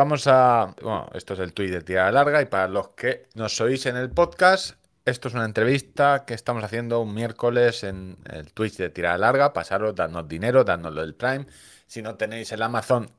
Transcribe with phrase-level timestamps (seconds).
[0.00, 0.74] Vamos a.
[0.80, 3.98] Bueno, esto es el tweet de tirada larga y para los que nos oís en
[3.98, 8.88] el podcast, esto es una entrevista que estamos haciendo un miércoles en el Twitch de
[8.88, 9.52] tirada larga.
[9.52, 11.44] Pasaros, dadnos dinero, dadnoslo del Prime.
[11.86, 13.10] Si no tenéis el Amazon,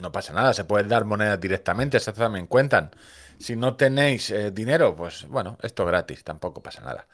[0.00, 2.90] no pasa nada, se pueden dar monedas directamente, esas también cuentan.
[3.38, 7.06] Si no tenéis eh, dinero, pues bueno, esto es gratis, tampoco pasa nada.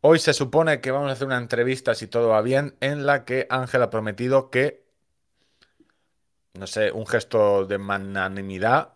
[0.00, 3.26] Hoy se supone que vamos a hacer una entrevista, si todo va bien, en la
[3.26, 4.81] que Ángel ha prometido que,
[6.54, 8.94] no sé, un gesto de magnanimidad,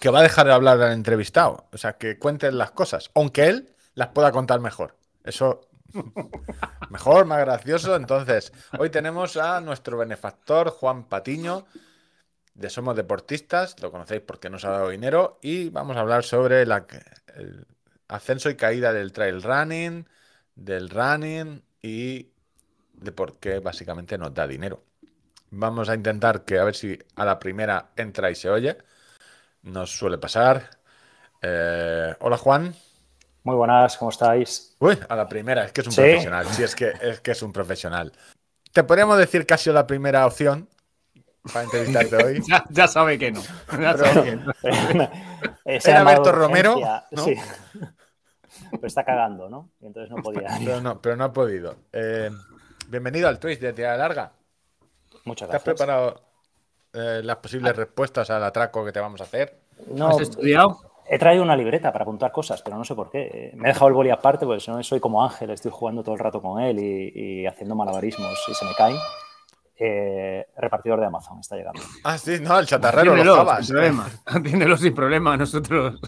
[0.00, 1.68] que va a dejar de hablar al entrevistado.
[1.72, 4.96] O sea, que cuenten las cosas, aunque él las pueda contar mejor.
[5.24, 5.68] Eso
[6.90, 7.96] mejor, más gracioso.
[7.96, 11.66] Entonces, hoy tenemos a nuestro benefactor, Juan Patiño,
[12.54, 13.80] de Somos Deportistas.
[13.82, 15.38] Lo conocéis porque nos ha dado dinero.
[15.42, 16.86] Y vamos a hablar sobre la,
[17.34, 17.66] el
[18.08, 20.06] ascenso y caída del trail running
[20.58, 22.32] del running y
[22.92, 24.84] de por qué básicamente nos da dinero.
[25.50, 28.76] Vamos a intentar que a ver si a la primera entra y se oye.
[29.62, 30.70] Nos suele pasar.
[31.42, 32.74] Eh, hola Juan.
[33.44, 34.76] Muy buenas, ¿cómo estáis?
[34.78, 36.46] Uy, a la primera, es que es un profesional.
[36.46, 38.12] Sí, es que, es que es un profesional.
[38.72, 40.68] Te podríamos decir casi la primera opción
[41.52, 42.42] para entrevistarte hoy.
[42.70, 43.42] ya, sabe que no.
[43.80, 44.52] Ya sabe que no.
[45.64, 46.78] Era Alberto Romero.
[47.10, 47.24] ¿no?
[47.24, 47.34] Sí
[48.70, 49.70] pero está cagando, ¿no?
[49.80, 50.48] Y entonces no podía.
[50.58, 51.76] pero, no, pero no ha podido.
[51.92, 52.30] Eh,
[52.88, 54.32] bienvenido al Twitch de Tierra Larga.
[55.28, 55.64] Muchas gracias.
[55.64, 56.20] ¿Te has preparado
[56.92, 59.60] eh, las posibles respuestas al atraco que te vamos a hacer?
[59.94, 60.80] No, ¿Has estudiado?
[61.10, 63.52] He traído una libreta para apuntar cosas, pero no sé por qué.
[63.54, 66.14] Me he dejado el boli aparte porque si no soy como Ángel, estoy jugando todo
[66.14, 68.96] el rato con él y, haciendo malabarismos y se me caen.
[69.80, 71.80] Eh, repartidor de Amazon está llegando.
[72.04, 74.08] Ah, sí, no, el chatarrero lo sin problema.
[74.26, 75.36] Atiéndelo sin problema.
[75.36, 76.00] Nosotros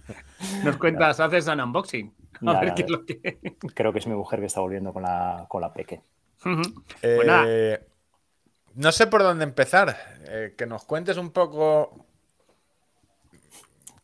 [0.64, 2.12] nos cuentas, haces un unboxing.
[2.46, 3.38] A ver qué es lo que...
[3.74, 6.02] Creo que es mi mujer que está volviendo con la, con la peque.
[7.02, 7.80] Eh,
[8.74, 9.96] no sé por dónde empezar.
[10.28, 12.06] Eh, que nos cuentes un poco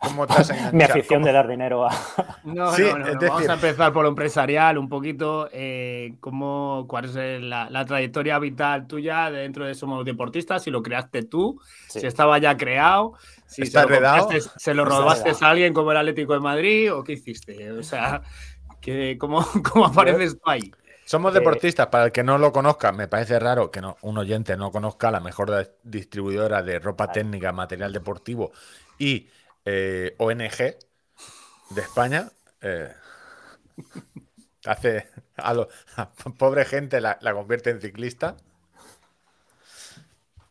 [0.73, 1.91] Mi afición de dar dinero a.
[2.45, 5.49] No, no, no, Vamos a empezar por lo empresarial, un poquito.
[5.53, 10.63] Eh, cómo, ¿Cuál es la, trayectoria vital tuya dentro de Somos Deportistas?
[10.63, 13.15] Si lo creaste tú, si estaba ya creado,
[13.47, 13.89] si se lo,
[14.57, 17.73] se lo, robaste a alguien como el Atlético de Madrid o qué hiciste.
[17.73, 18.23] O sea,
[18.81, 20.73] que, ¿cómo, ¿cómo apareces tú ahí?
[21.09, 24.19] Somos eh, deportistas, para el que no lo conozca, me parece raro que no, un
[24.19, 28.53] oyente no conozca la mejor distribuidora de ropa técnica, material deportivo
[28.99, 29.27] y
[29.65, 30.59] eh, ONG
[31.71, 32.29] de España
[32.61, 32.93] eh,
[34.67, 35.69] hace a, lo,
[36.39, 38.37] pobre gente la, convierte en ciclista.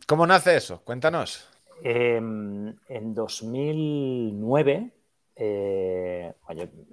[0.07, 0.81] ¿Cómo nace eso?
[0.83, 1.47] Cuéntanos.
[1.83, 4.89] Em, en 2009,
[5.37, 6.33] eh,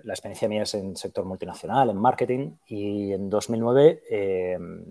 [0.02, 4.84] la experiencia mía es en sector multinacional, en marketing, y en 2009 em,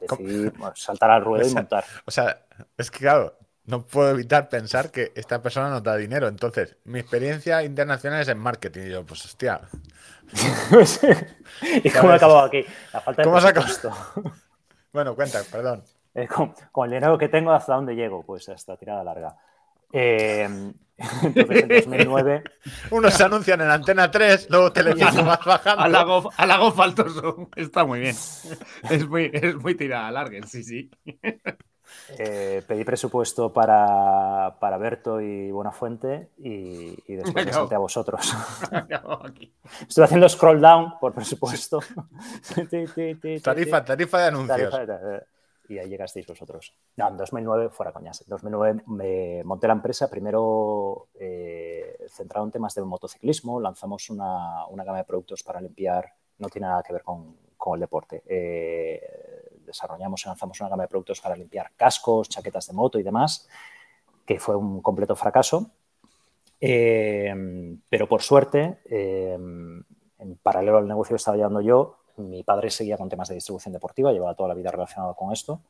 [0.00, 1.84] decidí saltar al ruedo y montar.
[2.04, 2.46] O sea,
[2.76, 3.36] es que claro,
[3.70, 6.28] no puedo evitar pensar que esta persona no da dinero.
[6.28, 8.86] Entonces, mi experiencia internacional es en marketing.
[8.86, 9.60] Y yo, pues hostia.
[11.84, 12.64] ¿Y cómo he acabado aquí?
[12.92, 13.92] La falta de ¿Cómo has acabado?
[14.92, 15.84] bueno, cuenta, perdón.
[16.72, 18.24] Con, el dinero que tengo, ¿hasta dónde llego?
[18.24, 19.36] Pues hasta tirada larga.
[19.92, 20.72] Eh,
[21.22, 22.44] entonces, en 2009.
[22.90, 26.30] Unos se anuncian en Antena 3, luego Televisión más bajando.
[26.36, 27.48] A la faltoso.
[27.56, 28.16] Está muy bien.
[28.90, 30.90] Es muy, es muy tirada larga, sí, sí.
[32.18, 38.32] Eh, pedí presupuesto para, para Berto y Buenafuente y, y después me a vosotros.
[39.88, 41.80] Estoy haciendo scroll down por presupuesto.
[43.42, 44.74] tarifa, tarifa de anuncios.
[45.70, 46.74] Y ahí llegasteis vosotros.
[46.96, 48.20] No, en 2009, fuera coñas.
[48.22, 53.60] En 2009 me monté la empresa, primero eh, centrado en temas de motociclismo.
[53.60, 57.74] Lanzamos una, una, gama de productos para limpiar, no tiene nada que ver con, con
[57.74, 58.22] el deporte.
[58.26, 59.00] Eh,
[59.64, 63.48] desarrollamos y lanzamos una gama de productos para limpiar cascos, chaquetas de moto y demás,
[64.26, 65.70] que fue un completo fracaso.
[66.60, 72.70] Eh, pero por suerte, eh, en paralelo al negocio que estaba llevando yo, mi padre
[72.70, 75.62] seguía con temas de distribución deportiva, llevaba toda la vida relacionado con esto.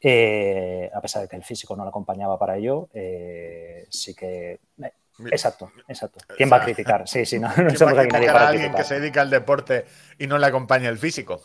[0.00, 2.88] Eh, a pesar de que el físico no lo acompañaba para ello,
[3.90, 4.60] sí que
[5.30, 6.20] Exacto, exacto.
[6.36, 7.08] ¿Quién va a criticar?
[7.08, 9.86] Sí, sí, no, no somos a nadie para alguien que se dedica al deporte
[10.18, 11.40] y no le acompaña el físico.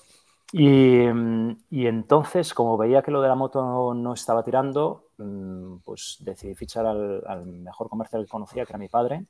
[0.54, 6.18] Mm, y, entonces, como veía que lo de la moto no, estaba tirando, mm, pues
[6.20, 9.26] decidí fichar al, mejor comercial que conocía, que era mi padre,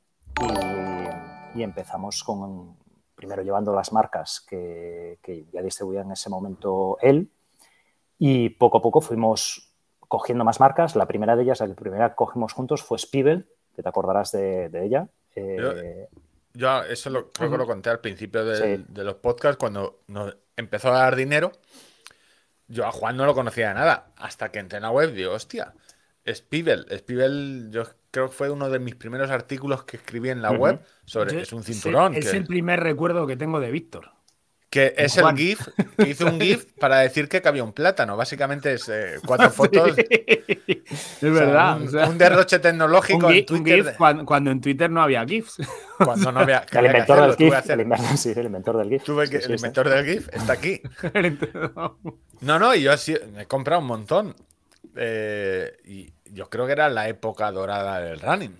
[1.54, 2.76] y, empezamos con,
[3.24, 5.18] primero llevando las marcas que,
[5.50, 7.30] ya distribuía en ese momento él,
[8.18, 10.94] y poco a poco fuimos cogiendo más marcas.
[10.94, 14.68] La primera de ellas, la primera que cogimos juntos fue Spiegel, que te acordarás de,
[14.74, 15.08] ella.
[15.34, 16.06] Eh,
[16.52, 20.36] yo, eso lo, creo que lo conté al principio de, de los podcasts, cuando nos
[20.54, 21.50] empezó a dar dinero.
[22.68, 24.12] Yo a Juan no lo conocía de nada.
[24.16, 25.72] Hasta que entré en la web, digo, hostia,
[26.26, 27.84] Spivel, Spivel, yo
[28.14, 31.42] creo que fue uno de mis primeros artículos que escribí en la web sobre.
[31.42, 32.14] es un cinturón.
[32.14, 34.12] Es, el primer recuerdo que tengo de Víctor.
[34.70, 38.16] Que es el GIF, que hizo un GIF para decir que cabía un plátano.
[38.16, 39.96] Básicamente es eh, cuatro fotos.
[39.98, 41.80] es verdad.
[42.08, 43.96] Un, derroche tecnológico en Twitter.
[43.96, 45.56] cuando, en Twitter no había GIFs.
[45.98, 46.64] Cuando no había.
[46.70, 49.04] El inventor, del GIF, el, inventor del GIF.
[49.04, 50.80] Tuve que, el inventor del GIF está aquí.
[52.40, 54.36] no, no, y yo así, me he comprado un montón.
[54.96, 58.56] Eh, y yo creo que era la época dorada del running.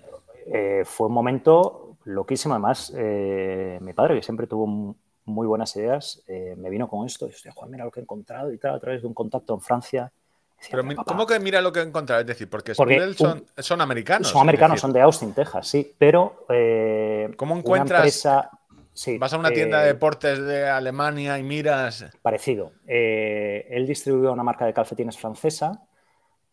[0.46, 2.54] Eh, fue un momento loquísimo.
[2.54, 4.96] Además, mi padre, que siempre tuvo
[5.26, 7.26] muy buenas ideas, eh, me vino con esto.
[7.26, 9.54] Y hostia, Juan, mira lo que he encontrado y tal, a través de un contacto
[9.54, 10.12] en Francia.
[10.70, 12.22] Pero, ¿cómo que mira lo que he encontrado?
[12.22, 12.88] Es decir, porque, son,
[13.58, 14.28] son, americanos.
[14.28, 15.94] Son americanos, son de Austin, Texas, sí.
[15.98, 16.46] Pero.
[16.48, 18.24] Eh, ¿Cómo encuentras?
[19.18, 22.06] Vas a una tienda de eh, deportes de Alemania y miras.
[22.22, 22.72] Parecido.
[22.86, 25.82] él distribuyó una marca de calcetines francesa.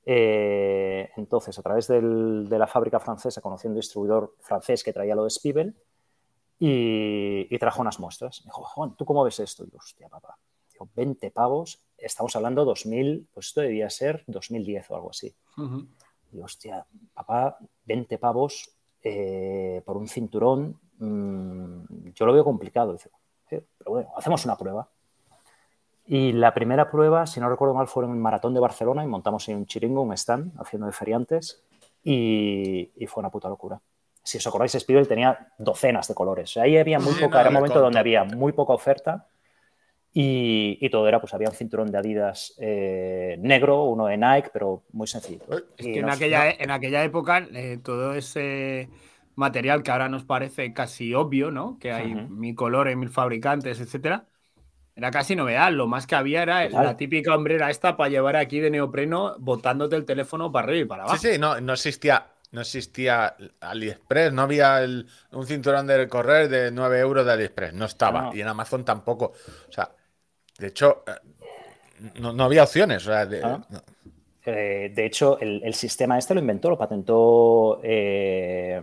[0.04, 5.30] Entonces, a través de la fábrica francesa, conociendo un distribuidor francés que traía lo de
[5.30, 5.76] Spiebel,
[6.64, 8.42] y, trajo unas muestras.
[8.46, 9.66] Me dijo, Juan, ¿tú cómo ves esto?
[9.66, 10.38] Y yo, hostia, papá,
[10.72, 15.36] digo, 20 pavos, estamos hablando 2000, pues esto debía ser 2010 o algo así.
[16.32, 18.70] Y yo, hostia, papá, 20 pavos
[19.02, 22.94] eh, por un cinturón, mm, yo lo veo complicado.
[22.94, 23.10] Dice,
[23.50, 24.88] pero bueno, hacemos una prueba.
[26.12, 29.08] Y la primera prueba, si no recuerdo mal, fue en el Maratón de Barcelona y
[29.08, 31.64] montamos en un chiringo, un stand, haciendo de feriantes
[32.04, 33.80] y, y fue una puta locura
[34.24, 36.56] si os acordáis, Spiegel tenía docenas de colores.
[36.58, 39.28] ahí había muy poca, era un momento donde había muy poca oferta
[40.14, 44.84] y, todo era, pues había un cinturón de Adidas eh, negro, uno de Nike, pero
[44.92, 45.46] muy sencillo.
[45.78, 48.90] Es que en, aquella, e, en aquella época eh, todo ese
[49.36, 51.80] material que ahora nos parece casi obvio, ¿no?
[51.80, 54.26] Que hay mil colores, mil fabricantes, etcétera.
[54.96, 55.72] Era casi novedad.
[55.72, 59.96] Lo más que había era la típica hombrera esta para llevar aquí de neopreno botándote
[59.96, 61.18] el teléfono para arriba y para abajo.
[61.18, 64.82] Sí, sí, no, no existía no existía AliExpress, no había
[65.32, 68.32] un cinturón de correr de 9 euros de AliExpress, no estaba.
[68.34, 69.34] Y en Amazon tampoco.
[69.70, 69.90] O sea,
[70.58, 73.08] de hecho, eh, no, había opciones.
[73.08, 73.26] Ah.
[74.46, 78.82] Eh, de, hecho, el, sistema este lo inventó, lo patentó eh,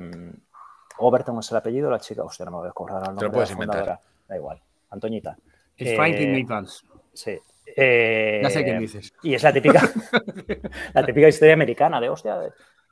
[0.99, 3.20] Overton es el apellido, la chica, hostia, no me voy a acordar el nombre.
[3.20, 4.00] Te lo puedes inventar.
[4.26, 5.37] Da igual, Antoñita.
[5.78, 6.84] Es Franklin Advance.
[7.12, 7.38] Sí.
[7.76, 9.12] ya sé quién dices.
[9.22, 9.80] Y es la típica,
[10.94, 12.38] la típica historia americana de, hostia,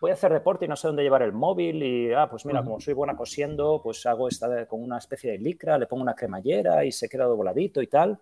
[0.01, 2.63] voy a hacer deporte y no sé dónde llevar el móvil y, ah, pues mira,
[2.63, 6.15] como soy buena cosiendo, pues hago esta con una especie de licra, le pongo una
[6.15, 8.19] cremallera y se queda dobladito y tal.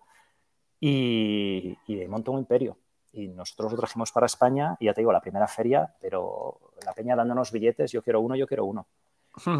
[0.79, 2.77] Y, y monto un imperio.
[3.13, 6.93] Y nosotros lo trajimos para España y ya te digo, la primera feria, pero la
[6.93, 8.87] peña dándonos billetes, yo quiero uno, yo quiero uno.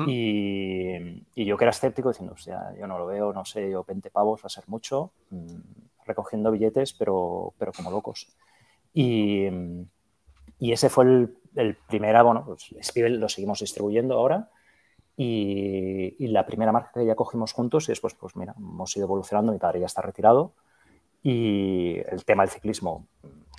[0.07, 0.95] Y,
[1.35, 3.83] y, yo que era escéptico diciendo, o sea, yo no lo veo, no sé, yo
[3.83, 5.55] 20 pavos va a ser mucho, mm,
[6.05, 8.27] recogiendo billetes, pero, pero como locos.
[8.93, 9.47] Y,
[10.59, 14.49] y ese fue el el primera, bueno, pues lo seguimos distribuyendo ahora
[15.17, 19.51] y, la primera marca que ya cogimos juntos y después, pues mira, hemos ido evolucionando,
[19.51, 20.53] mi padre ya está retirado
[21.23, 23.07] y el tema del ciclismo,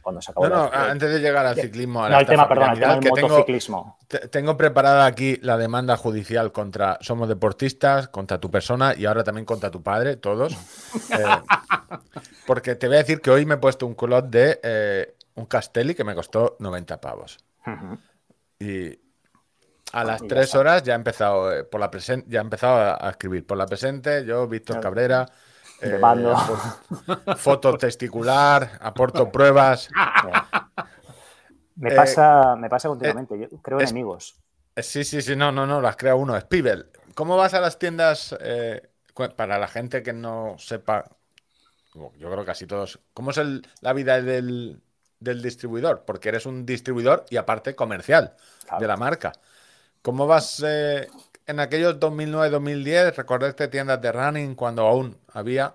[0.06, 0.48] cuando se acabó...
[0.48, 2.08] No, no, antes de llegar al ciclismo...
[2.08, 3.98] no, el tema, perdón, el tema del motociclismo.
[4.30, 9.44] Tengo, preparada aquí la demanda judicial contra Somos Deportistas, contra tu persona y ahora también
[9.44, 10.56] contra tu padre, todos.
[11.10, 11.24] Eh,
[12.46, 15.46] porque te voy a decir que hoy me he puesto un culot de eh, un
[15.46, 17.38] Castelli que me costó 90 pavos.
[18.58, 18.98] Y
[19.92, 23.10] a las tres horas ya he empezado eh, por la presente, ya he empezado a,
[23.10, 25.26] escribir por la presente, yo, Víctor Cabrera.
[25.80, 26.00] Eh,
[27.36, 29.88] foto testicular, aporto pruebas.
[31.76, 34.34] Me pasa, me pasa continuamente, yo creo enemigos.
[34.78, 36.40] Sí, sí, sí, no, no, no, las crea uno.
[36.40, 38.34] Spivel, ¿cómo vas a las tiendas
[39.36, 41.04] para la gente que no sepa?
[41.94, 42.98] Yo creo que casi todos.
[43.12, 43.38] ¿Cómo es
[43.82, 44.80] la vida del,
[45.20, 48.36] del distribuidor, porque eres un distribuidor y aparte comercial
[48.78, 49.32] de la marca.
[50.02, 51.08] ¿Cómo vas eh,
[51.46, 53.16] en aquellos 2009-2010?
[53.16, 55.74] ¿Recordaste tiendas de running cuando aún había?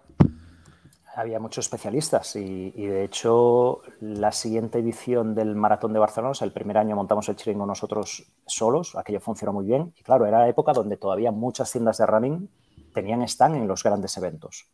[1.16, 6.78] Había muchos especialistas y, de hecho la siguiente edición del Maratón de Barcelona, el primer
[6.78, 10.72] año montamos el chiringo nosotros solos, aquello funcionó muy bien y claro, era la época
[10.72, 12.50] donde todavía muchas tiendas de running
[12.94, 14.68] tenían stand en los grandes eventos.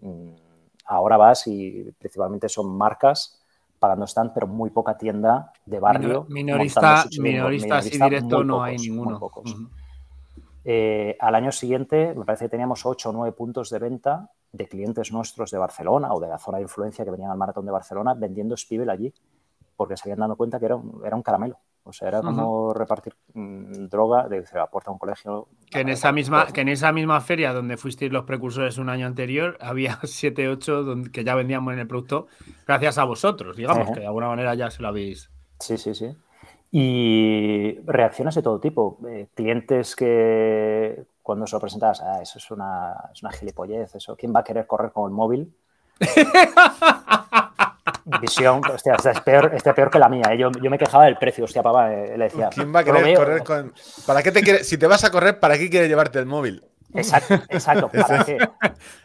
[0.00, 0.34] Mm,
[0.86, 3.40] ahora vas y principalmente son marcas
[3.78, 6.26] pagando stand, pero muy poca tienda de barrio.
[6.28, 9.20] Minorista, minoristas y directo no hay ninguno.
[10.64, 14.66] Eh, al año siguiente, me parece que teníamos 8 o 9 puntos de venta de
[14.66, 17.72] clientes nuestros de Barcelona o de la zona de influencia que venían al maratón de
[17.72, 19.12] Barcelona vendiendo Spivel allí,
[19.76, 21.58] porque se habían dado cuenta que era era un caramelo.
[21.86, 25.48] O sea, era como repartir mm, droga, de, se aporta a un colegio.
[25.70, 29.06] Que en, esa misma, que en esa misma feria donde fuisteis los precursores un año
[29.06, 32.26] anterior, había 7, 8 que ya vendíamos en el producto
[32.66, 35.30] gracias a vosotros, digamos, que de alguna manera ya se lo habéis.
[35.60, 36.16] Sí, sí, sí.
[36.76, 38.98] Y reacciones de todo tipo.
[39.08, 44.16] Eh, clientes que cuando se lo presentabas, ah, eso es una, es una gilipollez, eso.
[44.16, 45.54] ¿Quién va a querer correr con el móvil?
[48.20, 50.24] Visión, hostia, esta es peor, esta es peor que la mía.
[50.32, 50.36] ¿eh?
[50.36, 52.50] Yo, yo, me quejaba del precio, hostia, papá, eh, le decía.
[52.52, 53.72] ¿Quién va a querer correr con.?
[54.04, 54.64] ¿Para qué te quiere...
[54.64, 56.64] Si te vas a correr, ¿para qué quieres llevarte el móvil?
[56.94, 57.90] Exacto, exacto.
[57.90, 58.38] ¿Para qué?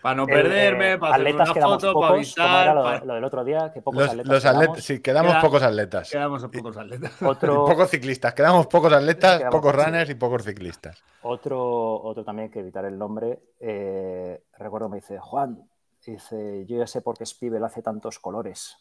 [0.02, 2.76] Para no perderme, para hacer una foto, para avisar.
[2.76, 4.32] Lo, lo, del otro día, que pocos los, atletas.
[4.32, 6.10] Los atletas, sí, quedamos Queda, pocos atletas.
[6.10, 7.12] Quedamos pocos atletas.
[7.22, 10.12] Otro, pocos ciclistas, quedamos pocos atletas, quedamos, pocos runners sí.
[10.12, 11.04] y pocos ciclistas.
[11.24, 13.40] Otro, otro también que evitar el nombre.
[13.60, 15.68] Eh, recuerdo me dice, Juan,
[16.06, 18.78] dice, yo ya sé por qué Spivel hace tantos colores.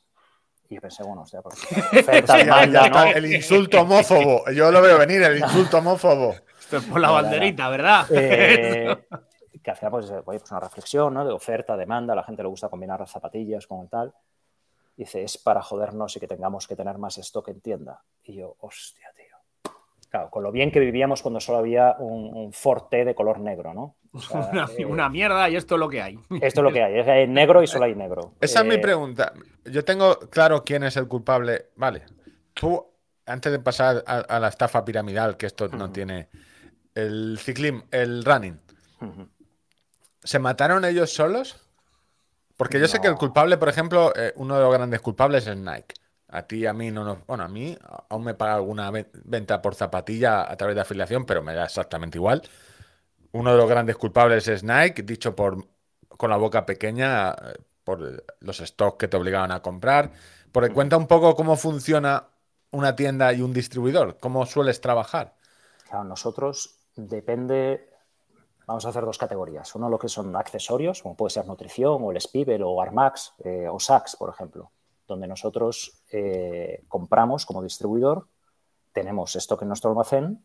[0.70, 1.74] Y yo pensé, bueno, o sea, porque sí.
[3.14, 4.50] El insulto homófobo.
[4.50, 6.34] Yo lo veo venir, el insulto homófobo.
[6.68, 8.06] Esto es por la banderita, ¿verdad?
[8.10, 8.94] Eh,
[9.62, 11.24] que hacía pues, oye, pues una reflexión ¿no?
[11.24, 14.12] de oferta, demanda, a la gente le gusta combinar las zapatillas con el tal.
[14.94, 18.02] Dice, es para jodernos y que tengamos que tener más stock en tienda.
[18.22, 19.72] Y yo, hostia, tío.
[20.10, 23.72] Claro, con lo bien que vivíamos cuando solo había un, un Forte de color negro,
[23.72, 23.96] ¿no?
[24.12, 26.18] O sea, una, eh, una, mierda y esto es lo que hay.
[26.42, 28.34] Esto es lo que hay, es negro y solo hay negro.
[28.42, 29.32] Esa eh, es mi pregunta.
[29.64, 31.70] Yo tengo claro quién es el culpable.
[31.76, 32.02] Vale,
[32.52, 32.84] tú,
[33.24, 35.78] antes de pasar a, a la estafa piramidal, que esto uh -huh.
[35.78, 36.28] no tiene
[36.94, 38.60] el ciclismo, el running.
[39.00, 39.28] Uh -huh.
[40.22, 41.56] ¿Se mataron ellos solos?
[42.56, 42.88] Porque yo no.
[42.88, 45.94] sé que el culpable, por ejemplo, eh, uno de los grandes culpables es Nike.
[46.28, 47.24] A ti, a mí no nos.
[47.26, 47.78] Bueno, a mí
[48.10, 48.90] aún me paga alguna
[49.24, 52.42] venta por zapatilla a través de afiliación, pero me da exactamente igual.
[53.32, 55.66] Uno de los grandes culpables es Nike, dicho por
[56.08, 57.34] con la boca pequeña,
[57.84, 60.12] por los stocks que te obligaban a comprar.
[60.52, 62.28] Porque cuenta un poco cómo funciona
[62.70, 65.36] una tienda y un distribuidor, cómo sueles trabajar.
[65.88, 67.88] Claro, nosotros depende
[68.68, 69.74] vamos a hacer dos categorías.
[69.74, 73.66] Uno lo que son accesorios, como puede ser nutrición o el Spivel o Armax eh,
[73.66, 74.70] o Saks, por ejemplo,
[75.06, 78.26] donde nosotros eh, compramos como distribuidor,
[78.92, 80.44] tenemos stock en nuestro almacén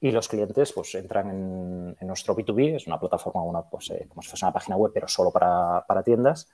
[0.00, 4.06] y los clientes pues entran en, en nuestro B2B, es una plataforma, una, pues, eh,
[4.08, 6.48] como si fuese una página web, pero solo para, para tiendas,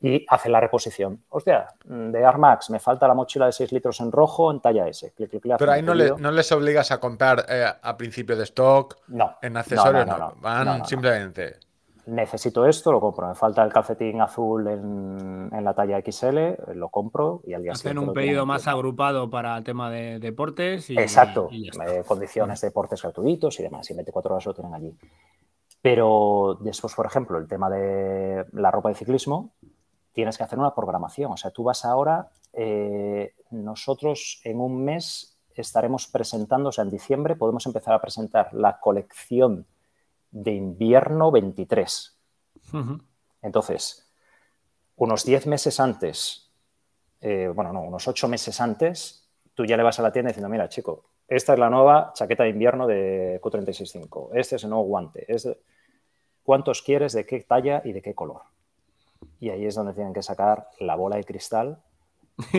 [0.00, 1.22] y hace la reposición.
[1.30, 5.12] Hostia, de Armax me falta la mochila de 6 litros en rojo en talla S.
[5.16, 8.36] Clic, clic, clic, Pero ahí no, le, no, les obligas a comprar eh, a principio
[8.36, 10.18] de stock, no, en accesorios, no.
[10.18, 11.60] no, no Van simplemente.
[12.06, 13.26] Necesito esto, lo compro.
[13.26, 17.72] Me falta el calcetín azul en, en la talla XL, lo compro y al día
[17.72, 20.88] Hacen un pedido más agrupado para el tema de deportes.
[20.88, 23.90] Y, Exacto, y eh, condiciones de deportes gratuitos y demás.
[23.90, 24.96] Y en 24 horas lo tienen allí.
[25.82, 29.54] Pero después, por ejemplo, el tema de la ropa de ciclismo,
[30.16, 31.30] tienes que hacer una programación.
[31.30, 36.90] O sea, tú vas ahora, eh, nosotros en un mes estaremos presentando, o sea, en
[36.90, 39.66] diciembre podemos empezar a presentar la colección
[40.30, 42.18] de invierno 23.
[42.72, 43.02] Uh -huh.
[43.42, 44.10] Entonces,
[44.96, 46.50] unos 10 meses antes,
[47.20, 50.48] eh, bueno, no, unos 8 meses antes, tú ya le vas a la tienda diciendo,
[50.48, 54.86] mira, chico, esta es la nueva chaqueta de invierno de Q365, este es el nuevo
[54.86, 55.60] guante, este...
[56.42, 58.42] ¿cuántos quieres, de qué talla y de qué color?
[59.40, 61.78] Y ahí es donde tienen que sacar la bola de cristal.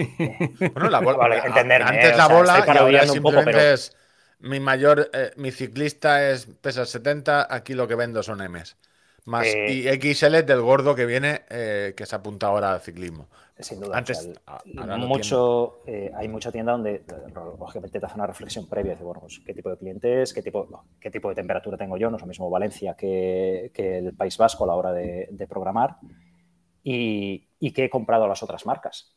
[0.74, 1.18] bueno, la bola.
[1.18, 3.60] Vale, entenderme, antes eh, la bola sea, y ahora simplemente poco, pero...
[3.60, 3.96] es
[4.40, 8.78] mi mayor, eh, mi ciclista es pesa 70, aquí lo que vendo son M's.
[9.26, 10.00] Más eh...
[10.02, 13.28] y XL del gordo que viene, eh, que se apunta ahora al ciclismo.
[13.60, 13.98] Sin duda.
[13.98, 17.04] Antes, o sea, mucho, eh, hay mucha tienda donde,
[17.60, 18.92] lógicamente, te hace una reflexión previa.
[18.92, 20.32] Dice, bueno, pues, ¿qué tipo de cliente es?
[20.32, 22.10] ¿Qué tipo, no, ¿Qué tipo de temperatura tengo yo?
[22.12, 25.48] No es lo mismo Valencia que, que el País Vasco a la hora de, de
[25.48, 25.98] programar
[26.90, 29.14] y, y que he comprado a las otras marcas.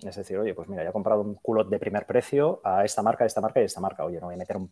[0.00, 3.00] Es decir, oye, pues mira, ya he comprado un culot de primer precio a esta
[3.00, 4.04] marca, a esta marca y a esta marca.
[4.04, 4.68] Oye, no voy a meter una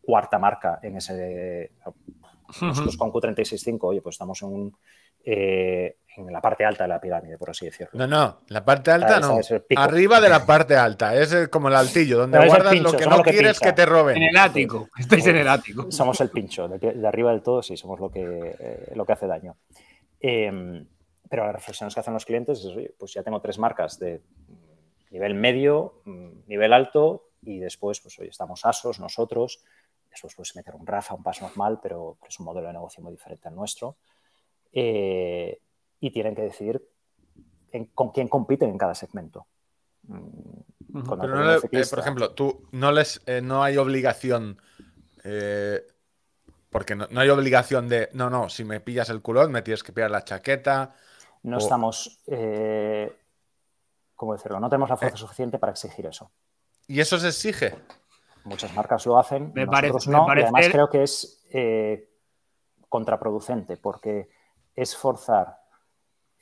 [0.00, 1.72] cuarta marca en ese...
[2.60, 4.76] Nosotros con Q365, oye, pues estamos en, un,
[5.24, 7.92] eh, en la parte alta de la pirámide, por así decirlo.
[7.94, 9.38] No, no, la parte alta no.
[9.76, 13.06] Arriba de la parte alta, es como el altillo, donde no, guardas pincho, lo que
[13.06, 13.66] no lo que quieres pincha.
[13.66, 14.18] que te roben.
[14.18, 15.90] En el ático, estáis en el ático.
[15.90, 19.12] Somos el pincho, de, de arriba del todo sí, somos lo que, eh, lo que
[19.14, 19.56] hace daño.
[20.20, 20.84] Eh,
[21.32, 24.20] pero las reflexiones que hacen los clientes es, oye, pues ya tengo tres marcas de
[25.10, 29.64] nivel medio, nivel alto y después, pues hoy estamos ASOS, nosotros,
[30.10, 33.12] después puedes meter un RAFA, un paso normal, pero, es un modelo de negocio muy
[33.12, 33.96] diferente al nuestro.
[34.74, 35.58] Eh,
[36.00, 36.86] y tienen que decidir
[37.70, 39.46] en, con quién compiten en cada segmento.
[40.06, 44.60] Pero no le, eh, por ejemplo, tú no les eh, no hay obligación
[46.68, 49.82] porque no, no, hay obligación de no, no, si me pillas el culón, me tienes
[49.82, 50.94] que pillar la chaqueta,
[51.42, 51.58] no o...
[51.58, 53.14] estamos, eh,
[54.14, 54.60] ¿cómo decirlo?
[54.60, 55.20] No tenemos la fuerza eh...
[55.20, 56.30] suficiente para exigir eso.
[56.86, 57.74] ¿Y eso se exige?
[58.44, 60.46] Muchas marcas lo hacen, me nosotros parece, no, me parece...
[60.46, 62.10] y además creo que es eh,
[62.88, 64.28] contraproducente porque
[64.74, 65.62] es forzar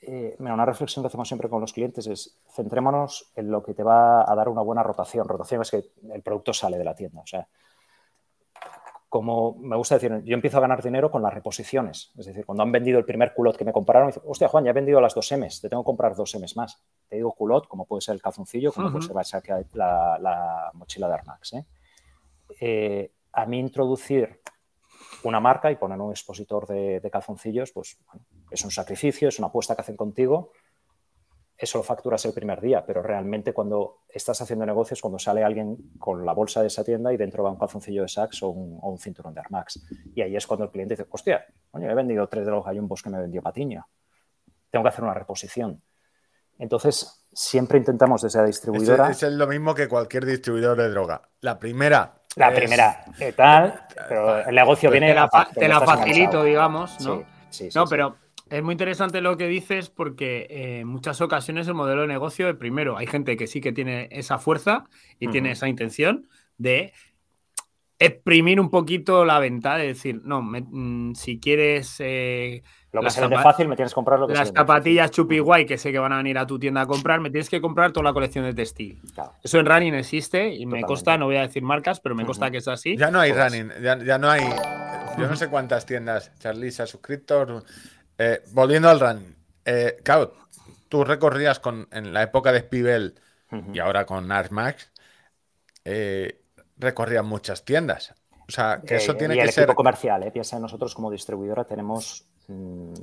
[0.01, 3.83] eh, una reflexión que hacemos siempre con los clientes es centrémonos en lo que te
[3.83, 5.27] va a dar una buena rotación.
[5.27, 7.21] Rotación es que el producto sale de la tienda.
[7.21, 7.47] O sea,
[9.11, 12.13] como me gusta decir, yo empiezo a ganar dinero con las reposiciones.
[12.17, 14.69] Es decir, cuando han vendido el primer culot que me compraron, dice, hostia, Juan, ya
[14.69, 16.81] he vendido las dos M's, te tengo que comprar dos M's más.
[17.09, 21.13] Te digo culot, como puede ser el calzoncillo, como puede ser la, la, mochila de
[21.13, 21.53] Armax.
[21.55, 21.65] ¿eh?
[22.61, 24.39] Eh, a mí introducir
[25.23, 27.97] una marca y poner un expositor de, calzoncillos, pues
[28.49, 30.53] es un sacrificio, es una apuesta que hacen contigo
[31.61, 35.77] eso lo facturas el primer día, pero realmente cuando estás haciendo negocios, cuando sale alguien
[35.99, 38.97] con la bolsa de esa tienda y dentro va un calzoncillo de Saks o un,
[38.97, 39.79] cinturón de Armax.
[40.15, 43.03] Y ahí es cuando el cliente dice, hostia, coño, he vendido tres de los gallumbos
[43.03, 43.87] que me vendió Patiño.
[44.71, 45.83] Tengo que hacer una reposición.
[46.57, 49.11] Entonces, siempre intentamos desde la distribuidora...
[49.11, 51.21] Es, lo mismo que cualquier distribuidor de droga.
[51.41, 52.23] La primera...
[52.37, 53.85] La primera, ¿qué tal?
[54.09, 55.09] Pero el negocio viene...
[55.09, 57.23] Te la, te la facilito, digamos, ¿no?
[57.51, 58.15] Sí, sí, no, pero
[58.51, 62.57] es muy interesante lo que dices porque eh, en muchas ocasiones el modelo de negocio,
[62.57, 64.85] primero, hay gente que sí que tiene esa fuerza
[65.19, 66.27] y tiene esa intención
[66.57, 66.91] de
[67.97, 71.95] exprimir un poquito la venta, de decir, no, mm, si quieres...
[71.99, 75.39] Eh, lo que se vende fácil, me tienes que comprar lo que Las zapatillas chupi
[75.39, 77.61] guay que sé que van a venir a tu tienda a comprar, me tienes que
[77.61, 78.99] comprar toda la colección de textil.
[79.41, 82.51] Eso en running existe y me consta, no voy a decir marcas, pero me consta
[82.51, 82.97] que es así.
[82.97, 84.43] Ya no hay pues running, ya, no hay...
[85.17, 87.63] Yo no sé cuántas tiendas Charlie se ha suscrito,
[88.23, 89.35] eh, volviendo al running.
[89.65, 90.35] Eh, claro,
[90.89, 93.15] tú recorrías con, en la época de Spivel
[93.73, 94.91] y ahora con Ars Max,
[95.83, 96.41] eh,
[96.77, 98.13] recorrías muchas tiendas.
[98.47, 100.31] O sea, que eso tiene y el que equipo comercial, ¿eh?
[100.31, 102.93] piensa nosotros como distribuidora tenemos mm,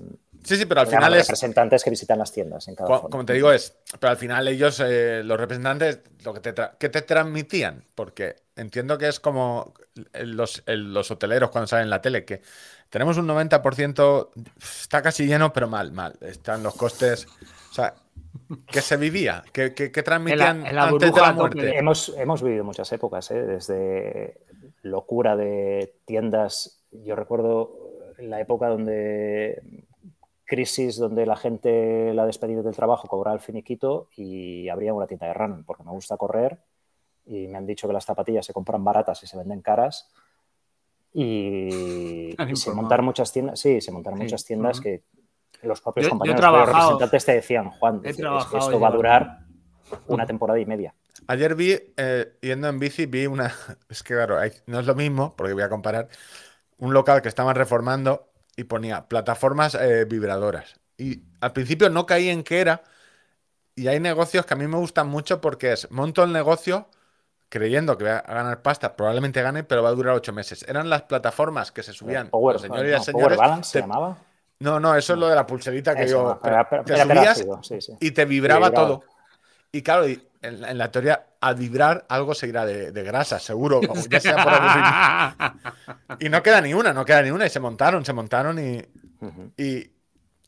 [0.45, 1.27] Sí, sí, pero al final es.
[1.27, 3.77] representantes que visitan las tiendas en cada Como, te digo, es.
[3.99, 9.09] Pero al final ellos, los representantes, lo que te, que te transmitían, porque entiendo que
[9.09, 9.75] es como
[10.15, 12.41] los, los, hoteleros cuando salen en la tele, que
[12.91, 16.17] tenemos un 90%, está casi lleno, pero mal, mal.
[16.21, 17.27] Están los costes.
[17.71, 17.95] O sea,
[18.67, 19.45] ¿qué se vivía?
[19.53, 21.79] ¿Qué, transmitían antes de la muerte?
[21.79, 23.43] Hemos, hemos vivido muchas épocas, ¿eh?
[23.43, 24.41] desde
[24.83, 26.83] locura de tiendas.
[26.93, 27.77] Yo recuerdo
[28.19, 29.63] la época donde
[30.45, 35.27] crisis donde la gente la despedida del trabajo cobraba el finiquito y abría una tienda
[35.27, 36.59] de running porque me gusta correr
[37.27, 40.11] y me han dicho que las zapatillas se compran baratas y se venden caras
[41.13, 45.03] y, se montaron muchas tiendas, sí, se montaron muchas tiendas que
[45.63, 49.39] los propios compañeros de representantes te decían, Juan, esto va a durar
[50.07, 50.95] una temporada y media.
[51.27, 53.53] Ayer vi, eh, yendo en bici, vi una,
[53.89, 56.09] es que claro, no es lo mismo, porque voy a comparar,
[56.79, 60.81] un local que estaban reformando y ponía plataformas eh, vibradoras.
[60.97, 62.83] Y al principio no caí en qué era,
[63.75, 66.89] y hay negocios que a mí me gustan mucho porque es, monto el negocio
[67.49, 70.65] creyendo que va a ganar pasta, probablemente gane, pero va a durar ocho meses.
[70.69, 72.29] Eran las plataformas que se subían.
[72.29, 74.19] Power, señores Balance se llamaba.
[74.61, 76.41] No, no, eso es lo de la pulserita que yo.
[76.85, 77.45] te subías
[78.01, 79.05] y te vibraba, todo.
[79.71, 80.07] Y claro,
[80.43, 83.81] en, la teoría, al vibrar algo seguirá de, de grasa, seguro.
[84.11, 85.37] ya sea
[86.09, 87.47] por y no queda ni una, no queda ni una.
[87.47, 88.85] Y se montaron, se montaron y.
[89.57, 89.91] Y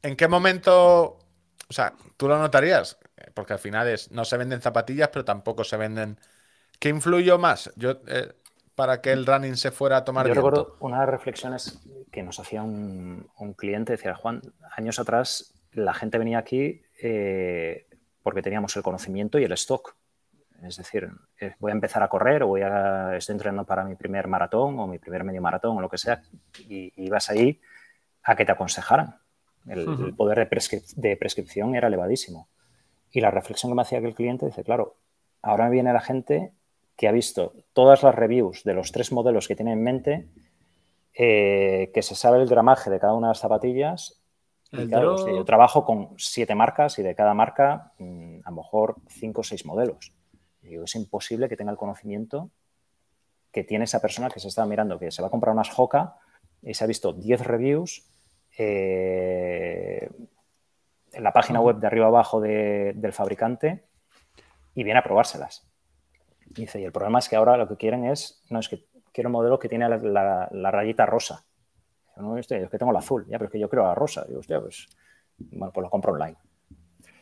[0.02, 1.18] ¿en qué momento?
[1.68, 2.98] O sea, tú lo notarías,
[3.34, 6.18] porque al final es, no se venden zapatillas, pero tampoco se venden
[6.80, 8.32] ¿Qué influyó más yo, eh,
[8.74, 11.78] para que el running se fuera a tomar Yo recuerdo una de las reflexiones
[12.10, 14.40] que nos hacía un, cliente, decía, Juan,
[14.76, 17.86] años atrás la gente venía aquí eh,
[18.22, 19.94] porque teníamos el conocimiento y el stock.
[20.62, 23.94] Es decir, eh, voy a empezar a correr o voy a, estoy entrenando para mi
[23.94, 26.22] primer maratón o mi primer medio maratón o lo que sea,
[26.58, 27.60] y, ibas ahí
[28.22, 29.18] a que te aconsejaran.
[29.66, 32.48] El, poder de, de, prescripción era elevadísimo.
[33.12, 34.96] Y la reflexión que me hacía aquel cliente dice, claro,
[35.42, 36.54] ahora me viene la gente
[37.00, 40.28] que ha visto todas las reviews de los tres modelos que tiene en mente,
[41.14, 44.20] eh, que se sabe el gramaje de cada una de las zapatillas.
[44.70, 49.44] yo trabajo con siete marcas y de cada marca mm, a lo mejor cinco o
[49.44, 50.12] seis modelos.
[50.60, 52.50] es imposible que tenga el conocimiento
[53.50, 56.18] que tiene esa persona que se está mirando, que se va a comprar unas Hoka
[56.62, 58.06] y se ha visto 10 reviews
[58.58, 60.06] eh,
[61.12, 63.86] en la página web de arriba abajo del fabricante
[64.74, 65.69] y viene a probárselas.
[66.50, 69.28] Dice, y el problema es que ahora lo que quieren es, no, es que quiero
[69.28, 71.44] un modelo que tiene la, rayita rosa.
[72.16, 74.24] No, es que tengo la azul, ya, pero es que yo quiero la rosa.
[74.26, 74.88] Digo, hostia, pues,
[75.38, 76.36] bueno, pues lo compro online.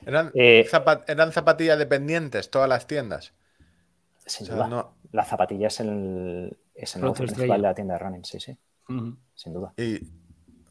[0.07, 0.67] ¿Eran, eh,
[1.07, 3.35] ¿Eran zapatillas dependientes todas las tiendas?
[4.25, 4.89] Sin duda.
[5.13, 8.59] La zapatilla es el, es el principal de la tienda de running, sí, sí.
[9.35, 9.75] Sin duda.
[9.77, 10.01] Y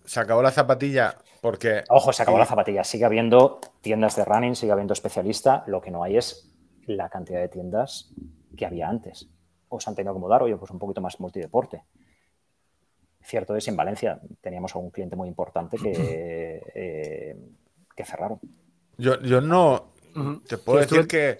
[0.06, 1.84] se acabó la zapatilla porque.
[1.90, 2.84] Ojo, se acabó la zapatilla.
[2.84, 5.64] Sigue habiendo tiendas de running, sigue habiendo especialista.
[5.68, 6.47] Lo que no hay es
[6.88, 8.12] la cantidad de tiendas
[8.56, 9.28] que había antes.
[9.70, 11.84] O se han tenido que mudar, oye, pues un poquito más multideporte.
[13.22, 17.38] Cierto es, en Valencia teníamos a un cliente muy importante que, eh,
[17.96, 18.40] que cerraron.
[18.98, 19.92] Yo, yo no.
[20.48, 21.38] Te puedo decir que,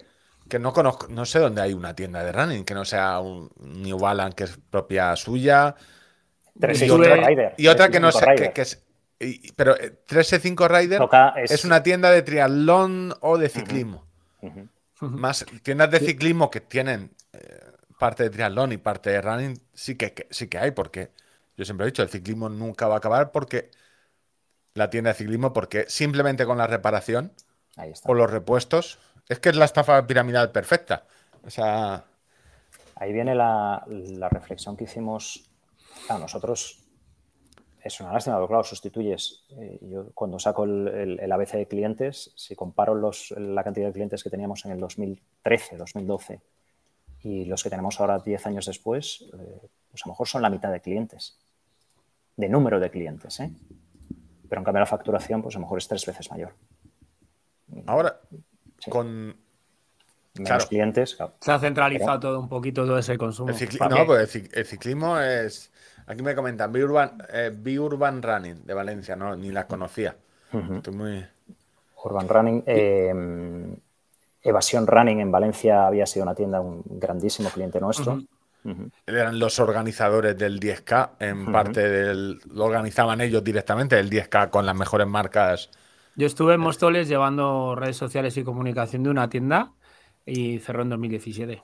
[0.48, 3.50] que, no conozco, no sé dónde hay una tienda de running que no sea un
[3.58, 5.74] New Balance que es propia suya.
[6.54, 8.84] y, otra, y otra que no sé, que, es.
[9.56, 11.02] pero 365 eh, Rider
[11.36, 11.64] es...
[11.64, 14.04] una tienda de triatlón o de ciclismo.
[15.00, 19.96] Más tiendas de ciclismo que tienen eh, parte de triatlón y parte de running, sí
[19.96, 21.12] que, sí que hay, porque
[21.56, 23.70] yo siempre he dicho, el ciclismo nunca va a acabar porque
[24.74, 27.32] la tienda de ciclismo, porque simplemente con la reparación
[28.04, 31.04] o los repuestos, es que es la estafa piramidal perfecta.
[31.44, 32.04] O sea.
[32.96, 33.84] Ahí viene la,
[34.30, 35.48] reflexión que hicimos.
[36.08, 36.87] a nosotros
[37.88, 39.44] es una lástima, pero claro, sustituyes.
[39.50, 44.22] Eh, yo cuando saco el, ABC de clientes, si comparo los, la cantidad de clientes
[44.22, 46.40] que teníamos en el 2013, 2012
[47.22, 50.50] y los que tenemos ahora 10 años después, eh, pues a lo mejor son la
[50.50, 51.38] mitad de clientes,
[52.36, 53.40] de número de clientes.
[53.40, 53.50] ¿eh?
[54.48, 56.54] Pero en cambio la facturación, pues a lo mejor es tres veces mayor.
[57.86, 58.20] Ahora,
[58.88, 59.36] con
[60.38, 61.18] menos clientes.
[61.40, 63.52] Se ha centralizado todo un poquito todo ese consumo.
[63.90, 65.72] no, pues el, ciclismo es.
[66.08, 70.16] Aquí me comentan, B-Urban eh, Running de Valencia, no, ni la conocía.
[70.50, 71.26] Estoy muy.
[72.02, 72.62] Urban Running.
[72.66, 73.76] Eh,
[74.42, 78.22] Evasión Running en Valencia había sido una tienda, un grandísimo cliente nuestro.
[79.06, 84.64] Eran los organizadores del 10K, en parte del, lo organizaban ellos directamente, el 10K con
[84.66, 85.70] las mejores marcas.
[86.16, 89.72] Yo estuve en Móstoles llevando redes sociales y comunicación de una tienda
[90.26, 91.62] y cerró en 2017.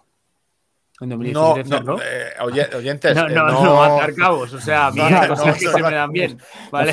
[1.00, 1.98] En 2017 no, cerró.
[2.02, 5.90] Eh, oyentes, no, eh, no, no, matar cabos, o sea, mira, cosas que se me
[5.90, 6.38] dan bien,
[6.70, 6.92] ¿vale?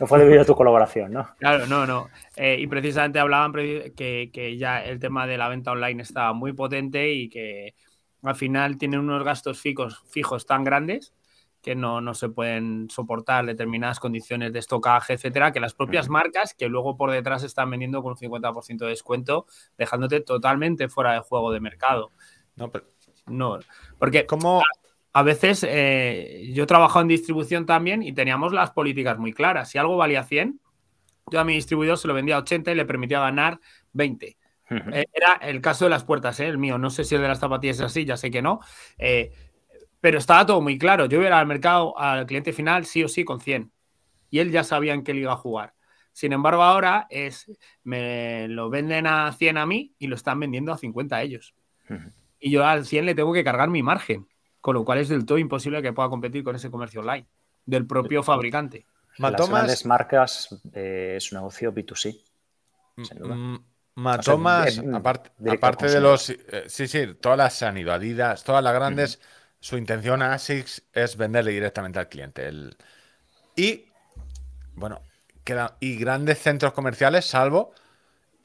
[0.00, 1.28] No fue debido a tu colaboración, ¿no?
[1.38, 2.08] Claro, no, no.
[2.34, 6.54] Eh, y precisamente hablaban que, que, ya el tema de la venta online estaba muy
[6.54, 7.74] potente y que
[8.22, 11.12] al final tienen unos gastos fijos, fijos tan grandes
[11.60, 16.54] que no, no, se pueden soportar determinadas condiciones de estocaje, etcétera, que las propias marcas
[16.54, 21.20] que luego por detrás están vendiendo con un 50% de descuento, dejándote totalmente fuera de
[21.20, 22.12] juego de mercado.
[22.56, 22.86] No, pero...
[23.26, 23.58] no
[23.98, 24.62] porque como
[25.12, 29.70] a veces eh, yo he trabajado en distribución también y teníamos las políticas muy claras.
[29.70, 30.60] Si algo valía 100,
[31.30, 33.58] yo a mi distribuidor se lo vendía a 80 y le permitía ganar
[33.92, 34.36] 20.
[34.68, 36.46] Eh, era el caso de las puertas, ¿eh?
[36.46, 36.76] el mío.
[36.76, 38.60] No sé si el de las zapatillas es así, ya sé que no.
[40.00, 41.06] pero estaba todo muy claro.
[41.06, 43.72] Yo iba al mercado, al cliente final, sí o sí, con 100.
[44.28, 45.72] Y él ya sabía en qué le iba a jugar.
[46.12, 47.50] Sin embargo, ahora es,
[47.84, 51.54] me lo venden a 100 a mí y lo están vendiendo a 50 a ellos.
[52.38, 54.26] Y yo al 100 le tengo que cargar mi margen
[54.66, 57.28] con lo cual es del todo imposible que pueda competir con ese comercio online
[57.64, 58.84] del propio fabricante.
[59.18, 62.20] Las grandes marcas eh, es un negocio B2C.
[63.94, 66.30] Matomas, aparte, de los.
[66.30, 67.92] Eh, sí, sí, todas las han ido.
[67.92, 69.20] Adidas, todas las grandes,
[69.60, 72.50] su intención a ASICS es venderle directamente al cliente.
[73.54, 73.84] y,
[74.74, 75.00] bueno,
[75.44, 77.72] queda, y grandes centros comerciales, salvo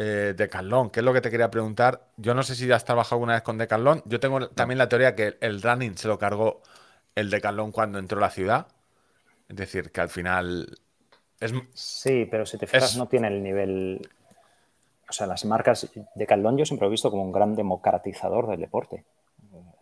[0.04, 2.08] eh, Decathlon, que es lo que te quería preguntar.
[2.18, 4.02] Yo no sé si ya has trabajado alguna vez con Decathlon.
[4.06, 6.62] Yo tengo también la teoría que el running se lo cargó
[7.14, 8.66] el Decathlon cuando entró a la ciudad.
[9.48, 10.76] Es decir, que al final
[11.40, 11.54] es...
[11.74, 14.10] Sí, pero si te fijas no tiene el nivel...
[15.08, 19.06] O sea, las marcas Decathlon yo siempre he visto como un gran democratizador del deporte.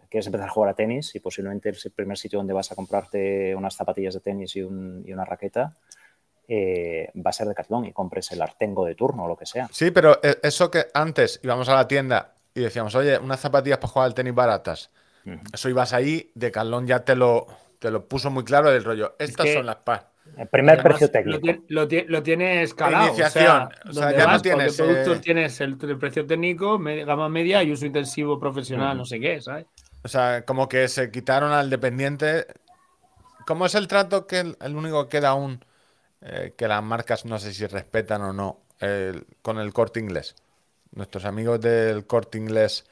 [0.09, 2.75] Quieres empezar a jugar a tenis y posiblemente es el primer sitio donde vas a
[2.75, 5.75] comprarte unas zapatillas de tenis y, y una raqueta
[6.51, 9.45] eh, va a ser de Decathlon y compres el Artengo de turno o lo que
[9.45, 9.69] sea.
[9.71, 13.77] Sí, pero eh, eso que antes íbamos a la tienda y decíamos, oye, unas zapatillas
[13.77, 14.89] para jugar al tenis baratas.
[15.53, 17.45] Eso ibas ahí, Decathlon ya te lo,
[17.77, 19.15] te lo puso muy claro del rollo.
[19.19, 20.05] Estas son las PAS.
[20.37, 21.47] El primer precio técnico.
[21.67, 23.07] Lo, lo, tienes escalado.
[23.07, 23.69] Iniciación.
[23.87, 24.75] O sea, ya no tienes.
[24.75, 29.39] productos eh, tienes el, precio técnico, gama media y uso intensivo profesional, no sé qué,
[29.39, 29.67] ¿sabes?
[30.03, 32.47] O sea, como que se quitaron al dependiente.
[33.45, 35.63] ¿Cómo es el trato que el, el único que queda aún
[36.21, 38.61] eh, que las marcas no sé si respetan o no
[39.41, 40.35] con el corte inglés.
[40.91, 42.85] Nuestros amigos del corte inglés,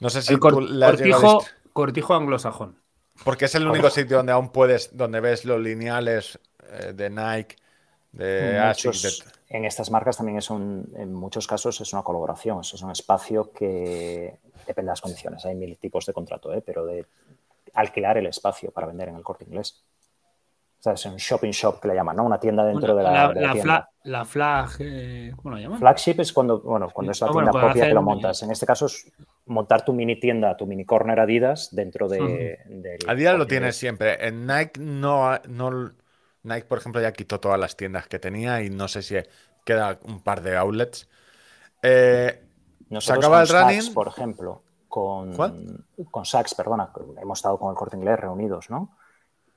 [0.00, 2.76] no sé si cortijo, cortijo anglosajón.
[3.24, 6.38] Porque es el único sitio donde aún puedes, donde ves los lineales
[6.70, 7.56] eh, de Nike,
[8.12, 9.24] de Asics.
[9.48, 13.50] En estas marcas también es un, en muchos casos es una colaboración, es un espacio
[13.52, 15.44] que depende de las condiciones.
[15.44, 16.62] Hay mil tipos de contrato, ¿eh?
[16.64, 17.04] pero de
[17.74, 19.82] alquilar el espacio para vender en el corte inglés.
[20.80, 22.24] O sea, es un shopping shop que le llaman, ¿no?
[22.24, 23.90] Una tienda dentro de la, la, tienda.
[24.04, 25.78] la flag, eh, ¿cómo la llaman?
[25.78, 28.42] Flagship es cuando, bueno, cuando es la ah, tienda propia que lo montas.
[28.44, 29.12] En este caso es
[29.44, 32.96] montar tu mini tienda, tu mini corner Adidas dentro de...
[33.06, 34.26] Adidas lo tienes siempre.
[34.26, 35.92] En Nike no, no...
[36.44, 39.16] Nike, por ejemplo, ya quitó todas las tiendas que tenía y no sé si
[39.66, 41.10] queda un par de outlets.
[41.82, 42.42] Eh,
[43.00, 43.92] se acaba el running.
[43.92, 45.36] por ejemplo, con,
[46.10, 46.90] con Saks, perdona,
[47.20, 48.96] hemos estado con el corte inglés reunidos, ¿no?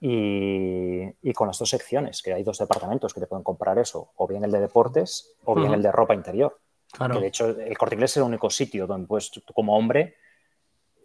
[0.06, 4.28] Y, con las dos secciones, que hay dos departamentos que te pueden comprar eso, o
[4.28, 6.60] bien el de deportes o bien el de ropa interior.
[6.92, 10.18] Que de hecho el corte inglés es el único sitio donde puedes, tú como hombre,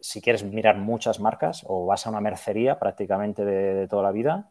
[0.01, 4.51] si quieres mirar muchas marcas, o vas a una mercería prácticamente de, toda la vida,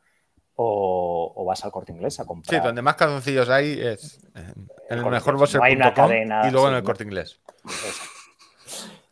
[0.55, 2.61] o, vas al corte inglés a comprar.
[2.61, 5.61] Sí, donde más calzoncillos hay es en el, mejor boxer.
[5.69, 7.41] y luego en el corte inglés.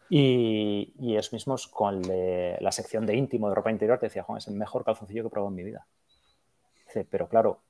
[0.09, 4.37] Y, y es mismo con la sección de íntimo de ropa interior, te decía, Juan,
[4.37, 5.87] es el mejor calzoncillo que he probado en mi vida.
[6.85, 7.61] Dice, pero claro,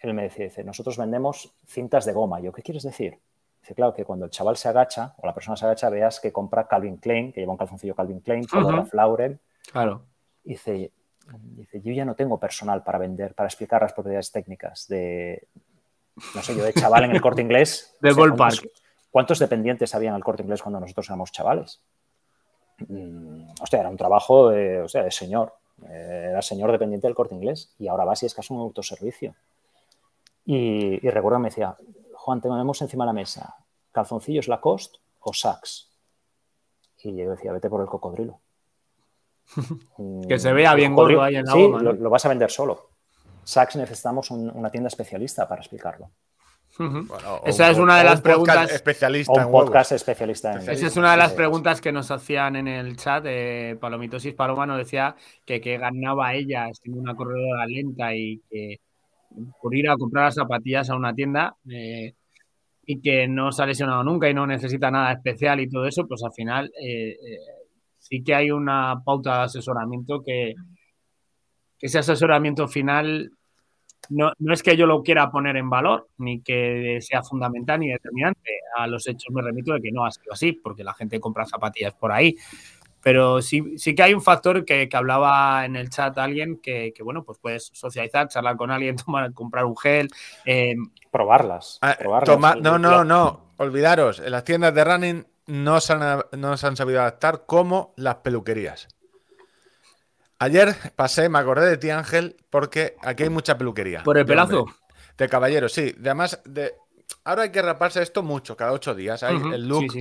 [0.00, 2.40] él me decía, dice, nosotros vendemos cintas de goma.
[2.40, 3.18] Yo, ¿qué quieres decir?
[3.60, 6.32] Dice, claro, que cuando el chaval se agacha o la persona se agacha, veas que
[6.32, 9.40] compra Calvin Klein, que lleva un calzoncillo Calvin Klein, uh Lauren.
[9.70, 10.02] Claro.
[10.42, 10.92] Dice,
[11.40, 15.46] dice, yo ya no tengo personal para vender, para explicar las propiedades técnicas de,
[16.34, 17.96] no sé, yo de chaval en el corte inglés.
[18.00, 18.68] de ballpark.
[19.12, 21.80] ¿Cuántos dependientes había en el corte inglés cuando nosotros éramos chavales?
[22.88, 25.54] Mm, hostia, era un trabajo de, o sea, de señor.
[25.88, 29.36] Eh, era señor dependiente del corte inglés y ahora va si es casi un autoservicio.
[30.44, 31.76] Y, y recuerdo me decía,
[32.14, 33.54] Juan, tenemos encima de la mesa
[33.92, 35.90] calzoncillos Lacoste o Saks.
[37.04, 38.40] Y yo decía, vete por el cocodrilo.
[40.28, 42.90] que se vea bien gordo ahí en la Sí, lo, vas a vender solo.
[43.44, 46.10] Saks necesitamos una tienda especialista para explicarlo.
[47.44, 48.72] Esa es una de las preguntas.
[48.72, 52.68] Especialista un podcast especialista en Esa es una de las preguntas que nos hacían en
[52.68, 53.22] el chat.
[53.22, 58.80] de Palomitosis Paloma nos decía que, que ganaba ella siendo una corredora lenta y que
[59.60, 62.14] por ir a comprar las zapatillas a una tienda eh,
[62.84, 66.06] y que no se ha lesionado nunca y no necesita nada especial y todo eso,
[66.06, 67.38] pues al final eh, eh,
[67.98, 70.54] sí que hay una pauta de asesoramiento que,
[71.78, 73.30] que ese asesoramiento final
[74.08, 77.90] no, no, es que yo lo quiera poner en valor, ni que sea fundamental ni
[77.90, 78.60] determinante.
[78.76, 81.46] A los hechos me remito de que no ha sido así, porque la gente compra
[81.46, 82.36] zapatillas por ahí.
[83.02, 86.92] Pero sí, sí que hay un factor que, que hablaba en el chat alguien que,
[86.94, 90.08] que, bueno, pues puedes socializar, charlar con alguien, tomar, comprar un gel.
[90.44, 90.74] Eh,
[91.10, 91.78] probarlas.
[91.82, 91.96] Ah,
[92.60, 93.52] no, no, no.
[93.56, 97.92] Olvidaros, en las tiendas de running no se han, no se han sabido adaptar como
[97.96, 98.88] las peluquerías.
[100.42, 104.02] Ayer pasé, me acordé de ti, Ángel, porque aquí hay mucha peluquería.
[104.02, 104.66] ¿Por el pelazo?
[105.16, 105.94] de caballero, sí.
[106.00, 106.74] Además, de,
[107.22, 109.22] ahora hay que raparse esto mucho, cada ocho días.
[109.22, 109.94] Hay el look.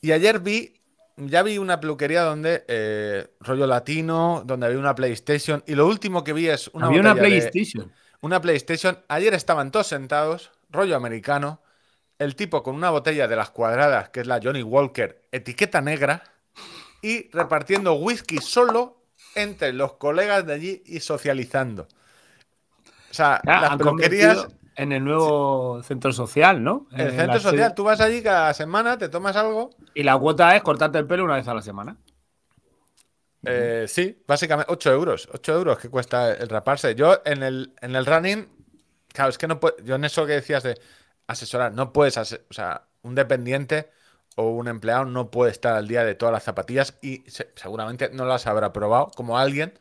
[0.00, 0.74] Y ayer vi,
[1.16, 5.64] ya vi una peluquería donde, eh, rollo latino, donde había una PlayStation.
[5.66, 6.86] Y lo último que vi es una.
[6.86, 7.90] Había una PlayStation.
[8.20, 9.00] una PlayStation.
[9.08, 11.60] Ayer estaban todos sentados, rollo americano.
[12.20, 16.22] El tipo con una botella de las cuadradas, que es la Johnny Walker, etiqueta negra.
[17.02, 19.03] Y repartiendo whisky solo
[19.34, 21.88] entre los colegas de allí y socializando.
[23.10, 24.48] O sea, las peluquerías.
[24.76, 26.88] En el nuevo centro social, ¿no?
[26.90, 29.70] En el centro social, tú vas allí cada semana, te tomas algo.
[29.94, 31.96] Y la cuota es cortarte el pelo una vez a la semana.
[33.44, 35.28] Eh, sí, básicamente 8 euros.
[35.32, 36.96] 8 euros que cuesta el raparse.
[36.96, 38.48] Yo en el, en el running,
[39.12, 39.76] claro, es que no puedo.
[39.84, 40.80] Yo en eso que decías de
[41.28, 42.16] asesorar, no puedes.
[42.16, 43.90] o sea, un dependiente
[44.36, 48.24] o un empleado no puede estar al día de todas las zapatillas y seguramente no
[48.24, 49.78] las habrá probado como alguien,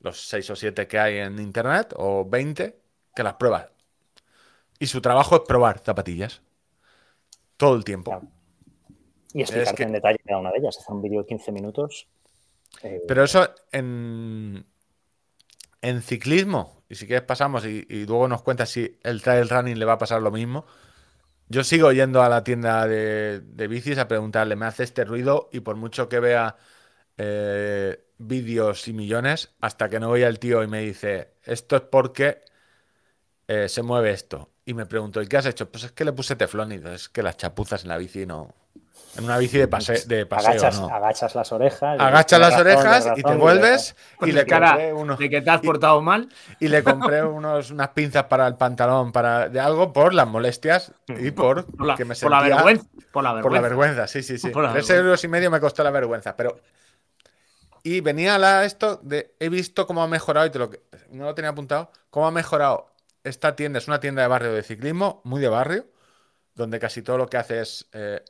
[0.00, 2.78] los 6 o 7 que hay en internet o 20,
[3.14, 3.70] que las prueba.
[4.78, 6.40] Y su trabajo es probar zapatillas.
[7.56, 8.22] Todo el tiempo.
[9.34, 10.78] Y explicarte en detalle cada una de ellas.
[10.78, 12.06] Hacer un vídeo de 15 minutos.
[12.82, 14.64] Eh, Pero eso en,
[15.82, 19.78] en ciclismo, y si quieres pasamos y, y luego nos cuentas si el trail running
[19.78, 20.64] le va a pasar lo mismo.
[21.48, 25.60] Yo sigo yendo a la tienda de, bicis a preguntarle, me hace este ruido y
[25.60, 26.56] por mucho que vea
[27.16, 31.82] eh, vídeos y millones, hasta que no voy al tío y me dice, esto es
[31.82, 32.42] porque
[33.46, 34.50] eh, se mueve esto.
[34.64, 35.70] Y me pregunto, ¿y qué has hecho?
[35.70, 38.54] Pues es que le puse teflón y es que las chapuzas en la bici no...
[39.16, 39.96] En una bici de, paseo,
[40.30, 42.00] agachas, agachas las orejas.
[42.00, 46.28] Agachas las orejas y te vuelves y, le cara de que te has portado mal.
[46.60, 50.92] Y le compré unos, unas pinzas para el pantalón, para de algo por las molestias
[51.08, 52.86] y por, que me sentía, por la vergüenza.
[53.10, 54.52] Por la vergüenza, por la vergüenza sí, sí, sí.
[54.52, 56.60] Tres euros y medio me costó la vergüenza, pero
[57.82, 60.70] y venía la esto de he visto cómo ha mejorado y te lo
[61.10, 62.86] no lo tenía apuntado, cómo ha mejorado
[63.24, 65.86] esta tienda, es una tienda de barrio de ciclismo, muy de barrio,
[66.54, 68.22] donde casi todo lo que hace es eh,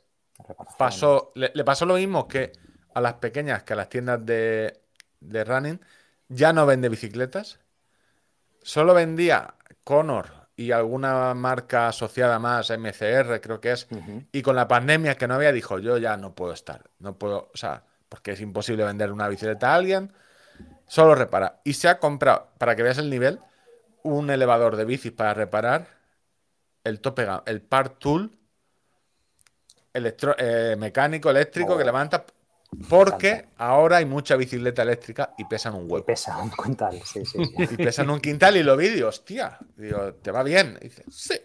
[0.77, 2.53] pasó, le, pasó lo mismo que
[2.93, 4.81] a las pequeñas, que a las tiendas de,
[5.21, 5.79] running,
[6.27, 7.59] ya no vende bicicletas.
[8.61, 13.87] Solo vendía Conor y alguna marca asociada más, MCR creo que es.
[14.31, 16.89] Y con la pandemia que no había, dijo, yo ya no puedo estar.
[16.99, 20.13] No puedo, o sea, porque es imposible vender una bicicleta a alguien.
[20.87, 21.61] Solo repara.
[21.63, 23.39] Y se ha comprado, para que veas el nivel,
[24.03, 25.99] un elevador de bicis para reparar
[26.83, 28.38] el tope, el Part Tool
[29.93, 32.25] electro, eh, mecánico, eléctrico, que levanta
[32.89, 35.99] Porque ahora hay mucha bicicleta eléctrica y pesan un huevo.
[35.99, 37.39] Y pesan un quintal, sí, sí.
[37.57, 40.77] y pesan un quintal y lo vi, digo, hostia, digo, ¿te va bien?
[40.81, 41.39] Y dice, sí.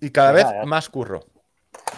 [0.00, 1.20] Y cada vez más curro.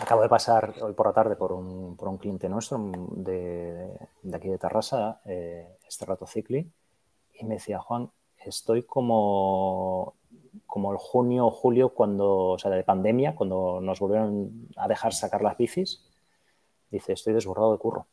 [0.00, 2.78] Acabo de pasar hoy por la tarde por un, por un cliente nuestro
[3.12, 6.68] de, de, aquí de Tarrasa, eh, este rato cicli,
[7.34, 8.10] y me decía, Juan,
[8.44, 10.16] estoy como,
[10.66, 15.12] como el junio o julio, cuando, o sea, de pandemia, cuando nos volvieron a dejar
[15.12, 16.04] sacar las bicis,
[16.90, 18.06] dice, estoy desbordado de curro.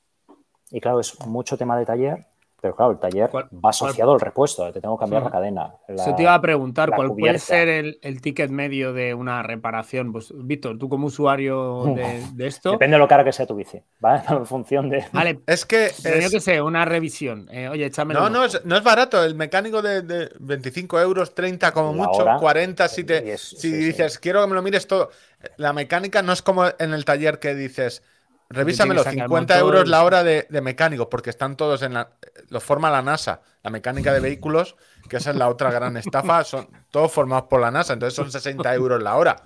[0.72, 2.28] Y claro, es mucho tema de taller,
[2.62, 5.74] pero claro, el taller va asociado al repuesto, te tengo que cambiar la cadena.
[5.98, 10.12] Se te iba a preguntar, ¿cuál puede ser el, ticket medio de una reparación?
[10.12, 12.72] Pues, Víctor, tú como usuario de, esto.
[12.72, 14.22] Depende de lo cara que sea tu bici, ¿vale?
[14.30, 15.06] En función de.
[15.12, 15.92] Vale, es que.
[16.22, 17.48] Yo que sé, una revisión.
[17.52, 18.14] Eh, oye, échame.
[18.14, 19.24] No, no es, no es barato.
[19.24, 24.48] El mecánico de, 25 euros, 30 como mucho, 40 si, te, si dices, quiero que
[24.48, 25.10] me lo mires todo.
[25.58, 28.04] La mecánica no es como en el taller que dices
[28.52, 32.18] Revísamelo, 50 euros la hora de, mecánico, porque están todos en la.
[32.50, 34.76] Lo forma la NASA, la mecánica de vehículos,
[35.08, 36.44] que esa es la otra gran estafa.
[36.44, 39.44] Son todos formados por la NASA, entonces son 60 euros la hora.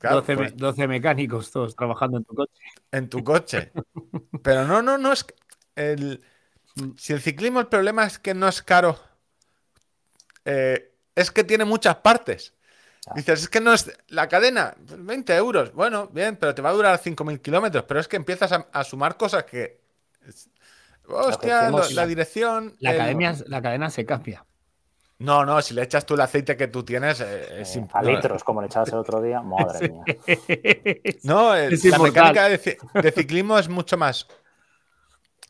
[0.00, 2.62] 12, pues mecánicos todos trabajando en tu coche.
[2.90, 3.72] En tu coche.
[4.42, 5.26] Pero no, no, no es.
[5.76, 6.22] El,
[6.96, 8.98] si el ciclismo el problema es que no es caro,
[10.44, 12.54] eh, es que tiene muchas partes.
[13.16, 15.72] Dices, es que no es la cadena, 20 euros.
[15.72, 17.84] Bueno, bien, pero te va a durar 5.000 kilómetros.
[17.84, 19.80] Pero es que empiezas a, sumar cosas que.
[21.08, 22.76] Hostia, la dirección.
[22.78, 24.44] La, la cadena se cambia.
[25.22, 28.02] No, no, si le echas tú el aceite que tú tienes, eh, es eh, A
[28.02, 30.04] litros, como le echabas el otro día, madre mía.
[31.22, 34.26] No, la mecánica de, ciclismo es mucho más.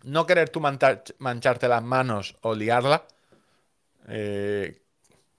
[0.04, 3.04] No querer tú mancharte las manos o liarla.
[4.08, 4.81] Eh,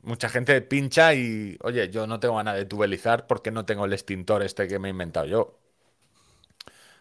[0.04, 3.94] mucha gente pincha y, oye, yo no tengo ganas de tubelizar porque no tengo el
[3.94, 5.60] extintor este que me he inventado yo.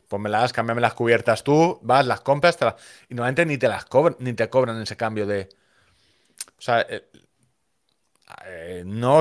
[0.09, 2.57] Pues me las, cámbiame las cubiertas tú, vas, las compras
[3.09, 5.49] y normalmente ni te las cobran, ni te cobran ese cambio de.
[6.59, 7.09] O sea, eh,
[8.47, 9.21] eh, no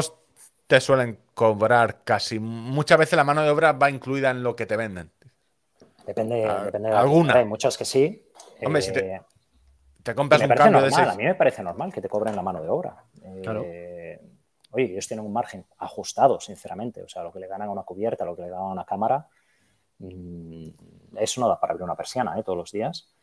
[0.68, 2.40] te suelen cobrar casi.
[2.40, 5.12] Muchas veces la mano de obra va incluida en lo que te venden.
[6.06, 7.34] Depende, ah, depende de alguna.
[7.36, 8.24] Hay muchas que sí.
[8.64, 9.22] Hombre, si te,
[10.04, 12.62] te compras un cambio de A mí me parece normal que te cobren la mano
[12.62, 13.04] de obra.
[13.24, 14.20] Eh,
[14.72, 17.04] oye, ellos tienen un margen ajustado, sinceramente.
[17.04, 18.86] O sea, lo que le ganan a una cubierta, lo que le ganan a una
[18.86, 19.28] cámara,
[20.00, 20.70] mm,
[21.18, 22.44] eso no da para abrir una persiana ¿eh?
[22.44, 23.14] todos los días.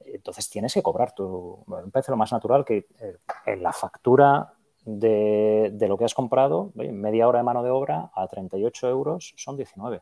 [0.00, 1.64] Entonces tienes que cobrar tu.
[1.66, 6.72] me parece lo más natural que eh, en la factura de, lo que has comprado,
[6.74, 10.00] media hora de mano de obra a 38 euros son 19.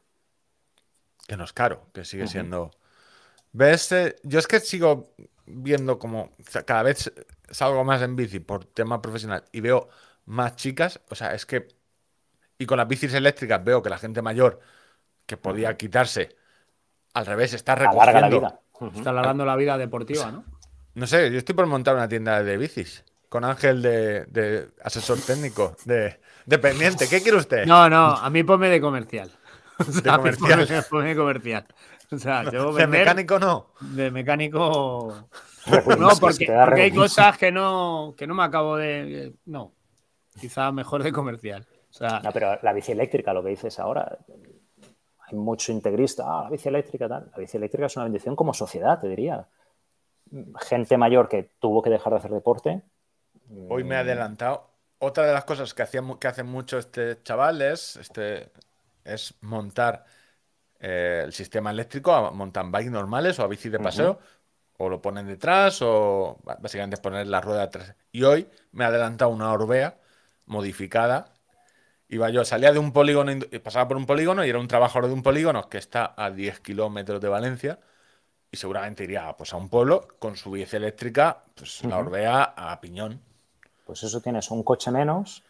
[1.26, 2.70] Que no es caro, que sigue siendo.
[3.52, 3.92] ¿Ves?
[4.22, 5.10] yo es que sigo
[5.50, 6.32] viendo como
[6.66, 7.12] cada vez
[7.50, 9.88] salgo más en bici por tema profesional y veo
[10.26, 11.68] más chicas, o sea, es que...
[12.58, 14.60] Y con las bicis eléctricas veo que la gente mayor
[15.26, 16.36] que podía quitarse,
[17.14, 18.20] al revés, está recogiendo...
[18.20, 18.60] La vida.
[18.94, 20.44] Está alargando la vida deportiva, ¿no?
[20.94, 25.76] No sé, yo estoy por montar una tienda de bicis con Ángel de, asesor técnico,
[25.84, 27.08] de dependiente.
[27.08, 27.66] ¿Qué quiere usted?
[27.66, 29.30] No, no, a mí ponme de comercial.
[30.02, 30.84] de comercial.
[30.90, 31.64] Ponme, comercial.
[32.10, 33.72] O sea, yo de mecánico no.
[33.80, 35.28] De mecánico
[35.98, 39.34] no, porque, hay cosas que no, que no me acabo de.
[39.46, 39.74] No,
[40.38, 41.66] quizá mejor de comercial.
[42.22, 44.18] No, pero la bici eléctrica, lo que dices ahora,
[45.18, 46.24] hay mucho integrista.
[46.26, 47.30] Ah, la bici eléctrica, tal.
[47.32, 49.46] La bici eléctrica es una bendición como sociedad, te diría.
[50.60, 52.82] Gente mayor que tuvo que dejar de hacer deporte.
[53.68, 54.68] Hoy me he adelantado.
[55.00, 58.50] Otra de las cosas que, hacían, que hacen mucho este chaval es, este,
[59.08, 60.04] es montar
[60.78, 64.18] eh, el sistema eléctrico a mountain bike normales o a bici de paseo
[64.78, 67.94] o lo ponen detrás o básicamente es poner la rueda atrás.
[68.12, 69.98] Y hoy me ha adelantado una Orbea
[70.46, 71.34] modificada.
[72.08, 75.14] Iba yo, salía de un polígono, pasaba por un polígono y era un trabajador de
[75.14, 77.80] un polígono que está a 10 kilómetros de Valencia
[78.50, 82.80] y seguramente iría pues, a un pueblo con su bici eléctrica, pues la Orbea a
[82.80, 83.20] piñón.
[83.84, 85.42] Pues eso tienes un coche menos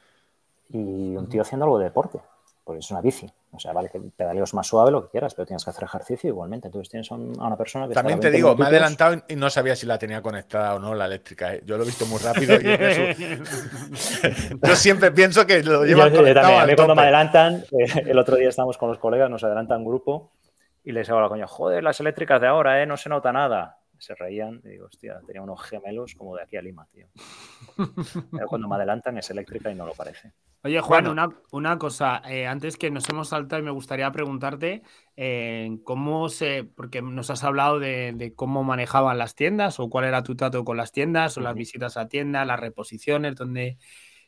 [0.71, 2.21] y un tío haciendo algo de deporte,
[2.69, 3.27] porque es una bici.
[3.51, 6.29] O sea, vale que pedaleos más suave, lo que quieras, pero tienes que hacer ejercicio
[6.29, 6.69] igualmente.
[6.69, 7.95] Entonces tienes a una persona que.
[7.95, 10.95] También te digo, me he adelantado y no sabía si la tenía conectada o no
[10.95, 11.55] la eléctrica.
[11.55, 11.63] ¿eh?
[11.65, 12.65] Yo lo he visto muy rápido y
[14.69, 16.59] Yo siempre pienso que lo llevan conectado.
[16.59, 19.79] a mí cuando me adelantan, eh, el otro día estábamos con los colegas, nos adelantan
[19.79, 20.33] un grupo
[20.85, 22.87] y les hago la coña, joder, las eléctricas de ahora, ¿eh?
[22.87, 23.79] No se nota nada.
[23.97, 27.07] Se reían y digo, hostia, tenía unos gemelos como de aquí a Lima, tío.
[28.31, 30.35] Pero cuando me adelantan es eléctrica y no lo parece.
[30.65, 31.07] Oye, Juan,
[31.53, 34.83] una, cosa, eh, antes que nos hemos saltado y me gustaría preguntarte
[35.17, 40.25] eh, cómo se, porque nos has hablado de, cómo manejaban las tiendas o cuál era
[40.25, 43.79] tu trato con las tiendas o las visitas a tiendas, las reposiciones, dónde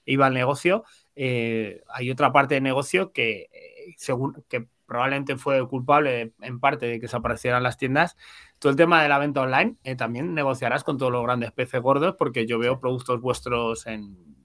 [0.05, 0.85] iba el negocio.
[1.17, 3.49] Eh, hay otra parte de negocio que,
[3.97, 8.17] según, que probablemente fue culpable en parte de que desaparecieran las tiendas.
[8.61, 12.15] Todo el tema de la venta online, también negociarás con todos los grandes peces gordos,
[12.17, 14.40] porque yo veo productos vuestros en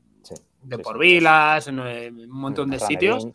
[0.65, 3.27] de por vilas, en, un montón de sitios.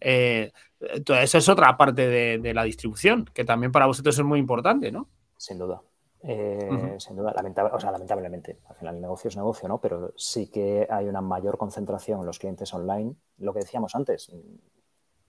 [0.00, 2.08] Eh, eso es otra parte
[2.38, 5.08] de, la distribución, que también para vosotros es muy importante, ¿no?
[5.36, 5.80] Sin duda.
[6.26, 7.34] Eh, sin duda,
[7.72, 9.78] o sea, lamentablemente, al final el negocio es negocio, ¿no?
[9.78, 13.14] Pero sí que hay una mayor concentración en los clientes online.
[13.38, 14.32] Lo que decíamos antes,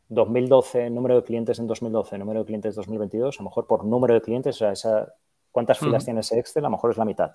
[0.09, 3.83] 2012, número de clientes en 2012, número de clientes en 2022, a lo mejor por
[3.83, 5.13] número de clientes, o sea, esa,
[5.51, 6.63] ¿cuántas filas tiene ese Excel?
[6.63, 7.33] A lo mejor es la mitad.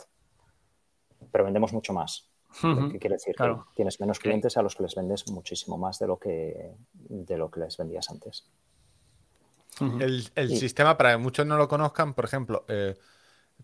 [1.31, 2.31] Pero vendemos mucho más.
[2.61, 3.35] ¿Qué quiere decir?
[3.37, 7.37] Que tienes menos clientes a los que les vendes muchísimo más de lo que, de
[7.37, 8.49] lo que les vendías antes.
[9.81, 12.97] El, sistema, para que muchos no lo conozcan, por ejemplo, eh,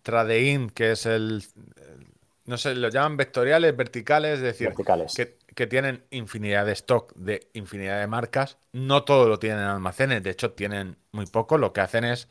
[0.03, 1.45] Tradein, que es el,
[2.47, 4.73] no sé, lo llaman vectoriales, verticales, es decir,
[5.15, 8.59] Que, que, tienen infinidad de stock de infinidad de marcas.
[8.73, 11.59] No todo lo tienen en almacenes, de hecho tienen muy poco.
[11.59, 12.29] Lo que hacen es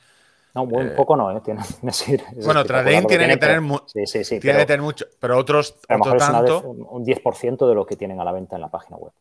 [0.55, 1.41] no, un eh, poco no, ¿eh?
[1.43, 1.61] Tiene,
[2.45, 5.97] bueno, Tradein tiene, que tener, sí, sí, sí, tiene que tener mucho, pero otros, a
[5.97, 9.11] lo tanto, un 10% de lo que tienen a la venta en la página web.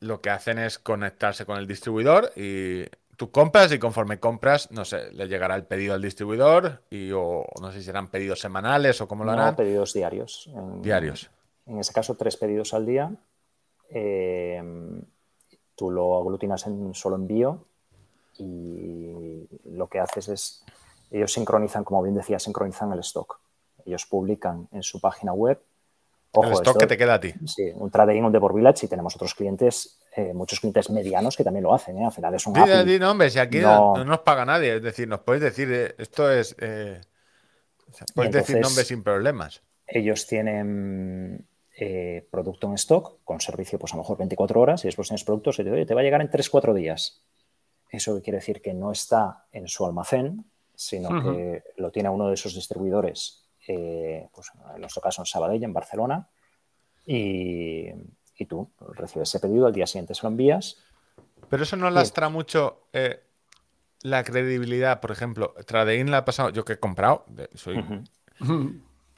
[0.00, 2.86] Lo que hacen es conectarse con el distribuidor y
[3.16, 7.44] tú compras y conforme compras, no sé, le llegará el pedido al distribuidor y o
[7.60, 9.46] no sé si serán pedidos semanales o cómo lo harán.
[9.46, 10.50] No, pedidos diarios.
[10.82, 11.30] diarios.
[11.66, 13.12] En ese caso, tres pedidos al día.
[13.90, 14.62] Eh,
[15.76, 17.64] tú lo aglutinas en un solo envío
[18.38, 20.64] y lo que haces es
[21.10, 23.40] ellos sincronizan, como bien decía, sincronizan el stock.
[23.84, 25.60] Ellos publican en su página web.
[26.32, 27.34] el stock que te queda a ti.
[27.46, 31.44] Sí, un trading on the Village y tenemos otros clientes, eh, muchos clientes medianos que
[31.44, 31.98] también lo hacen.
[31.98, 32.04] ¿eh?
[32.04, 32.54] Al final es un.
[32.54, 34.04] Sí, no, hombre, si aquí no...
[34.04, 34.76] nos paga nadie.
[34.76, 36.54] Es decir, nos puedes decir, eh, esto es.
[36.60, 37.00] Eh,
[38.14, 39.62] puedes decir nombres sin problemas.
[39.86, 41.46] Ellos tienen
[42.30, 45.58] producto en stock con servicio, pues a lo mejor 24 horas y después tienes productos
[45.58, 47.22] y te, oye, te va a llegar en 3-4 días.
[47.88, 50.44] Eso quiere decir que no está en su almacén,
[50.80, 55.62] sino que lo tiene uno de sus distribuidores, eh, pues en nuestro caso en Sabadell,
[55.62, 56.26] en Barcelona,
[57.04, 57.92] y,
[58.48, 60.78] tú recibes ese pedido, al día siguiente se lo envías.
[61.50, 63.22] Pero eso no lastra mucho eh,
[64.00, 67.84] la credibilidad, por ejemplo, Tradein la ha pasado, yo que he comprado, soy,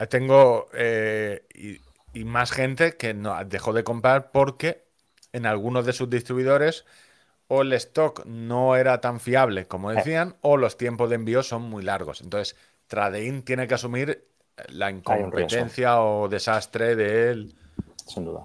[0.09, 1.47] tengo eh,
[2.13, 4.83] y, más gente que no, dejó de comprar porque
[5.31, 6.83] en algunos de sus distribuidores
[7.47, 9.95] o el stock no era tan fiable como eh.
[9.95, 12.21] decían, o los tiempos de envío son muy largos.
[12.21, 12.55] Entonces,
[12.87, 14.27] Tradein tiene que asumir
[14.69, 17.55] la incompetencia o desastre de él.
[18.05, 18.43] Sin duda.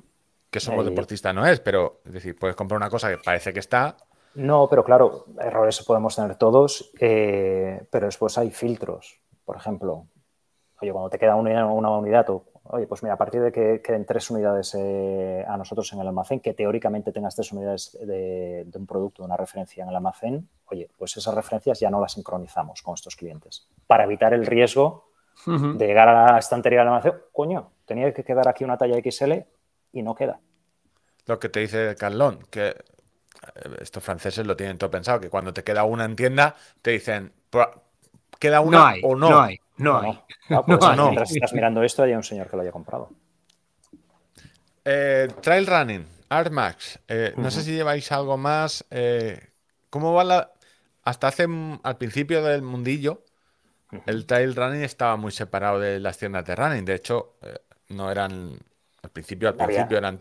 [0.51, 3.53] Que somos eh, deportistas no es, pero es decir, puedes comprar una cosa que parece
[3.53, 3.97] que está.
[4.35, 9.21] No, pero claro, errores podemos tener todos, eh, pero después hay filtros.
[9.45, 10.07] Por ejemplo,
[10.81, 13.81] oye, cuando te queda una, una unidad o oye, pues mira, a partir de que
[13.83, 18.67] queden tres unidades eh, a nosotros en el almacén, que teóricamente tengas tres unidades de,
[18.75, 22.13] un producto, de una referencia en el almacén, oye, pues esas referencias ya no las
[22.13, 25.09] sincronizamos con estos clientes para evitar el riesgo
[25.47, 27.15] de llegar a la estantería del almacén.
[27.33, 29.33] Coño, tenía que quedar aquí una talla XL
[29.93, 30.41] y no queda.
[31.27, 32.75] Lo que te dice Carlón, que eh,
[33.81, 37.33] estos franceses lo tienen todo pensado, que cuando te queda una en tienda, te dicen,
[38.39, 39.31] ¿queda una o no?
[39.31, 39.61] No hay.
[39.79, 40.21] No, hay.
[40.51, 43.11] Ah, pues mientras estás mirando esto, hay un señor que lo haya comprado.
[44.85, 47.01] Eh, trail running, Art Max.
[47.09, 48.85] Eh, no sé si lleváis algo más.
[48.91, 49.51] Eh,
[49.91, 50.53] ¿Cómo va la.?
[51.05, 51.47] Hasta hace.
[51.83, 53.23] Al principio del mundillo,
[54.07, 56.85] el trail running estaba muy separado de las tiendas de running.
[56.85, 57.37] De hecho,
[57.89, 58.59] no eran.
[59.03, 60.21] Al principio, al principio eran.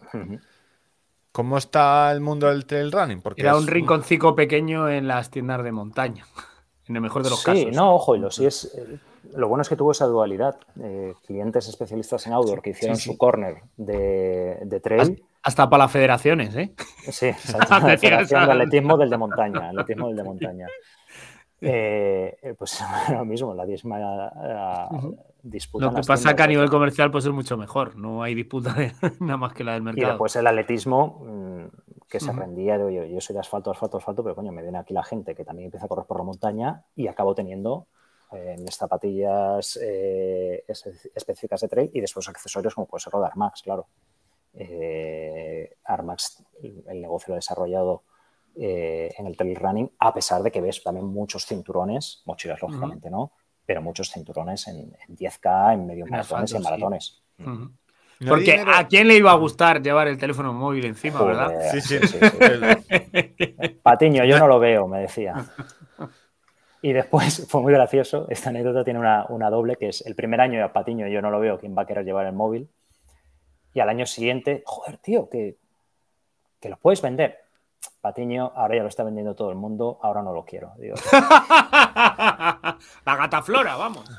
[1.32, 3.22] ¿Cómo está el mundo del trail running?
[3.22, 6.26] Porque Era un rinconcito pequeño en las tiendas de montaña,
[6.88, 7.62] en el mejor de los casos.
[7.62, 8.76] Sí, no, ojo, y lo sí es
[9.36, 10.58] lo bueno es que tuvo esa dualidad.
[10.82, 15.24] Eh, clientes especialistas en outdoor que hicieron su corner de, trail.
[15.44, 16.74] Hasta para las federaciones, ¿eh?
[17.12, 17.28] Sí,
[17.70, 19.70] la federación de atletismo del de montaña.
[19.70, 20.68] Atletismo del de montaña.
[21.60, 22.80] Eh, eh, pues
[23.12, 24.80] lo mismo, la misma
[25.42, 25.86] disputa.
[25.86, 28.76] Lo que pasa es que a nivel comercial puede ser mucho mejor, no hay disputa
[29.20, 30.08] nada más que la del mercado.
[30.08, 34.24] Y después el atletismo mm, que se rendía de, yo soy de asfalto, asfalto, asfalto,
[34.24, 36.84] pero coño, me viene aquí la gente que también empieza a correr por la montaña
[36.96, 43.02] y acabo teniendo en mis zapatillas eh, específicas de trail y después accesorios como puede
[43.02, 43.88] ser lo de Armax, claro.
[44.54, 48.04] Eh, Armax, el, negocio lo ha desarrollado
[48.56, 53.10] eh, en el trail running, a pesar de que ves también muchos cinturones, mochilas lógicamente,
[53.10, 53.32] ¿no?
[53.66, 57.22] Pero muchos cinturones en, 10K, en medio maratones y en maratones.
[58.28, 61.52] Porque a quién le iba a gustar llevar el teléfono móvil encima, ¿verdad?
[61.72, 62.00] Sí, sí.
[63.84, 65.46] Patiño, yo no lo veo, me decía.
[66.82, 68.28] Y después fue muy gracioso.
[68.30, 71.40] Esta anécdota tiene una, doble, que es el primer año de Patiño yo no lo
[71.40, 72.70] veo quién va a querer llevar el móvil.
[73.74, 75.58] Y al año siguiente, joder, tío, que,
[76.60, 77.48] que los puedes vender.
[78.02, 80.72] Patiño, ahora ya lo está vendiendo todo el mundo, ahora no lo quiero.
[81.12, 84.10] la gata flora, vamos.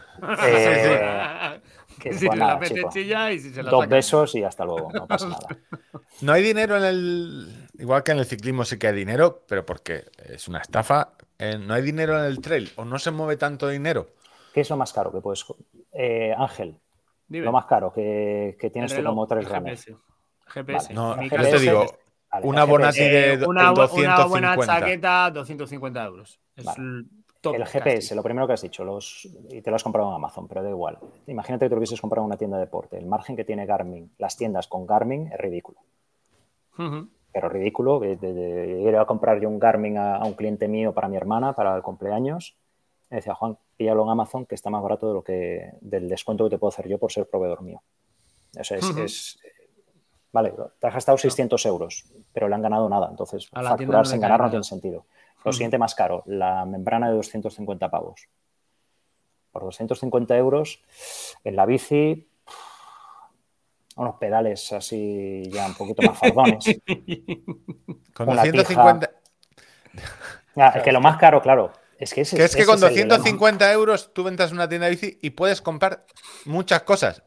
[0.44, 1.60] Eh,
[2.00, 2.60] que si la
[3.32, 5.48] y si se la Dos besos y hasta luego, no pasa nada.
[6.20, 7.68] No hay dinero en el.
[7.78, 11.12] Igual que en el ciclismo sí que hay dinero, pero porque es una estafa.
[11.38, 14.08] Eh, no hay dinero en el trail o no se mueve tanto dinero.
[14.52, 15.44] ¿Qué es lo más caro que puedes.
[15.92, 16.80] Eh, Ángel,
[17.28, 19.96] lo más caro que, tienes tú como tres GPS.
[20.46, 20.92] GPS.
[20.92, 21.86] No, GPS, te digo,
[22.42, 24.26] una Bonati de eh, una, 250.
[24.26, 26.40] Una buena chaqueta, 250 euros.
[26.56, 26.66] Es
[27.44, 30.48] el GPS, lo primero que has dicho, los, y te lo has comprado en Amazon,
[30.48, 30.98] pero da igual.
[31.28, 32.98] Imagínate que te lo hubieses comprado en una tienda de deporte.
[32.98, 35.78] El margen que tiene Garmin, las tiendas con Garmin, es ridículo.
[37.38, 38.00] Pero ridículo.
[38.00, 41.76] De, ir a comprar yo un Garmin a, un cliente mío para mi hermana, para
[41.76, 42.56] el cumpleaños.
[43.10, 46.44] Me decía, Juan, píllalo en Amazon, que está más barato de lo que, del descuento
[46.44, 47.80] que te puedo hacer yo por ser proveedor mío.
[48.58, 49.38] O sea, es,
[50.32, 53.06] vale, te has gastado 600 euros, pero le han ganado nada.
[53.08, 55.06] Entonces, facturar sin ganar no tiene sentido.
[55.44, 58.28] Lo siguiente más caro, la membrana de 250 pavos.
[59.52, 60.82] Por 250 euros,
[61.44, 62.27] en la bici,
[63.98, 66.64] unos pedales así ya un poquito más fardones.
[68.14, 69.10] Con 250...
[70.56, 74.24] Ah, es que lo más caro, claro, es que, es que con 250 euros tú
[74.24, 76.04] ventas una tienda de bici y puedes comprar
[76.44, 77.22] muchas cosas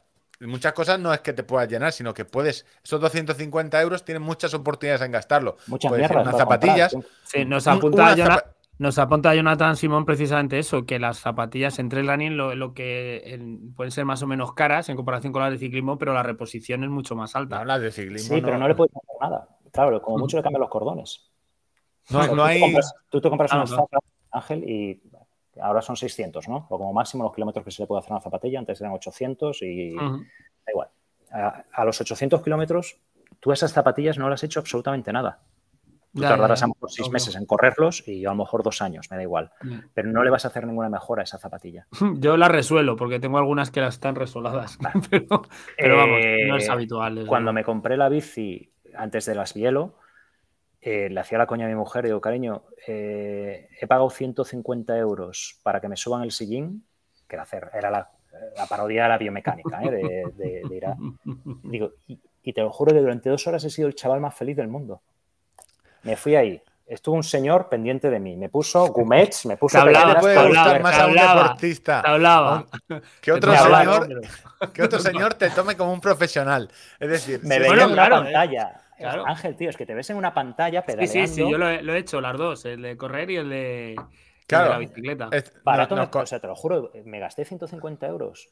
[0.46, 2.66] muchas cosas no es que te puedas llenar, sino que puedes.
[2.82, 5.56] Esos 250 euros tienen muchas oportunidades en gastarlo.
[5.66, 6.26] Muchas mierdas.
[6.26, 6.96] Unas zapatillas.
[7.24, 8.52] Sí, nos apunta, Jonathan,
[8.82, 13.40] nos apunta Jonathan Simón precisamente eso, que las zapatillas en trail running lo, lo que
[13.76, 16.82] pueden ser más o menos caras en comparación con las de ciclismo, pero la reposición
[16.82, 17.60] es mucho más alta.
[17.60, 18.34] No, las de ciclismo.
[18.34, 19.48] Sí, pero no le puedes hacer nada.
[19.70, 21.30] Claro, como mucho le cambian los cordones.
[22.10, 22.60] No, no hay.
[23.08, 23.86] tú te compras una
[24.32, 25.00] Ángel, y
[25.60, 26.66] ahora son 600, ¿no?
[26.68, 28.92] O como máximo los kilómetros que se le puede hacer a una zapatilla, antes eran
[28.94, 30.88] 800 y da igual.
[31.30, 32.98] A, los 800 kilómetros,
[33.38, 35.40] tú esas zapatillas no las has hecho absolutamente nada.
[36.14, 39.10] Tú tardarás a lo mejor seis meses en correrlos y a lo mejor dos años,
[39.10, 39.50] me da igual.
[39.94, 41.86] Pero no le vas a hacer ninguna mejora a esa zapatilla.
[42.18, 44.78] Yo la resuelo porque tengo algunas que las están resoladas.
[45.10, 47.24] pero, vamos, no es eh, habitual.
[47.26, 49.94] Cuando me compré la bici antes de las Bielo,
[50.84, 54.98] eh, le hacía la coña a mi mujer y digo, cariño, eh, he pagado 150
[54.98, 56.84] euros para que me suban el sillín,
[57.28, 58.10] que era, hacer, era la,
[58.68, 60.96] parodia de la biomecánica, de, ir a...
[61.62, 64.56] Digo, y, te lo juro que durante dos horas he sido el chaval más feliz
[64.56, 65.02] del mundo.
[66.02, 68.36] Me fui ahí, estuvo un señor pendiente de mí.
[68.36, 69.78] Me puso gumets, me puso.
[69.78, 72.00] Te hablaba, puede gustar más a un deportista.
[72.00, 72.66] hablaba.
[73.20, 74.20] Que otro, señor,
[74.72, 76.70] que otro señor te tome como un profesional.
[76.98, 78.78] Es decir, me veía en la pantalla.
[79.26, 81.12] Ángel, tío, es que te ves en una pantalla pedaleando.
[81.12, 83.96] Sí, sí, sí, yo lo he, hecho, las dos, el de correr y el de,
[84.48, 85.30] la bicicleta.
[85.64, 88.50] Barato, o sea, te lo juro, me gasté 150 euros.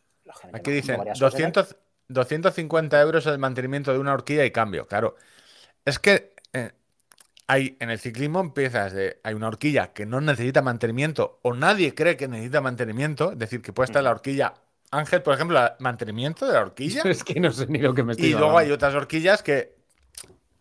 [0.53, 1.77] Aquí dicen 200,
[2.09, 4.87] 250 euros el mantenimiento de una horquilla y cambio.
[4.87, 5.17] Claro,
[5.85, 6.35] es que
[7.51, 11.95] hay, en el ciclismo empiezas de, hay una horquilla que no necesita mantenimiento o nadie
[11.95, 14.55] cree que necesita mantenimiento, es decir, que puede estar la horquilla
[14.93, 17.03] Ángel, por ejemplo, mantenimiento de la horquilla.
[17.05, 19.77] Es que no sé ni lo que me estoy Y luego hay otras horquillas que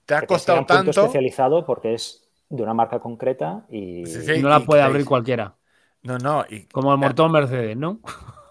[0.06, 0.92] te ha costado tanto.
[0.92, 4.04] especializado porque es de una marca concreta y,
[4.42, 5.56] no la puede abrir cualquiera.
[6.02, 6.46] No, no.
[6.72, 8.00] Como el motor Mercedes, ¿no?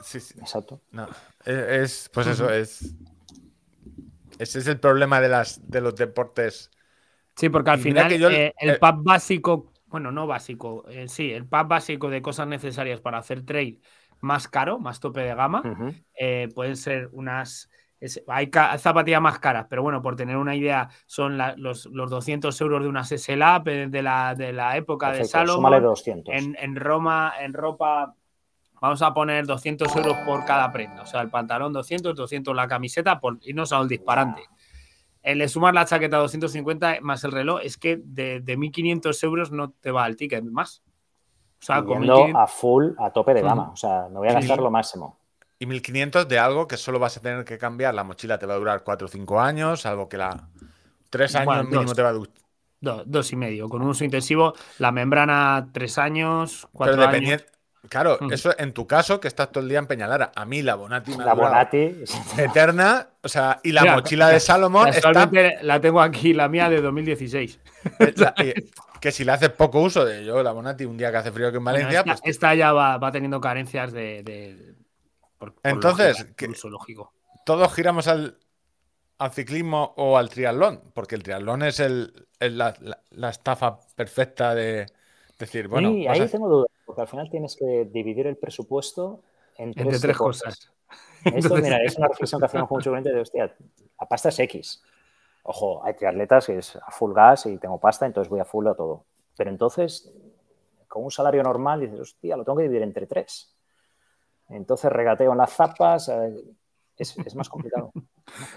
[0.00, 0.38] Sí, sí.
[0.38, 0.80] Exacto.
[0.92, 1.08] No.
[1.44, 2.94] Es, pues eso, es.
[4.38, 6.70] Ese es el problema de, las, de los deportes.
[7.38, 11.46] Sí, porque al final eh, el eh, pack básico, bueno, no básico, eh, sí, el
[11.46, 13.78] pack básico de cosas necesarias para hacer trade
[14.20, 15.62] más caro, más tope de gama,
[16.52, 17.70] pueden ser unas
[18.26, 22.82] hay zapatillas más caras, pero bueno, por tener una idea, son los, los, 200 euros
[22.82, 25.80] de una SSLAP de la, de la época de Salomón.
[25.80, 26.34] 200.
[26.34, 28.14] En, en, Roma, en ropa,
[28.80, 31.02] vamos a poner 200 euros por cada prenda.
[31.02, 34.42] O sea, el pantalón 200, 200 la camiseta, por irnos al disparante.
[35.28, 39.52] El de sumar la chaqueta 250 más el reloj, es que de, de 1.500 euros
[39.52, 40.82] no te va el ticket más.
[41.60, 43.70] O sea, con a full, a tope de gama.
[43.70, 45.18] O sea, me voy a gastar lo máximo.
[45.58, 47.92] Y 1500 de algo que solo vas a tener que cambiar.
[47.92, 50.48] La mochila te va a durar 4 o 5 años, algo que la.
[51.10, 52.32] 3 años mínimo te va a durar.
[52.80, 53.68] Dos, y medio.
[53.68, 57.44] Con un uso intensivo, la membrana 3 años, 4 años.
[57.88, 58.32] Claro, mm.
[58.32, 60.32] eso en tu caso, que estás todo el día en Peñalara.
[60.34, 62.04] A mí la Bonati La Bonati.
[62.36, 63.08] Eterna.
[63.22, 64.88] O sea, y la mochila de Salomón.
[64.88, 65.30] Está...
[65.62, 67.60] La tengo aquí, la mía de 2016.
[69.00, 71.50] que si le haces poco uso de yo, la Bonati, un día que hace frío
[71.50, 72.00] que en Valencia.
[72.00, 72.20] esta, pues...
[72.24, 74.74] esta, ya va, va teniendo carencias de
[75.62, 76.26] entonces,
[77.44, 78.38] todos giramos al,
[79.32, 84.86] ciclismo o al triatlón, porque el triatlón es el, la, estafa perfecta de
[85.38, 85.90] decir, bueno.
[85.90, 89.22] Sí, ahí tengo dudas, porque al final tienes que dividir el presupuesto
[89.58, 90.72] entre tres cosas.
[91.22, 93.54] Esto, mira, es una reflexión que hacemos mucho de, hostia,
[94.00, 94.82] la pasta es X.
[95.42, 98.66] Ojo, hay triatletas que es a full gas y tengo pasta, entonces voy a full
[98.68, 99.04] a todo.
[99.36, 100.10] Pero entonces,
[100.88, 103.54] con un salario normal, dices, hostia, lo tengo que dividir entre tres.
[104.48, 106.42] Entonces regateo en las zapas, eh,
[106.96, 107.92] es, más complicado.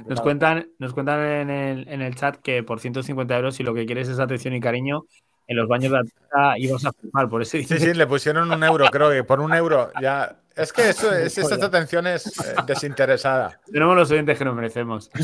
[0.05, 3.73] Nos cuentan, nos cuentan en el, en el chat que por 150 euros, si lo
[3.73, 5.03] que quieres es atención y cariño,
[5.51, 7.57] en los baños de la ibas a firmar por eso.
[7.57, 10.37] Sí, sí, le pusieron un euro, creo que por un euro ya.
[10.55, 13.59] Es que eso, es, esa atención es eh, desinteresada.
[13.71, 15.09] Tenemos los oyentes que nos merecemos.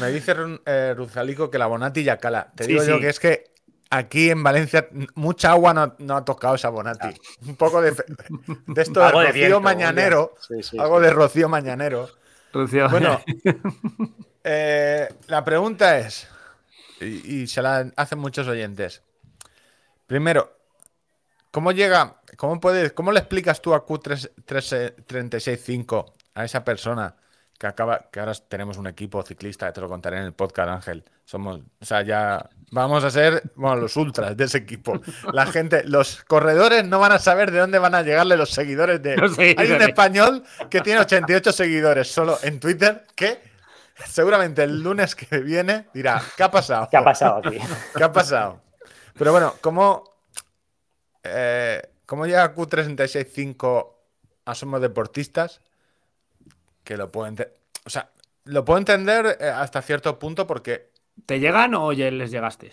[0.00, 0.34] me dice
[0.66, 2.52] eh, Ruzalico que la Bonati ya cala.
[2.54, 3.44] Te digo yo que es que
[3.90, 7.08] aquí en Valencia mucha agua no, ha tocado esa Bonati.
[7.08, 7.14] Ah.
[7.46, 10.34] Un poco de, de esto de rocío mañanero.
[10.78, 12.08] algo de rocío mañanero.
[12.52, 13.20] Bueno,
[14.44, 16.28] eh, la pregunta es,
[17.02, 19.02] y, se la hacen muchos oyentes.
[20.06, 20.58] Primero,
[21.50, 27.14] ¿cómo llega, cómo puedes, cómo le explicas tú a Q365 a esa persona
[27.58, 31.04] que acaba, que ahora tenemos un equipo ciclista, te lo contaré en el podcast, Ángel.
[31.24, 35.00] Somos, o sea, ya vamos a ser, bueno, los ultras de ese equipo.
[35.32, 39.00] La gente, los corredores no van a saber de dónde van a llegarle los seguidores
[39.00, 39.12] de.
[39.56, 43.51] Hay un español que tiene 88 seguidores solo en Twitter que
[44.06, 46.88] seguramente el lunes que viene dirá, ¿qué ha pasado?
[46.90, 47.58] ¿Qué ha pasado aquí?
[47.96, 48.60] ¿Qué ha pasado?
[49.14, 50.04] Pero bueno, ¿cómo,
[51.22, 53.92] eh, ¿cómo llega Q365
[54.46, 55.60] a Somos Deportistas?
[56.84, 57.58] Que lo puedo entender.
[57.84, 58.10] O sea,
[58.44, 60.90] lo puedo entender eh, hasta cierto punto porque.
[61.26, 62.70] ¿Te llegan o ya les llegaste?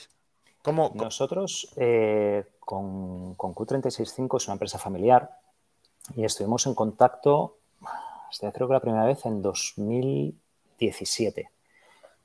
[0.64, 0.92] ¿Cómo?
[0.96, 5.30] Nosotros eh, con, con Q365 es una empresa familiar
[6.16, 7.58] y estuvimos en contacto,
[8.54, 10.40] creo que la primera vez en 2000.
[10.80, 11.50] 17.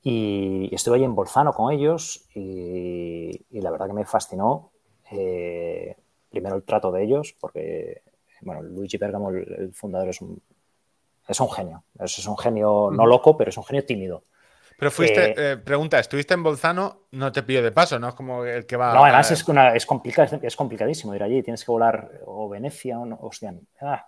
[0.02, 4.70] Y estuve ahí en Bolzano con ellos y, la verdad que me fascinó
[5.10, 5.96] eh,
[6.30, 8.02] primero el trato de ellos, porque
[8.42, 10.40] bueno, Luigi Bergamo, el, fundador, es un,
[11.26, 11.84] es un genio.
[11.98, 14.22] Es, un genio no loco, pero es un genio tímido.
[14.78, 18.08] Pero fuiste, eh, eh, pregunta, estuviste en Bolzano, no te pillo de paso, ¿no?
[18.08, 18.92] Es como el que va.
[18.92, 19.86] No, además es, una, es,
[20.42, 21.42] es complicadísimo ir allí.
[21.42, 24.04] Tienes que volar o Venecia o, hostia, ah,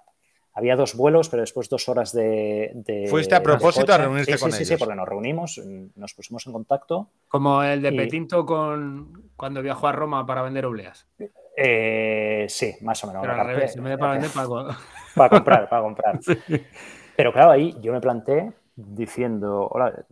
[0.57, 3.07] había dos vuelos, pero después dos horas de.
[3.11, 4.59] ¿Fuiste a propósito a reunirte con ellos?
[4.59, 5.61] Sí, sí, porque nos reunimos,
[5.95, 7.11] nos pusimos en contacto.
[7.29, 11.07] Como el de Petinto con cuando viajó a Roma para vender obleas.
[11.55, 13.21] Eh, sí, más o menos.
[13.21, 14.49] Pero al revés, en vez de para vender, para,
[15.15, 16.21] para comprar, para comprar.
[17.17, 20.07] Pero claro, ahí yo me planté diciendo: Hola,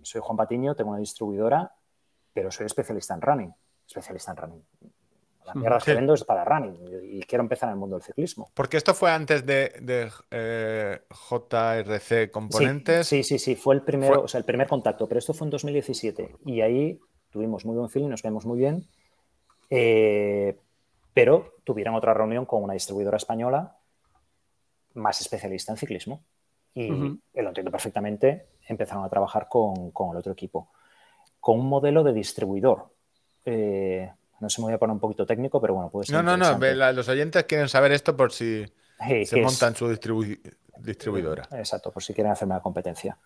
[0.00, 1.74] soy Juan Patiño, tengo una distribuidora,
[2.32, 3.54] pero soy especialista en running.
[3.86, 4.62] Especialista en running
[5.54, 8.50] la mierda que vendo es para running y quiero empezar en el mundo del ciclismo.
[8.54, 13.06] Porque esto fue antes de, eh, JRC Componentes.
[13.06, 15.50] Sí, sí, sí, fue el primero, o sea, el primer contacto, pero esto fue en
[15.50, 18.86] 2017 y ahí tuvimos muy buen feeling, nos vemos muy bien,
[19.68, 20.58] eh,
[21.14, 23.76] pero tuvieron otra reunión con una distribuidora española
[24.94, 26.22] más especialista en ciclismo
[26.74, 30.70] y lo entiendo perfectamente, empezaron a trabajar con, con, el otro equipo,
[31.40, 32.92] con un modelo de distribuidor.
[33.44, 34.10] Eh,
[34.40, 36.16] no sé, me voy a poner un poquito técnico, pero bueno, puede ser.
[36.16, 36.92] No, no, no.
[36.92, 38.64] los oyentes quieren saber esto por si
[39.24, 41.48] se montan su distribuidora.
[41.52, 43.16] Exacto, por si quieren hacerme la competencia.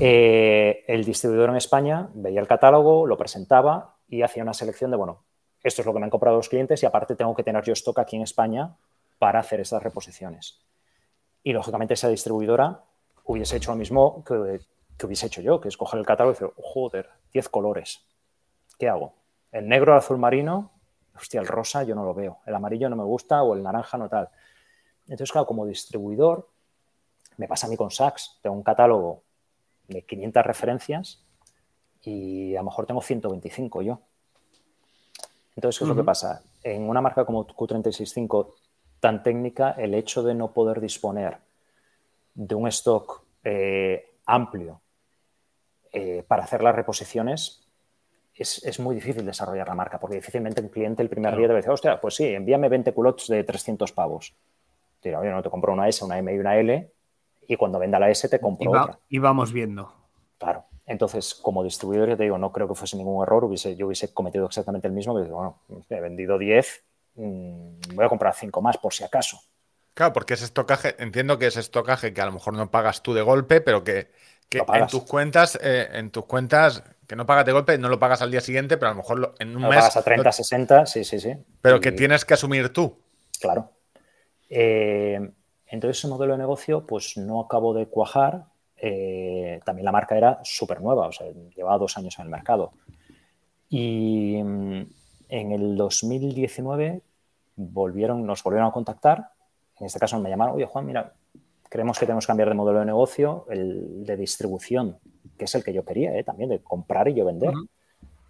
[0.00, 4.96] Eh, el distribuidor en España veía el catálogo, lo presentaba y hacía una selección de,
[4.96, 5.24] bueno,
[5.62, 7.72] esto es lo que me han comprado los clientes y aparte tengo que tener yo
[7.72, 8.76] stock aquí en España
[9.18, 10.60] para hacer esas reposiciones.
[11.42, 12.82] Y lógicamente esa distribuidora
[13.24, 14.60] hubiese hecho lo mismo que,
[14.96, 18.00] que hubiese hecho yo, que es coger el catálogo y decir, joder, 10 colores,
[18.78, 19.14] ¿qué hago?
[19.52, 20.70] El negro, el azul marino,
[21.16, 22.38] hostia, el rosa yo no lo veo.
[22.46, 24.28] El amarillo no me gusta o el naranja no tal.
[25.04, 26.48] Entonces, claro, como distribuidor,
[27.36, 28.38] me pasa a mí con Saks.
[28.42, 29.22] Tengo un catálogo
[29.86, 31.24] de 500 referencias
[32.02, 34.00] y a lo mejor tengo 125 yo.
[35.56, 36.42] Entonces, ¿qué es lo que pasa?
[36.62, 38.54] En una marca como Q365
[39.00, 41.38] tan técnica, el hecho de no poder disponer
[42.34, 44.80] de un stock eh, amplio
[45.92, 47.67] eh, para hacer las reposiciones
[48.42, 51.72] es, muy difícil desarrollar la marca, porque difícilmente un cliente el primer día debe decir,
[51.72, 54.34] hostia, pues sí, envíame 20 culottes de 300 pavos.
[55.00, 56.92] Tira, oye, no te compro una S, una M y una L,
[57.46, 58.98] y cuando venda la S te compro otra.
[59.08, 59.92] Y vamos viendo.
[60.38, 60.64] Claro.
[60.86, 64.12] Entonces, como distribuidor, ya te digo, no creo que fuese ningún error, hubiese, yo hubiese
[64.14, 65.60] cometido exactamente el mismo, que bueno,
[65.90, 66.84] he vendido 10,
[67.16, 69.38] mm, voy a comprar 5 más por si acaso.
[69.92, 73.14] Claro, porque ese estocaje, entiendo que es estocaje que a lo mejor no pagas tú
[73.14, 74.10] de golpe, pero que,
[74.50, 78.20] en tus cuentas, eh, en tus cuentas que no pagas de golpe, no lo pagas
[78.20, 79.78] al día siguiente, pero a lo mejor en un lo mes.
[79.78, 81.32] pagas a 30, 60, sí, sí, sí.
[81.62, 82.98] Pero que tienes que asumir tú.
[83.40, 83.72] Claro.
[84.50, 85.18] Eh,
[85.68, 88.44] entonces, ese modelo de negocio, pues no acabó de cuajar.
[88.76, 92.72] Eh, también la marca era súper nueva, o sea, llevaba dos años en el mercado.
[93.70, 94.82] Y mm,
[95.30, 97.00] en el 2019
[97.56, 99.30] volvieron, nos volvieron a contactar.
[99.80, 101.14] En este caso me llamaron, oye Juan, mira,
[101.70, 104.98] creemos que tenemos que cambiar de modelo de negocio, el de distribución
[105.36, 106.24] que es el que yo quería, ¿eh?
[106.24, 107.52] también, de comprar y yo vender.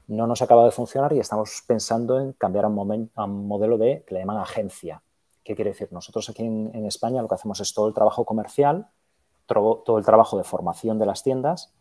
[0.07, 3.11] No nos acaba de funcionar y estamos pensando en cambiar a un,
[3.47, 5.03] modelo de que le llaman agencia.
[5.45, 5.89] ¿Qué quiere decir?
[5.91, 8.89] Nosotros aquí en, España lo que hacemos es todo el trabajo comercial,
[9.47, 11.73] todo, el trabajo de formación de las tiendas,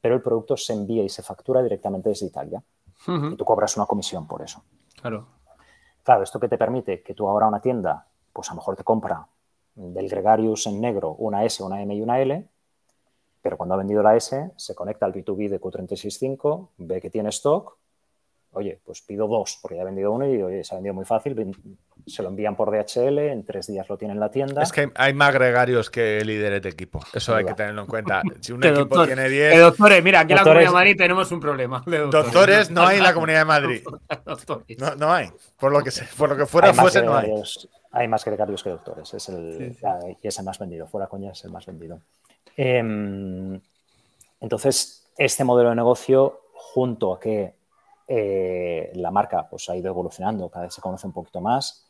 [0.00, 2.62] pero el producto se envía y se factura directamente desde Italia.
[3.06, 4.62] Y tú cobras una comisión por eso.
[5.00, 5.26] Claro.
[6.02, 8.84] Claro, esto que te permite que tú ahora una tienda, pues a lo mejor te
[8.84, 9.26] compra
[9.74, 12.48] del Gregarius en negro una S, una M y una L,
[13.46, 17.28] pero cuando ha vendido la S, se conecta al B2B de Q365, ve que tiene
[17.28, 17.78] stock,
[18.50, 21.04] oye, pues pido dos, porque ya ha vendido uno y oye, se ha vendido muy
[21.04, 21.56] fácil,
[22.04, 24.64] se lo envían por DHL, en tres días lo tiene en la tienda.
[24.64, 28.20] Es que hay más gregarios que líderes de equipo, eso hay que tenerlo en cuenta.
[28.40, 29.54] Si un equipo tiene 10...
[29.54, 31.84] Eh, doctores, mira, aquí en la Comunidad de Madrid tenemos un problema.
[31.86, 32.68] doctores.
[32.68, 33.82] no hay en la Comunidad de Madrid.
[34.78, 37.32] No, no, hay, por lo que, por lo que fuera fuese no hay.
[37.92, 39.76] Hay más gregarios que doctores, es el,
[40.20, 42.00] y es el más vendido, fuera coña es el más vendido.
[42.56, 43.60] Em,
[44.40, 47.54] entonces, este modelo de negocio, junto a que
[48.08, 51.86] eh, la marca pues, ha ido evolucionando, cada vez se conoce un poquito más,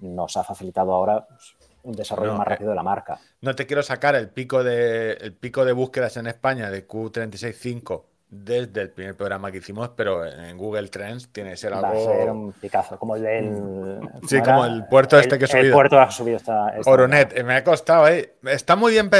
[0.00, 3.20] nos ha facilitado ahora pues, un desarrollo más eh, rápido de la marca.
[3.40, 8.02] No te quiero sacar el pico de, el pico de búsquedas en España de Q365
[8.44, 11.82] desde el primer programa que hicimos, pero en Google Trends tiene que ser algo.
[11.82, 13.50] Va a ser un picazo, como el del.
[13.50, 14.26] Mm.
[14.28, 15.66] Sí, como el puerto este que he subido.
[15.66, 16.74] El puerto ha subido esta.
[16.84, 18.34] Oronet, me ha costado, ¿eh?
[18.44, 19.10] Está muy bien.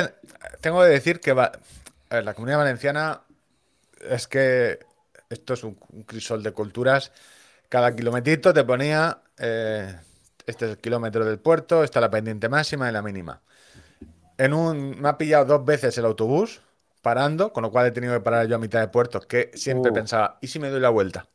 [0.61, 1.53] Tengo que decir que va...
[2.11, 3.21] la comunidad valenciana
[4.09, 4.79] es que
[5.31, 5.75] esto es un,
[6.07, 7.13] crisol de culturas.
[7.69, 9.19] Cada kilometrito te ponía.
[9.39, 9.95] Eh,
[10.47, 13.41] este es el kilómetro del puerto, esta es la pendiente máxima y la mínima.
[14.39, 16.61] En un, me ha pillado dos veces el autobús
[17.07, 19.93] parando, con lo cual he tenido que parar yo a mitad de puerto, que siempre
[19.93, 19.95] uh.
[19.95, 21.29] pensaba, ¿y si me doy la vuelta?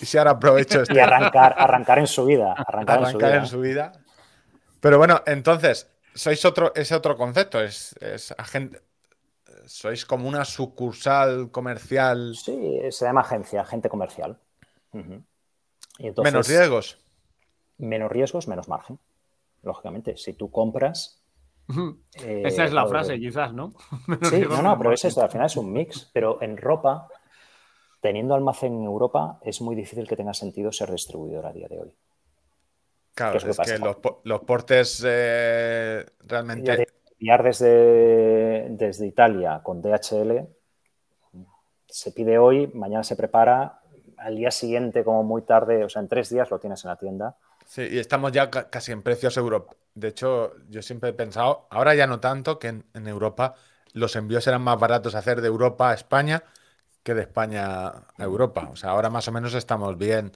[0.00, 0.92] ¿Y si ahora aprovecho esto?
[0.92, 2.54] Y arrancar, arrancar en su vida.
[2.54, 3.04] Arrancar,
[3.36, 3.92] en, su vida.
[4.80, 8.82] Pero bueno, entonces, sois otro, ese otro concepto, es, es agente,
[9.66, 12.34] sois como una sucursal comercial.
[12.34, 14.40] Sí, se llama agencia, agente comercial.
[14.90, 16.98] menos riesgos.
[17.78, 18.98] Menos riesgos, menos margen.
[19.62, 21.21] Lógicamente, si tú compras,
[22.24, 23.72] eh, Esa es la frase, quizás, ¿no?
[24.22, 26.10] sí, no, no, pero es esto, al final es un mix.
[26.12, 27.08] Pero en ropa,
[28.00, 31.80] teniendo almacén en Europa, es muy difícil que tenga sentido ser distribuidor a día de
[31.80, 31.94] hoy.
[33.14, 33.78] Claro, es, que,
[34.24, 36.86] los, portes eh, realmente.
[37.20, 40.48] Enviar desde, desde Italia con DHL
[41.92, 43.80] se pide hoy, mañana se prepara,
[44.16, 46.96] al día siguiente, como muy tarde, o sea, en tres días lo tienes en la
[46.96, 47.36] tienda.
[47.66, 49.76] Sí, y estamos ya casi en precios europeos.
[49.94, 53.54] De hecho, yo siempre he pensado, ahora ya no tanto, que en, Europa
[53.92, 56.42] los envíos eran más baratos hacer de Europa a España
[57.02, 58.68] que de España a Europa.
[58.72, 60.32] O sea, ahora más o menos estamos bien.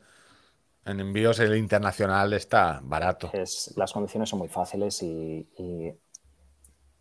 [0.85, 3.31] En envíos el internacional está barato.
[3.77, 5.93] las condiciones son muy fáciles y, y,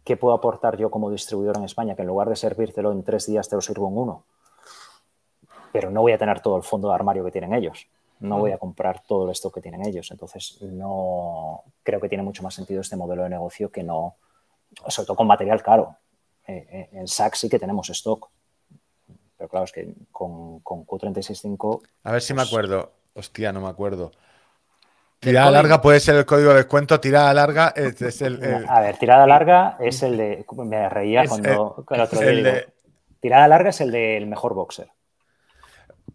[0.04, 1.96] ¿qué puedo aportar yo como distribuidor en España?
[1.96, 4.26] Que en lugar de servírtelo en tres días te lo sirvo en uno.
[5.72, 7.88] Pero no voy a tener todo el fondo de armario que tienen ellos
[8.20, 10.10] no voy a comprar todo el stock que tienen ellos.
[10.12, 14.16] Entonces, no creo que tiene mucho más sentido este modelo de negocio que no,
[14.88, 15.98] sobre todo con material caro.
[16.48, 18.30] Eh, eh, en SAC sí que tenemos stock,
[19.38, 21.82] pero claro, es que con, con Q365...
[22.04, 22.92] A ver si me pues acuerdo.
[23.14, 24.12] Hostia, no me acuerdo.
[25.20, 29.26] Tirada larga puede ser el código de descuento, tirada larga es, el, A ver, tirada
[29.26, 30.46] larga es el de...
[30.58, 32.66] Me reía cuando el, otro día
[33.22, 34.90] Tirada larga es el del mejor boxer.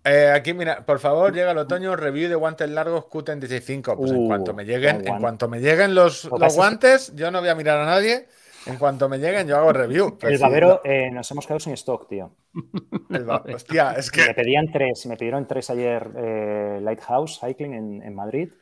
[0.05, 3.97] Eh, aquí, mira, por favor, llega el otoño, review de guantes largos Q35.
[3.97, 7.55] Pues en cuanto me lleguen, en cuanto me lleguen los, guantes, yo no voy a
[7.55, 8.27] mirar a nadie.
[8.67, 10.19] En cuanto me lleguen, yo hago review.
[10.23, 12.31] el babero, eh, nos hemos quedado sin stock, tío.
[13.55, 14.27] Hostia, es que.
[14.27, 18.53] Me pedían tres, me pidieron tres ayer eh, Lighthouse Cycling en, Madrid.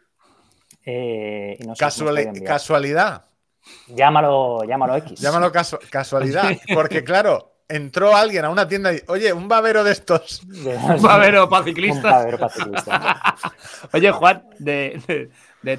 [0.84, 3.24] Y no ¿Casualidad?
[3.88, 5.20] Llámalo, llámalo X.
[5.20, 5.52] Llámalo
[5.90, 6.50] casualidad.
[6.74, 10.42] Porque, claro, entró alguien a una tienda y, oye, un babero de estos.
[10.46, 12.26] un babero para ciclistas.
[13.92, 15.30] oye, Juan, de,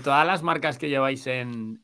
[0.04, 1.82] todas las marcas que lleváis en,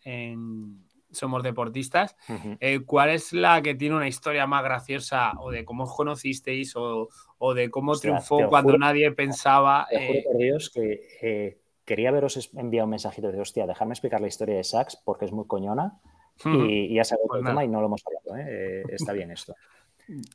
[1.12, 2.16] Somos Deportistas,
[2.60, 6.74] eh, ¿cuál es la que tiene una historia más graciosa o de cómo os conocisteis
[6.76, 7.10] o,
[7.53, 9.88] de cómo triunfó cuando nadie pensaba...
[9.89, 14.28] Te por Dios que eh, quería veros enviado un mensajito de, hostia, dejarme explicar la
[14.28, 15.99] historia de Sachs porque es muy coñona.
[16.43, 18.45] y, ya se ha pues el tema y no lo hemos hablado.
[18.45, 18.84] ¿eh?
[18.89, 19.56] está bien esto.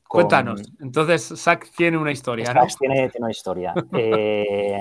[0.09, 0.63] Cuéntanos.
[0.81, 2.47] Entonces, Sack tiene una historia.
[2.47, 3.75] Sack tiene, una historia.
[3.93, 4.81] Eh,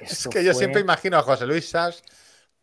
[0.00, 2.02] es que yo siempre imagino a José Luis Sachs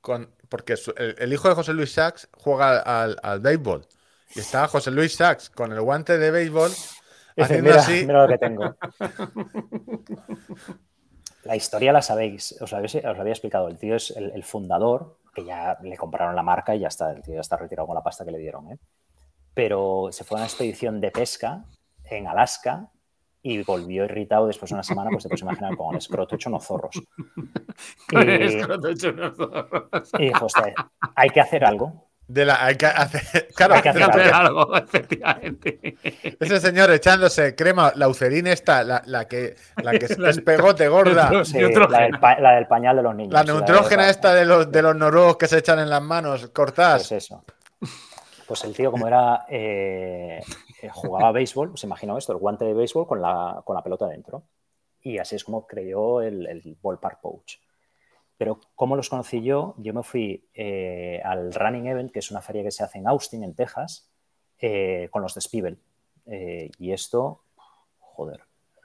[0.01, 0.30] con.
[0.49, 3.88] Porque el, hijo de José Luis Sachs juega al, béisbol.
[4.36, 6.72] Y está José Luis Sachs con el guante de béisbol.
[7.38, 8.05] haciendo así.
[8.05, 8.76] lo que tengo.
[11.43, 13.68] La historia la sabéis, os, había explicado.
[13.68, 17.22] El tío es el, fundador, que ya le compraron la marca y ya está, el
[17.22, 18.72] tío ya está retirado con la pasta que le dieron.
[18.72, 18.78] ¿eh?
[19.54, 21.66] Pero se fue a una expedición de pesca
[22.06, 22.89] en Alaska
[23.41, 26.49] y volvió irritado después de una semana, pues te puedes imaginar con el escroto hecho
[26.49, 26.95] unos zorros.
[28.12, 30.12] Y, el escroto hecho unos zorros.
[30.18, 30.47] Y dijo,
[31.16, 32.08] hay que hacer algo.
[32.26, 35.97] De la, hay que hacer, claro, hay que hacer, algo, efectivamente.
[36.39, 41.43] Ese señor echándose crema, la ucerina esta, la, la que, la que es pegote gorda.
[41.43, 43.34] Sí, la, del pañal de los niños.
[43.34, 47.10] La neutrógena esta de los, de los noruegos que se echan en las manos cortadas.
[47.10, 47.43] Pues eso.
[48.54, 50.39] Pues el tío, como era, eh,
[50.84, 54.06] eh, jugaba béisbol, se imaginó esto, el guante de béisbol con la, con la pelota
[54.06, 54.43] dentro.
[55.01, 57.60] Y así es como creó el, ballpark pouch.
[58.38, 59.74] Pero ¿cómo los conocí yo?
[59.80, 63.08] Yo me fui eh, al Running Event, que es una feria que se hace en
[63.08, 64.08] Austin, en Texas,
[65.10, 65.80] con los de Spivel.
[66.78, 67.45] y esto,
[67.97, 68.41] joder,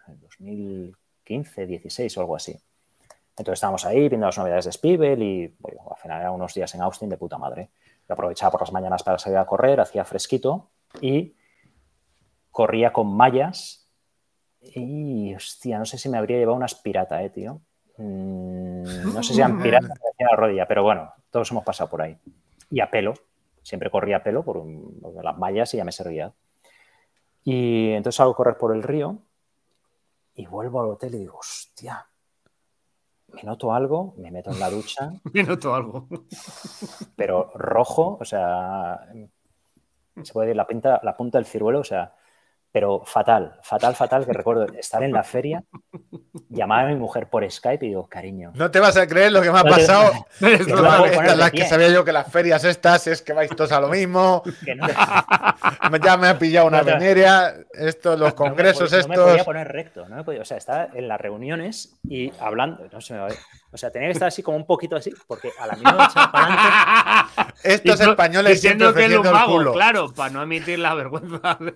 [0.07, 2.59] en 2015, 16 o algo así.
[3.33, 6.75] Entonces estábamos ahí viendo las novedades de Spivel y bueno, al final eran unos días
[6.75, 7.69] en Austin de puta madre
[8.13, 11.37] aprovechaba por las mañanas para salir a correr, hacía fresquito y
[12.51, 13.89] corría con mallas
[14.61, 17.61] y, hostia, no sé si me habría llevado unas pirata, eh, tío.
[17.97, 22.03] Mm, no sé si eran piratas me la rodilla, pero bueno, todos hemos pasado por
[22.03, 22.17] ahí.
[22.71, 23.15] Y a pelo,
[23.63, 24.65] siempre corría a pelo por,
[25.23, 26.33] las mallas y ya me servía.
[27.45, 29.19] Y entonces salgo a correr por el río
[30.35, 32.07] y vuelvo al hotel y digo, hostia,
[33.43, 35.13] me noto algo, me meto en la ducha.
[35.33, 36.09] me noto algo.
[37.17, 39.01] pero rojo, o sea,
[40.23, 42.15] se puede decir la, pinta, la punta del ciruelo, o sea,
[42.71, 45.65] pero fatal, fatal, fatal, que recuerdo estar en la feria,
[46.49, 48.53] llamar a mi mujer por Skype y digo, cariño.
[48.55, 50.13] No te vas a creer lo que me ha pasado.
[50.41, 54.43] las que sabía yo que las ferias estas es que vais todos a lo mismo.
[56.03, 59.17] ya me ha pillado una veneria, esto, los congresos estos.
[59.17, 62.33] No me podía poner recto, no me podía, o sea, estaba en las reuniones y
[62.39, 63.29] hablando, no se me va
[63.71, 67.29] o sea, tenía que estar así como un poquito así, porque a la misma para
[67.63, 71.59] Estos españoles diciendo que es un mago, claro, para no emitir la vergüenza.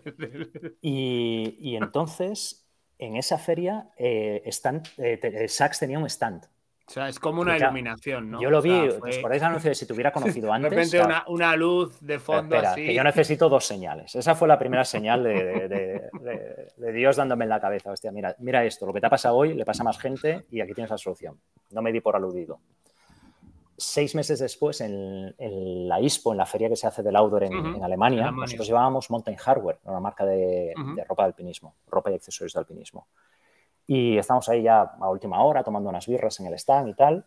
[0.81, 2.67] Y, y entonces,
[2.99, 6.47] en esa feria, eh, stand, eh, Sachs tenía un stand.
[6.93, 8.39] O sea, es como una iluminación, ¿no?
[8.39, 9.19] Yo lo vi, o fue...
[9.23, 10.71] por ese anuncio de si te hubiera conocido antes.
[10.71, 12.85] De repente una, una, luz de fondo espera, así.
[12.85, 14.15] Que yo necesito dos señales.
[14.15, 17.93] Esa fue la primera señal de, de, de, Dios dándome en la cabeza.
[17.93, 20.45] Hostia, mira, mira esto, lo que te ha pasado hoy le pasa a más gente
[20.51, 21.39] y aquí tienes la solución.
[21.71, 22.61] No me di por aludido.
[23.79, 27.45] Seis meses después, en, en la ISPO, en la feria que se hace del outdoor
[27.45, 30.75] en, en Alemania, nosotros llevábamos Mountain Hardware, una marca de,
[31.09, 33.07] ropa de alpinismo, ropa y accesorios de alpinismo.
[33.87, 37.27] Y estamos ahí ya a última hora tomando unas birras en el stand y tal.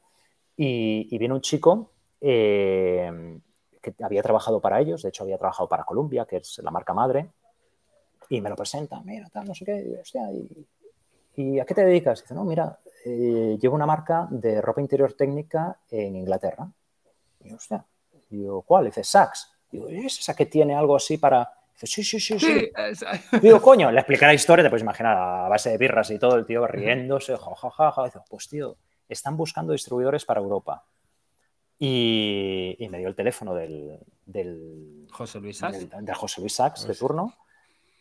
[0.58, 1.92] Y, viene un chico
[2.22, 3.40] eh,
[3.82, 6.94] que había trabajado para ellos, de hecho había trabajado para Columbia, que es la marca
[6.94, 7.30] madre,
[8.30, 10.02] y me lo presenta, mira, tal, no sé qué,
[11.38, 12.22] y, a qué te dedicas?
[12.22, 16.72] dice, no, mira, eh, llevo una marca de ropa interior técnica en Inglaterra.
[17.42, 17.86] Y yo, hostia,
[18.66, 18.86] ¿cuál?
[18.86, 19.52] dice, Saks.
[19.70, 22.72] Digo, ¿es esa que tiene algo así para sí, sí, sí, sí.
[23.42, 26.36] Digo, coño, le expliqué la historia, te puedes imaginar, a base de birras y todo,
[26.36, 27.92] el tío riéndose, jajaja.
[27.92, 30.86] Ja, pues tío, están buscando distribuidores para Europa.
[31.78, 36.96] Y, me dio el teléfono del, del José Luis Sachs, de José Luis Sachs de
[36.96, 37.36] turno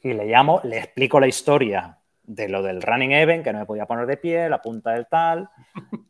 [0.05, 3.66] y le llamo, le explico la historia de lo del running event, que no me
[3.66, 5.49] podía poner de pie, la punta del tal,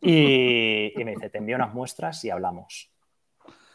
[0.03, 2.91] y, me dice, te envío unas muestras y hablamos.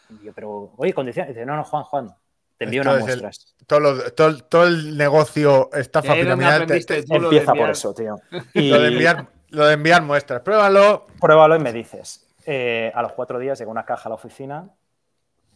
[0.09, 1.33] Y yo, pero, oye, condiciones.
[1.33, 2.15] Dice, no, no, Juan, Juan,
[2.59, 3.55] te envío unas muestras.
[3.65, 8.17] todo, el negocio estafa piramidal empieza por eso, tío.
[8.53, 8.69] Y...
[8.69, 10.41] Lo, de enviar, lo de enviar muestras.
[10.41, 11.07] Pruébalo.
[11.21, 12.27] Pruébalo y me dices.
[12.45, 14.69] Eh, a los cuatro días llega una caja a la oficina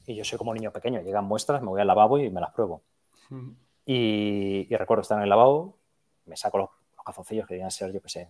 [0.06, 1.02] y yo soy como un niño pequeño.
[1.02, 2.84] Llegan muestras, me voy al lavabo y me las pruebo.
[3.30, 3.52] Mm.
[3.86, 5.78] Y, recuerdo estar en el lavabo,
[6.26, 6.70] me saco los,
[7.06, 8.30] los que debían ser, yo qué sé,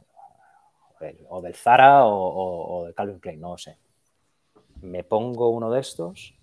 [1.29, 3.77] o del Zara o, de Calvin Klein, no lo sé.
[4.81, 6.33] Me pongo uno de estos.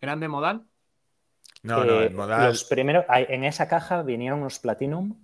[0.00, 0.69] ¿Eran de modal?
[1.62, 2.48] No, no, el modal.
[2.48, 5.16] Los primeros, en esa caja vinieron unos Platinum.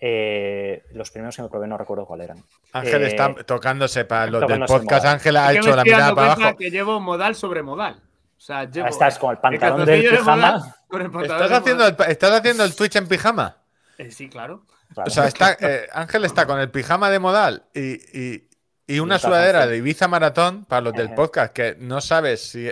[0.00, 2.42] Eh, los primeros que me probé no recuerdo cuál eran.
[2.72, 5.06] Ángel está eh, tocándose para los del podcast.
[5.06, 6.56] Ángel ha hecho la mirada para abajo.
[6.56, 8.02] que llevo modal sobre modal.
[8.36, 10.76] O sea, llevo, estás con el pantalón del pijama.
[11.22, 13.56] ¿Estás, haciendo el, ¿Estás haciendo el Twitch en pijama?
[13.96, 14.66] Eh, sí, claro.
[14.94, 15.56] O sea, está,
[15.92, 18.46] Ángel está con el pijama de modal y,
[18.86, 22.70] y una sudadera de Ibiza Maratón para los del podcast que no sabes si.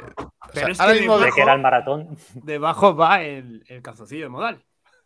[0.55, 2.16] Pero es que debajo, que era el maratón.
[2.34, 4.64] Debajo va el, el calzoncillo de modal.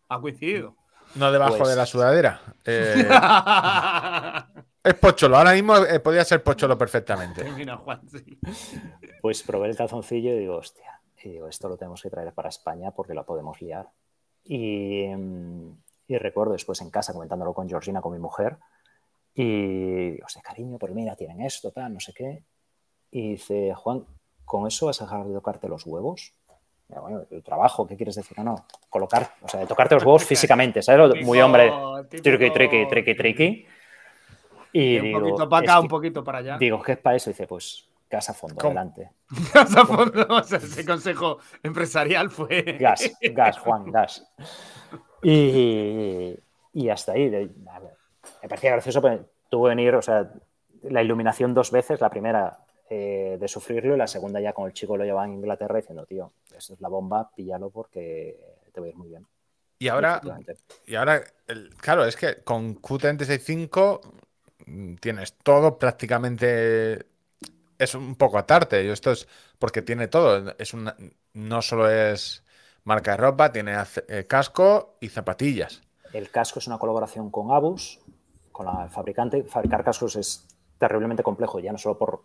[0.08, 0.76] Ha coincidido.
[1.14, 2.40] No debajo pues de la sudadera.
[2.64, 3.08] Eh,
[4.84, 5.36] es pocholo.
[5.36, 7.44] Ahora mismo eh, podría ser pocholo perfectamente.
[9.20, 11.00] Pues probé el calzoncillo y digo, hostia.
[11.22, 13.88] Y digo, esto lo tenemos que traer para España porque lo podemos liar.
[14.44, 15.06] Y,
[16.06, 18.58] y recuerdo después en casa comentándolo con Georgina, con mi mujer
[19.40, 22.42] y, o sea, cariño, pero mira, tienen esto, tal, no sé qué.
[23.12, 24.04] Y dice, Juan,
[24.48, 26.32] ¿con eso vas a dejar de tocarte los huevos?
[26.88, 28.36] bueno, el trabajo, ¿qué quieres decir?
[28.38, 31.22] No, no, colocar, o sea, tocarte los huevos físicamente, ¿sabes?
[31.22, 31.70] Muy hombre,
[32.08, 33.66] triqui, triqui, triqui, triqui.
[34.72, 36.58] Y, un poquito para acá, un poquito para allá.
[36.58, 37.28] Digo, ¿qué es para eso?
[37.28, 39.10] dice, pues gas a fondo, adelante.
[39.52, 42.78] Gas a fondo, o sea, ese consejo empresarial fue.
[42.80, 44.26] Gas, gas, Juan, gas.
[45.22, 46.34] Y,
[46.72, 47.28] y hasta ahí.
[47.28, 50.32] me parecía gracioso, pero tuvo que venir, o sea,
[50.84, 52.60] la iluminación dos veces, la primera
[52.90, 56.06] eh, de sufrirlo y la segunda ya con el chico lo llevaba en Inglaterra diciendo,
[56.06, 58.38] tío, eso es la bomba, píllalo porque
[58.72, 59.26] te va a ir muy bien.
[59.80, 60.20] Y ahora,
[60.86, 61.22] y ahora
[61.76, 64.00] claro, es que con Q365
[64.66, 67.06] mm, tienes todo prácticamente
[67.78, 68.84] es un poco atarte.
[68.84, 69.28] Y esto es
[69.58, 70.54] porque tiene todo.
[70.58, 70.96] Es una,
[71.34, 72.42] no solo es
[72.84, 73.76] marca de ropa, tiene
[74.08, 75.82] eh, casco y zapatillas.
[76.12, 78.00] El casco es una colaboración con Abus,
[78.50, 79.44] con la fabricante.
[79.44, 80.46] Fabricar cascos es
[80.78, 82.24] terriblemente complejo, ya no solo por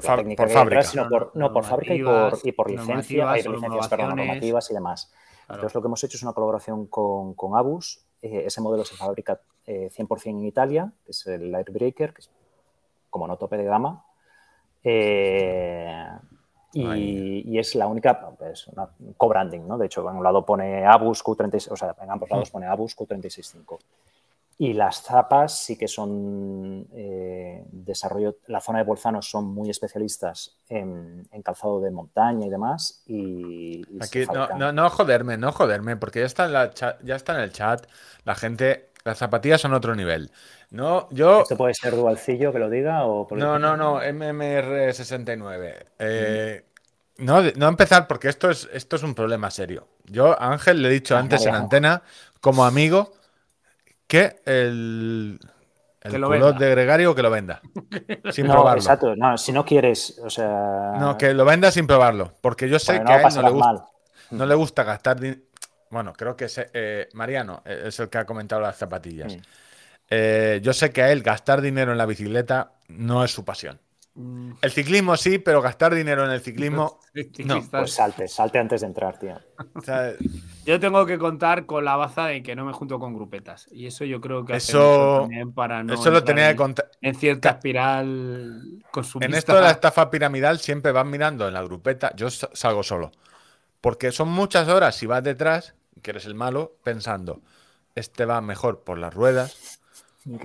[0.00, 0.82] técnica fábrica.
[0.82, 4.74] sino por, no, por fábrica y por, y por licencia, hay licencias, perdón, normativas y
[4.74, 5.12] demás.
[5.48, 8.00] Entonces lo que hemos hecho es una colaboración con, con Abus.
[8.22, 12.30] Eh, ese modelo se fabrica 100% eh, en Italia, que es el Lightbreaker, que es
[13.10, 14.04] como no tope de gama,
[14.82, 16.08] eh,
[16.72, 19.78] y, es la única, pues, una co-branding, ¿no?
[19.78, 22.96] De hecho, en un lado pone Abus Q36, o sea, en ambos lados pone Abus
[22.96, 23.78] Q365.
[24.56, 30.58] Y las zapas sí que son eh, desarrollo, la zona de Bolzano son muy especialistas
[30.68, 33.02] en, calzado de montaña y demás.
[33.06, 37.40] Y, Aquí, no, no, joderme, no joderme, porque ya está, en la ya está en
[37.40, 37.86] el chat,
[38.24, 40.30] la gente, las zapatillas son otro nivel.
[40.70, 41.42] No, yo.
[41.42, 43.06] ¿Esto puede ser Dualcillo que lo diga?
[43.06, 45.84] O no, no, no, MMR69.
[46.00, 46.64] Eh,
[47.18, 49.86] no, no empezar porque esto es, esto es un problema serio.
[50.04, 52.02] Yo a Ángel le he dicho ah, antes en antena,
[52.40, 53.12] como amigo,
[54.06, 55.38] que el,
[56.00, 57.60] el culot de Gregario que lo venda.
[58.30, 58.80] sin probarlo.
[58.80, 60.92] Exacto, no, si no quieres, o sea.
[60.98, 62.32] No, que lo venda sin probarlo.
[62.40, 63.86] Porque yo sé que a él no le, gusta,
[64.30, 65.16] no le gusta gastar
[65.90, 69.36] Bueno, creo que eh, Mariano es el que ha comentado las zapatillas.
[70.10, 73.80] Eh, yo sé que a él gastar dinero en la bicicleta no es su pasión.
[74.16, 77.00] El ciclismo sí, pero gastar dinero en el ciclismo
[77.44, 77.62] no.
[77.68, 79.40] Pues salte, salte antes de entrar, tío.
[80.64, 83.66] yo tengo que contar con la baza de que no me junto con grupetas.
[83.72, 86.90] Y eso yo creo que eso también para no eso lo tenía que contar.
[87.00, 89.26] En cierta espiral consumista.
[89.26, 92.14] En esto de la estafa piramidal siempre van mirando en la grupeta.
[92.14, 93.10] Yo salgo solo.
[93.80, 97.42] Porque son muchas horas si vas detrás, que eres el malo, pensando,
[97.94, 99.80] este va mejor por las ruedas,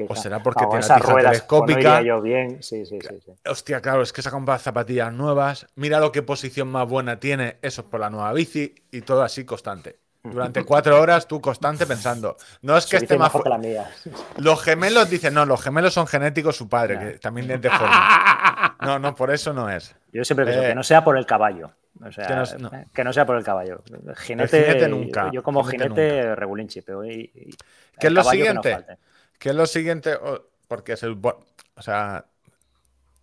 [0.08, 2.02] o será porque tiene la tija telescópica.
[2.02, 2.62] yo bien.
[2.62, 5.68] Sí, sí, sí, Hostia, claro, es que se comprado zapatillas nuevas.
[5.76, 7.58] Mira lo que posición más buena tiene.
[7.62, 10.00] Eso es por la nueva bici y todo así constante.
[10.22, 12.36] Durante cuatro horas tú constante pensando.
[12.62, 13.32] No es que esté más
[14.38, 18.76] Los gemelos dicen, no, los gemelos son genéticos su padre, que también es de forma.
[18.82, 19.96] No, no, por eso no es.
[20.12, 21.72] Yo siempre pienso que eh, no sea por el caballo.
[22.02, 22.46] O sea,
[22.94, 23.84] que, no, sea por el caballo.
[24.18, 25.30] Jinete, nunca.
[25.34, 27.06] Yo como jinete, regulinchi, pero.
[27.06, 27.30] Y,
[28.00, 28.78] ¿Qué es lo siguiente?
[29.40, 30.18] ¿Qué es lo siguiente?
[30.68, 31.18] Porque es el.
[31.24, 32.26] O sea,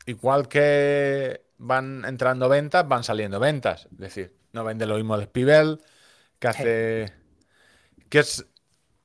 [0.06, 3.86] igual que van entrando ventas, van saliendo ventas.
[3.92, 5.80] Es decir, no vende lo mismo de Spivel,
[6.38, 7.12] que hace.
[8.08, 8.46] ¿Qué es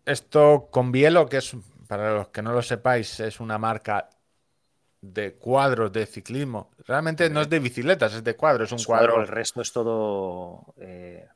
[0.06, 1.28] esto con Bielo?
[1.28, 1.56] Que es,
[1.88, 4.10] para los que no lo sepáis, es una marca
[5.02, 6.72] de cuadros de ciclismo.
[6.86, 9.20] Realmente no es de bicicletas, es de cuadros, es un cuadro.
[9.20, 10.74] El resto es todo.
[10.78, 11.28] Eh,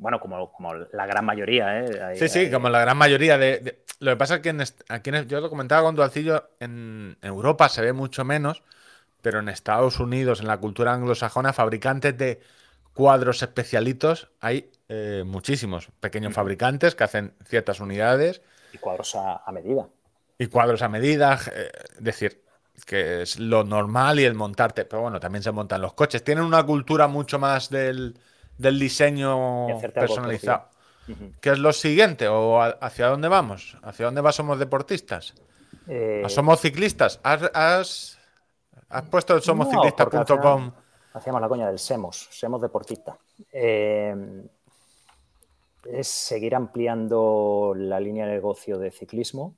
[0.00, 2.16] bueno, como, como la gran mayoría, ¿eh?
[2.16, 4.56] sí, sí, como la gran mayoría de, Lo que pasa es que
[4.88, 8.62] aquí yo lo comentaba con Dualcillo, en Europa se ve mucho menos,
[9.20, 12.40] pero en Estados Unidos, en la cultura anglosajona, fabricantes de
[12.94, 15.88] cuadros especialitos hay eh, muchísimos.
[16.00, 18.40] Pequeños fabricantes que hacen ciertas unidades.
[18.72, 19.86] Y cuadros a, medida.
[20.38, 22.42] Y cuadros a medida, eh, es decir,
[22.86, 26.24] que es lo normal y el montarte, pero bueno, también se montan los coches.
[26.24, 28.18] Tienen una cultura mucho más del
[28.60, 30.68] del diseño personalizado.
[31.40, 32.28] ¿Qué es lo siguiente?
[32.28, 33.76] ¿O hacia dónde vamos?
[33.82, 34.36] ¿Hacia dónde vas?
[34.36, 35.34] ¿Somos deportistas?
[35.88, 37.18] Eh, ¿Somos ciclistas?
[37.22, 38.18] ¿Has,
[39.10, 40.72] puesto el somosciclistas.com?
[41.14, 43.18] Hacíamos la coña del SEMOS, SEMOS deportista.
[43.50, 44.14] Eh,
[45.84, 49.56] es seguir ampliando la línea de negocio de ciclismo.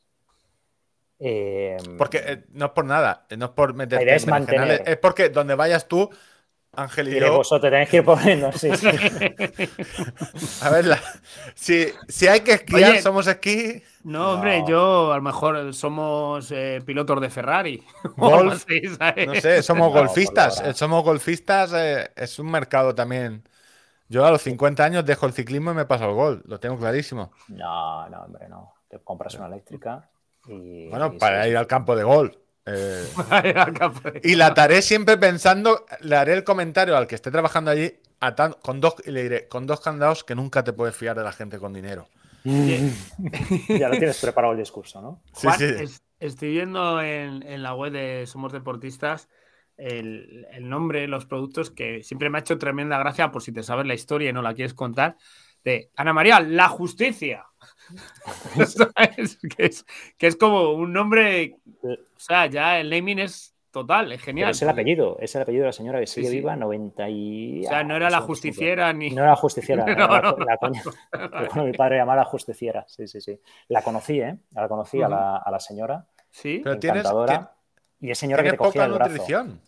[1.18, 4.09] Eh, porque no es por nada, no es por meter.
[4.09, 4.26] es
[4.86, 6.09] Es porque donde vayas tú
[6.74, 7.36] Ángel y, yo.
[7.36, 8.70] Vosotros tenéis que ir poniendo, sí,
[10.62, 10.98] A ver,
[11.54, 11.92] si,
[12.26, 13.82] hay que esquiar, somos esquí.
[14.04, 17.84] No, hombre, yo a lo mejor somos eh, pilotos de Ferrari.
[18.16, 18.64] Golf,
[19.26, 20.62] no sé, somos golfistas.
[20.74, 23.46] somos golfistas eh, es un mercado también.
[24.08, 26.78] Yo a los 50 años dejo el ciclismo y me paso al golf, lo tengo
[26.78, 27.32] clarísimo.
[27.48, 28.74] No, no, hombre, no.
[28.88, 30.08] Te compras una eléctrica
[30.46, 30.88] y.
[30.88, 32.34] Bueno, para ir al campo de golf.
[32.66, 33.08] Eh,
[34.22, 37.92] y la haré siempre pensando, le haré el comentario al que esté trabajando allí,
[38.62, 41.58] con dos, le diré, con dos candados que nunca te puedes fiar de la gente
[41.58, 42.08] con dinero.
[42.44, 45.22] ya lo tienes preparado el discurso, ¿no?
[45.32, 46.00] Sí, sí.
[46.18, 49.28] estoy viendo en, la web de Somos Deportistas
[49.76, 53.86] el, nombre, los productos que siempre me ha hecho tremenda gracia, por si te sabes
[53.86, 55.16] la historia y no la quieres contar,
[55.64, 57.46] de Ana María, la justicia.
[59.56, 59.86] que, es,
[60.18, 64.50] que es como un nombre, o sea, ya el naming es Total, es genial.
[64.50, 67.64] es el apellido, es el apellido de la señora que sigue viva, 90 y...
[67.64, 69.08] O sea, no era la justiciera ni...
[69.08, 69.86] No era la justiciera,
[70.46, 70.82] la, coña.
[71.64, 73.40] mi padre llamaba la justiciera, sí, sí, sí.
[73.68, 74.36] La conocí, ¿eh?
[74.50, 76.04] La conocí a, la, a, la, señora.
[76.28, 76.60] Sí.
[76.62, 77.06] Pero tienes...
[77.98, 79.10] Y es señora que te cogía el brazo.
[79.10, 79.62] nutrición?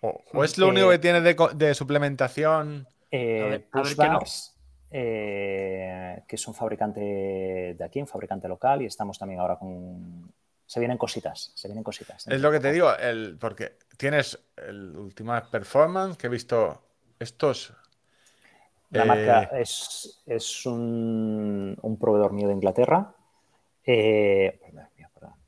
[0.00, 2.88] ¿O, es lo único que tienes de, suplementación?
[3.12, 4.22] Eh, a ver,
[4.90, 10.32] eh, que es un fabricante de aquí, un fabricante local, y estamos también ahora con
[10.66, 12.26] se vienen cositas, se vienen cositas.
[12.26, 16.82] Es lo que te digo, el, porque tienes el última performance que he visto
[17.18, 17.72] estos.
[18.90, 23.14] La marca eh, es, es un, proveedor mío de Inglaterra,
[23.84, 24.60] eh,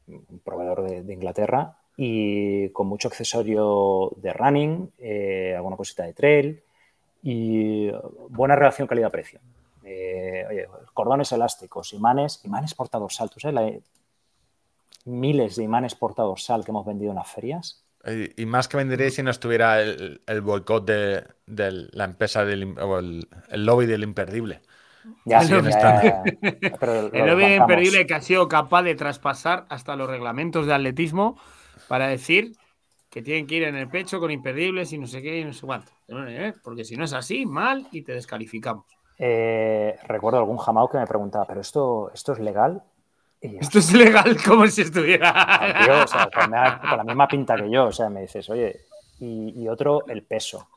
[0.06, 6.62] un proveedor de, Inglaterra y con mucho accesorio de running, eh, alguna cosita de trail
[7.22, 7.90] y
[8.28, 9.40] buena relación calidad-precio.
[10.94, 13.44] cordones elásticos, imanes, imanes portados saltos
[15.08, 17.84] miles de imanes portados sal que hemos vendido en las ferias.
[18.36, 23.26] Y, más que vendería si no estuviera el, boicot de, la empresa del, o el,
[23.50, 24.62] lobby del imperdible.
[25.24, 30.66] Ya, sí, el lobby del imperdible que ha sido capaz de traspasar hasta los reglamentos
[30.66, 31.38] de atletismo
[31.88, 32.52] para decir
[33.10, 35.52] que tienen que ir en el pecho con imperdibles y no sé qué y no
[35.52, 35.92] sé cuánto.
[36.08, 36.54] ¿eh?
[36.62, 38.84] Porque si no es así, mal y te descalificamos.
[39.18, 42.82] Eh, recuerdo algún jamao que me preguntaba, ¿pero esto, esto es legal?
[43.40, 45.32] Esto es legal como si estuviera.
[46.34, 47.86] con, la misma pinta que yo.
[47.86, 48.80] O sea, me dices, oye,
[49.20, 50.68] y, otro, el peso.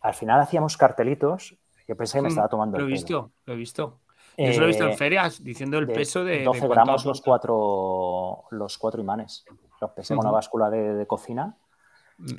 [0.00, 1.56] Al final hacíamos cartelitos.
[1.86, 4.00] Yo pensé que me mm, estaba tomando lo he visto, Lo he visto.
[4.36, 6.42] Yo lo he visto en eh, ferias diciendo el peso de.
[6.42, 9.44] 12 gramos los cuatro, los cuatro imanes.
[9.80, 11.56] Los pesé con una báscula de, cocina.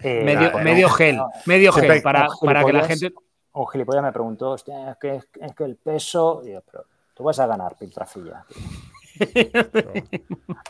[0.04, 3.14] Eh, medio, gel, medio gel, para, para que la gente.
[3.54, 6.44] Un gilipollas me preguntó, hostia, es que, es que el peso.
[6.46, 8.46] Yo, pero tú vas a ganar, Piltrafilla.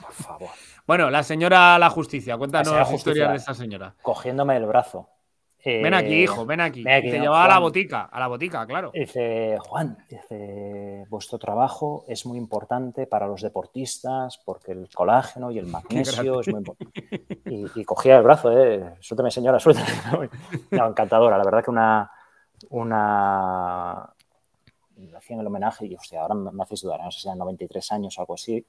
[0.01, 0.49] Por favor.
[0.85, 3.95] Bueno, la señora La Justicia, cuéntanos la, historia de esa señora.
[4.01, 5.09] Cogiéndome el brazo.
[5.65, 6.83] Ven aquí, hijo, ven aquí.
[6.83, 8.91] te llevaba a la botica, a la botica, claro.
[8.93, 15.57] Dice, Juan, dice, vuestro trabajo es muy importante para los deportistas porque el colágeno y
[15.57, 17.25] el magnesio es muy importante.
[17.45, 20.29] Y, cogía el brazo, eh, suéltame señora, suéltame.
[20.71, 22.11] No, encantadora, la verdad que una,
[22.69, 24.13] una,
[25.15, 28.17] hacían el homenaje y, hostia, ahora me hacéis dudar, no sé si eran 93 años
[28.17, 28.65] o algo así,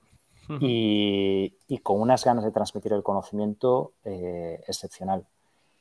[0.61, 5.27] y, con unas ganas de transmitir el conocimiento eh, excepcional.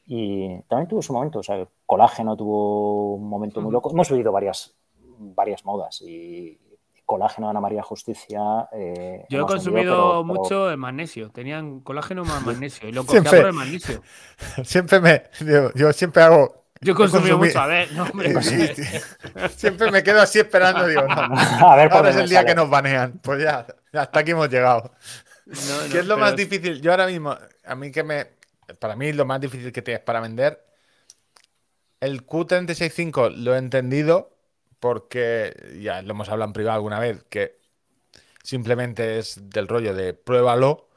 [0.08, 3.92] Y también tuvo su momento, o sea, el colágeno tuvo un momento muy loco.
[3.92, 4.76] Hemos vivido varias,
[5.18, 6.60] varias modas y,
[7.06, 8.68] colágeno Ana María Justicia.
[8.72, 13.54] Eh, yo he consumido mucho el magnesio, tenían colágeno más magnesio y lo por el
[13.54, 14.02] magnesio.
[14.64, 15.24] Siempre me,
[15.76, 18.06] yo siempre hago yo consumí mucho, a ver, no,
[19.56, 21.16] Siempre me quedo así esperando, digo, no.
[21.16, 23.20] A ver, ahora es el día que nos banean.
[23.24, 24.92] Pues ya, hasta aquí hemos llegado.
[25.92, 26.82] ¿Qué es lo más difícil?
[26.82, 27.36] Yo ahora mismo,
[27.66, 28.28] a mí que me.
[28.80, 30.66] Para mí, lo más difícil que tienes para vender.
[32.00, 34.36] El Q365 lo he entendido
[34.80, 37.58] porque ya lo hemos hablado en privado alguna vez, que
[38.44, 40.88] simplemente es del rollo de pruébalo.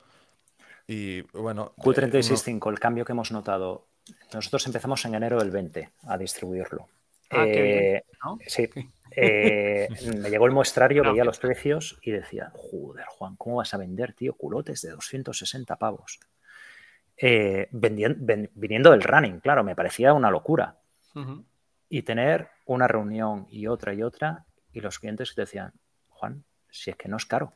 [0.87, 1.73] Y bueno.
[1.77, 3.89] Q365, el cambio que hemos notado
[4.33, 6.89] nosotros empezamos en enero del 20 a distribuirlo.
[7.31, 8.05] Ah, eh,
[8.47, 8.69] Sí.
[9.11, 13.79] Eh, me llegó el muestrario, veía los precios y decía, joder, Juan, ¿cómo vas a
[13.79, 14.35] vender, tío?
[14.35, 16.21] Culotes de 260 pavos.
[17.21, 20.79] Eh, viniendo del running, claro, me parecía una locura.
[21.89, 25.73] Y tener una reunión y otra y otra, y los clientes te decían,
[26.11, 27.55] Juan, si es que no es caro.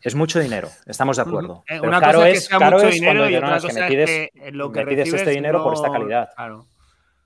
[0.00, 1.64] Es mucho dinero, estamos de acuerdo.
[1.82, 4.50] Una caro cosa es, que sea mucho dinero y otra cosa que me pides, que
[4.52, 6.30] lo que me pides este dinero por esta calidad.
[6.36, 6.66] Claro.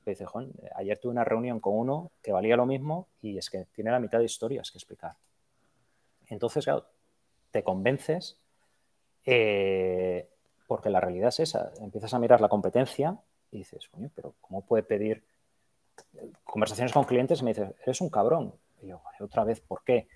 [0.06, 3.66] dice, Juan, ayer tuve una reunión con uno que valía lo mismo y es que
[3.72, 5.16] tiene la mitad de historias que explicar.
[6.28, 6.86] Entonces, claro,
[7.50, 8.38] te convences
[9.24, 10.30] eh,
[10.68, 11.72] porque la realidad es esa.
[11.80, 13.18] Empiezas a mirar la competencia
[13.50, 15.24] y dices, coño, pero ¿cómo puede pedir
[16.44, 18.54] conversaciones con clientes y me dices, eres un cabrón?
[18.80, 20.06] Y yo, otra vez, ¿por qué?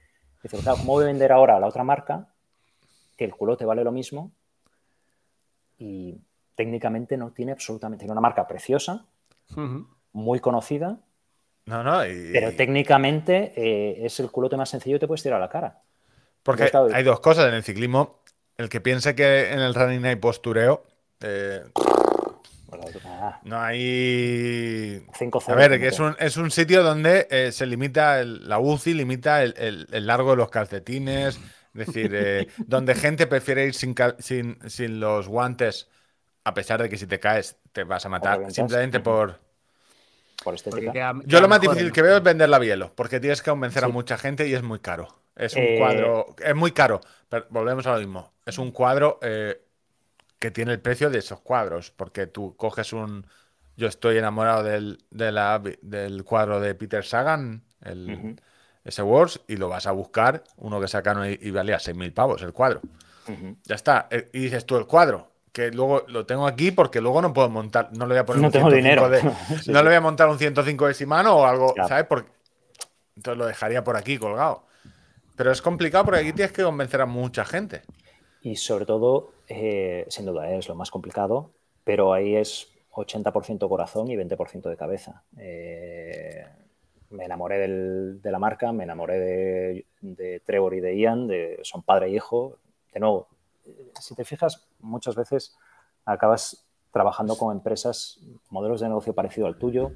[0.44, 2.28] Dice, claro, ¿cómo voy a vender ahora a la otra marca
[3.24, 4.32] el culote vale lo mismo
[5.78, 6.20] y
[6.54, 8.02] técnicamente no tiene absolutamente.
[8.02, 9.06] Tiene una marca preciosa,
[10.12, 11.00] muy conocida.
[11.64, 12.00] No, no,
[12.32, 15.80] pero técnicamente eh, es el culote más sencillo y te puedes tirar a la cara.
[16.42, 18.21] Porque hay dos cosas en el ciclismo.
[18.56, 20.84] El que piense que en el running hay postureo,
[21.20, 21.62] eh,
[23.44, 25.04] No hay.
[25.46, 29.42] a ver, que es un, es un sitio donde eh, se limita la UCI, limita
[29.42, 31.38] el, largo de los calcetines.
[31.74, 35.88] Es decir, eh, donde gente prefiere ir sin, sin, sin, los guantes,
[36.44, 39.40] a pesar de que si te caes te vas a matar, simplemente por.
[40.42, 41.14] Por estética.
[41.24, 43.88] Yo lo más difícil que veo es vender la bielo, porque tienes que convencer a
[43.88, 45.21] mucha gente y es muy caro.
[45.36, 46.34] Es un eh, cuadro.
[46.42, 47.00] Es muy caro.
[47.28, 48.32] Pero volvemos a lo mismo.
[48.44, 49.18] Es un cuadro
[50.42, 53.24] que tiene el precio de esos cuadros, porque tú coges un...
[53.76, 58.36] Yo estoy enamorado del, del cuadro de Peter Sagan, el,
[58.84, 62.52] ese Wars, y lo vas a buscar, uno que sacaron y, valía 6.000 pavos el
[62.52, 62.80] cuadro.
[63.64, 64.09] Ya está.
[64.10, 67.48] Eh, y dices tú, el cuadro, que luego lo tengo aquí porque luego no puedo
[67.48, 69.09] montar, no le voy a poner no un tengo dinero.
[69.66, 72.06] no le voy a montar un 105 de Shimano o algo, ¿sabes?
[72.06, 72.30] Porque,
[73.14, 74.64] entonces lo dejaría por aquí colgado.
[75.36, 77.82] Pero es complicado porque aquí tienes que convencer a mucha gente.
[78.42, 81.52] Y sobre todo, eh, sin duda, es lo más complicado,
[81.84, 85.22] pero ahí es 80% corazón y 20% de cabeza.
[85.38, 86.44] Eh,
[87.10, 92.06] me enamoré de la marca, me enamoré de, Trevor y de Ian, de, son padre
[92.06, 92.59] e hijo.
[92.92, 93.28] De nuevo,
[94.00, 95.56] si te fijas, muchas veces
[96.04, 98.18] acabas trabajando con empresas,
[98.50, 99.92] modelos de negocio parecido al tuyo,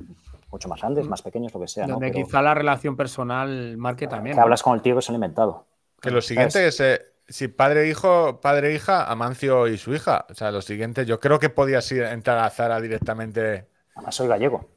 [0.57, 1.87] mucho más grandes, más pequeños, lo que sea.
[1.87, 4.37] Donde quizá la relación personal marque también.
[4.37, 5.67] Que hablas con el tío que se ha inventado.
[6.01, 10.27] Que lo siguiente es, eh, si padre hijo, padre hija, Amancio y su hija.
[10.31, 13.67] O sea, lo siguiente, yo creo que podías ir entrar a Zara directamente.
[13.95, 14.69] Además soy gallego.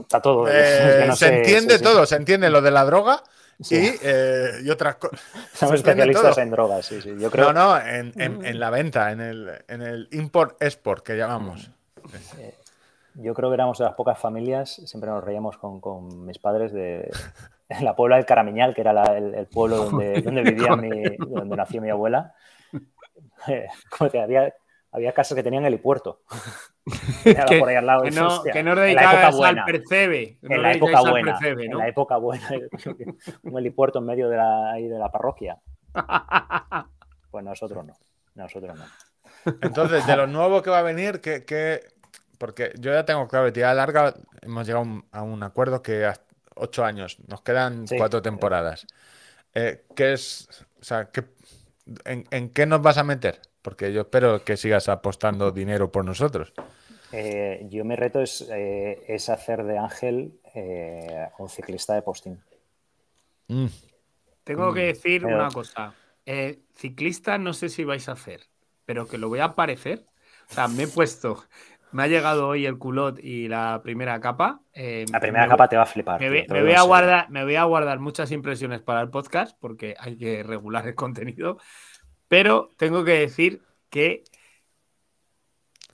[0.00, 0.48] Está todo.
[0.48, 3.22] Eh, se entiende todo, se entiende lo de la droga.
[3.68, 5.20] Y, eh, y, otras cosas.
[5.52, 7.14] Somos especialistas en drogas, sí, sí.
[7.18, 7.52] Yo creo...
[7.52, 11.70] No, no, en, en, la venta, en el, en el import-export que llamamos.
[12.38, 12.54] Eh,
[13.14, 16.72] yo creo que éramos de las pocas familias, siempre nos reíamos con, con mis padres
[16.72, 17.10] de,
[17.68, 21.80] en la Puebla del Caramiñal, que era el, pueblo donde, donde vivía mi, donde nació
[21.80, 22.34] mi abuela.
[23.98, 24.54] como que había,
[24.92, 26.22] había casas que tenían helipuerto.
[27.24, 28.02] que, por ahí al lado.
[28.02, 30.38] Que no, que no dedicabas al percebe.
[30.42, 31.38] en la época buena.
[31.42, 32.48] En la época buena.
[33.42, 35.58] un helipuerto en medio de la, ahí de la parroquia.
[37.30, 37.96] Pues nosotros no.
[38.34, 38.84] Nosotros no.
[39.62, 41.80] Entonces, de lo nuevo que va a venir, que,
[42.40, 46.84] porque yo ya tengo claro que larga, hemos llegado a un acuerdo que hasta ocho
[46.84, 48.86] años, nos quedan cuatro temporadas.
[49.54, 50.48] Eh, ¿Qué es,
[50.80, 51.10] o sea,
[52.06, 53.40] en, qué nos vas a meter?
[53.60, 56.54] Porque yo espero que sigas apostando dinero por nosotros.
[57.12, 60.40] Eh, yo mi reto es, eh, es hacer de Ángel
[61.38, 62.38] un ciclista de posting.
[63.48, 63.66] Mm.
[64.44, 64.94] Tengo que mm.
[64.94, 65.94] decir una cosa.
[66.74, 68.40] ciclista no sé si vais a hacer,
[68.86, 70.06] pero que lo voy a aparecer.
[70.50, 71.44] O sea, me he puesto
[71.92, 74.60] me ha llegado hoy el culot y la primera capa.
[74.72, 76.20] Eh, la primera capa te va a flipar.
[76.20, 80.16] Me, voy, a guardar, me voy a guardar muchas impresiones para el podcast porque hay
[80.16, 81.58] que regular el contenido.
[82.28, 84.22] Pero tengo que decir que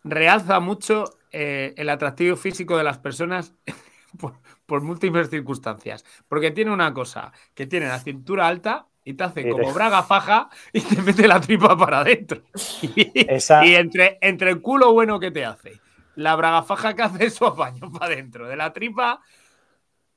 [0.04, 3.54] realza mucho eh, el atractivo físico de las personas
[4.66, 6.04] por, múltiples circunstancias.
[6.28, 10.50] Porque tiene una cosa, que tiene la cintura alta y te hace como braga faja
[10.74, 12.42] y te mete la tripa para adentro.
[12.82, 15.85] Y, entre, entre el culo bueno que te hace
[16.16, 19.20] la bragafaja que hace su apaño para adentro de la tripa.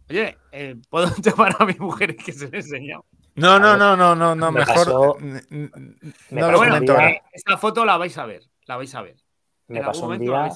[0.10, 3.06] Oye, eh, ¿puedo llamar a mi mujer que se le he enseñado?
[3.36, 5.22] No, no, no, no, no, no, mejor.
[6.32, 9.18] no lo bueno, eh, esta foto la vais a ver, la vais a ver.
[9.68, 10.50] Me pasó un día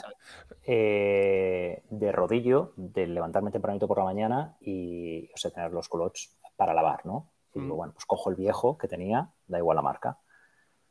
[0.65, 6.36] eh, de rodillo, de levantarme tempranito por la mañana y, o sea, tener los culots
[6.56, 7.32] para lavar, ¿no?
[7.53, 10.18] Y digo, bueno, pues cojo el viejo que tenía, da igual la marca,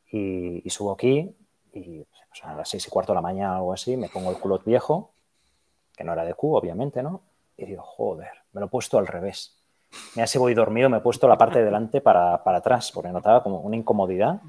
[0.07, 1.37] y, y subo aquí
[1.73, 2.07] y
[2.43, 4.65] a las seis y cuarto de la mañana o algo así, me pongo el culot
[4.65, 5.13] viejo,
[5.97, 7.23] que no era de Q, obviamente, ¿no?
[7.57, 9.57] Y digo, joder, me lo he puesto al revés.
[10.15, 13.11] Mira, si voy dormido, me he puesto la parte de delante para, para atrás, porque
[13.11, 14.41] notaba como una incomodidad.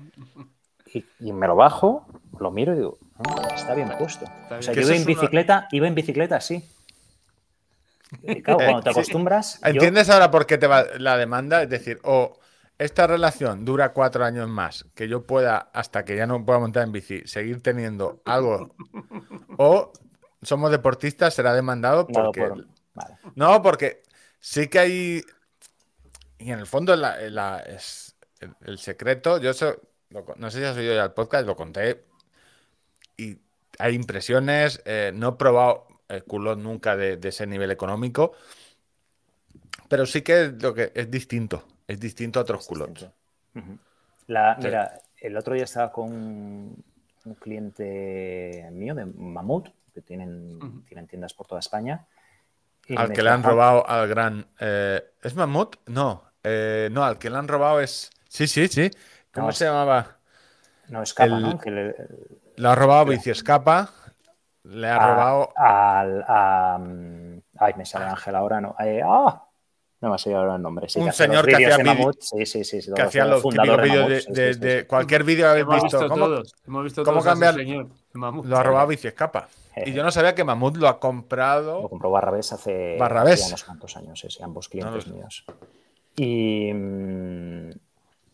[1.20, 2.06] Y, me lo bajo,
[2.40, 2.98] lo miro y digo,
[3.56, 4.26] está bien puesto.
[4.56, 6.64] O sea, yo iba en bicicleta, iba en bicicleta así.
[8.44, 9.60] claro, cuando te acostumbras.
[9.64, 11.64] ¿Entiendes ahora por qué te va la demanda?
[11.64, 12.38] Es decir, o
[12.78, 16.84] esta relación dura cuatro años más, que yo pueda, hasta que ya no pueda montar
[16.84, 18.76] en bici, seguir teniendo algo,
[19.58, 19.92] o
[20.42, 22.52] somos deportistas, será demandado porque...
[23.36, 24.04] No, porque
[24.40, 25.24] sí que hay...
[26.38, 28.16] Y en el fondo es
[28.62, 29.52] el, secreto, yo
[30.36, 32.04] no sé si has oído ya el podcast, lo conté,
[33.16, 33.38] y
[33.80, 38.34] hay impresiones, eh, no he probado el culo nunca de, de, ese nivel económico,
[39.88, 41.66] pero sí que lo que es distinto.
[41.88, 43.08] Es distinto a otros culots.
[44.28, 46.12] Mira, el otro día estaba con
[47.26, 52.06] un cliente mío de Mamut, que tienen, tienen tiendas por toda España.
[52.96, 54.48] al que le han robado al gran.
[54.60, 55.78] Eh, ¿Es Mamut?
[55.88, 56.24] No.
[56.44, 58.10] Eh, no, al que le han robado es.
[58.28, 58.90] Sí, sí, sí.
[59.34, 60.18] ¿Cómo se llamaba?
[60.90, 61.60] No, Escapa, ¿no?
[62.58, 63.90] Lo ha robado Bici Escapa.
[64.64, 65.50] Le ha robado.
[65.56, 66.24] Al,
[67.58, 68.76] ay, me sale Ángel ahora, no.
[68.80, 69.44] Eh, ¡Ah!
[70.04, 70.86] No me ha salido ahora el nombre.
[70.98, 72.20] un señor que hacía Mamut.
[72.20, 72.82] Sí, sí, sí.
[72.94, 76.10] Que hacía los típicos vídeos de, cualquier vídeo habéis visto.
[76.10, 76.56] ¿Cómo, todos.
[76.68, 77.56] Hemos visto ¿cómo cambiar?
[77.56, 79.48] Señor, Lo ha robado Bici Escapa.
[79.86, 81.84] Y yo no sabía que Mamut lo ha comprado.
[81.84, 83.48] Lo compró Barrabés hace, Barrabés.
[83.48, 85.46] unos cuantos años, sí, ambos clientes míos.
[86.18, 87.70] Y, mm,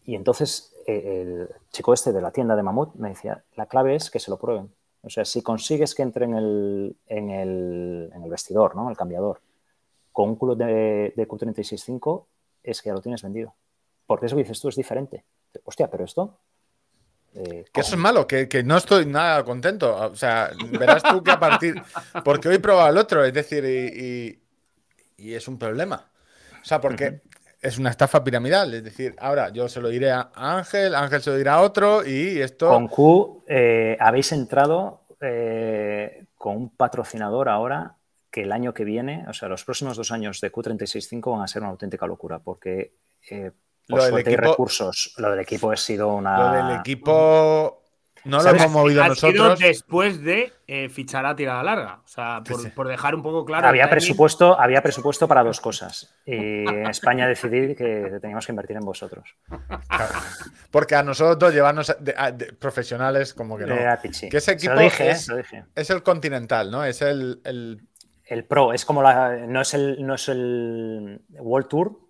[0.06, 3.94] y entonces eh, el chico este de la tienda de Mamut me decía, la clave
[3.94, 4.74] es que se lo prueben.
[5.04, 8.90] O sea, si consigues que entre en el, en el, en el vestidor, ¿no?
[8.90, 9.40] El cambiador,
[10.20, 12.26] con un culo de, de Q365,
[12.62, 13.56] es que ya lo tienes vendido.
[14.06, 15.24] Porque eso que dices tú es diferente.
[15.64, 16.42] Hostia, pero esto
[17.36, 19.96] eh, que eso es malo, que, que, no estoy nada contento.
[19.96, 21.82] O sea, verás tú que a partir.
[22.26, 24.44] Porque hoy he probado el otro, es decir, y,
[25.16, 26.12] y, es un problema.
[26.62, 27.22] O sea, porque
[27.62, 28.74] es una estafa piramidal.
[28.74, 32.06] Es decir, ahora yo se lo diré a Ángel, Ángel se lo dirá a otro
[32.06, 32.68] y esto.
[32.68, 37.96] Con Q eh, habéis entrado eh, con un patrocinador ahora
[38.32, 41.48] que el año que viene, o sea, los próximos dos años de Q365 van a
[41.48, 42.94] ser una auténtica locura porque.
[43.30, 43.52] Eh,
[43.88, 45.16] por suerte equipo, recursos.
[45.18, 46.38] Lo del equipo ha sido una.
[46.38, 47.80] Lo del equipo
[48.26, 49.60] no lo hemos movido nosotros.
[49.60, 52.02] después de eh, fichar a tirada larga.
[52.04, 52.44] O sea,
[52.76, 53.68] por, dejar un poco claro.
[53.68, 56.14] Había presupuesto, había presupuesto para dos cosas.
[56.26, 59.36] Y España decidir que teníamos que invertir en vosotros.
[60.72, 61.96] Porque a nosotros llevarnos
[62.60, 63.76] profesionales como que no.
[64.30, 65.30] Que ese equipo es,
[65.76, 66.84] es, el Continental, ¿no?
[66.84, 67.82] Es el, el,
[68.30, 68.46] el.
[68.46, 69.38] Pro, es como la.
[69.48, 72.10] No es el, no es el World Tour,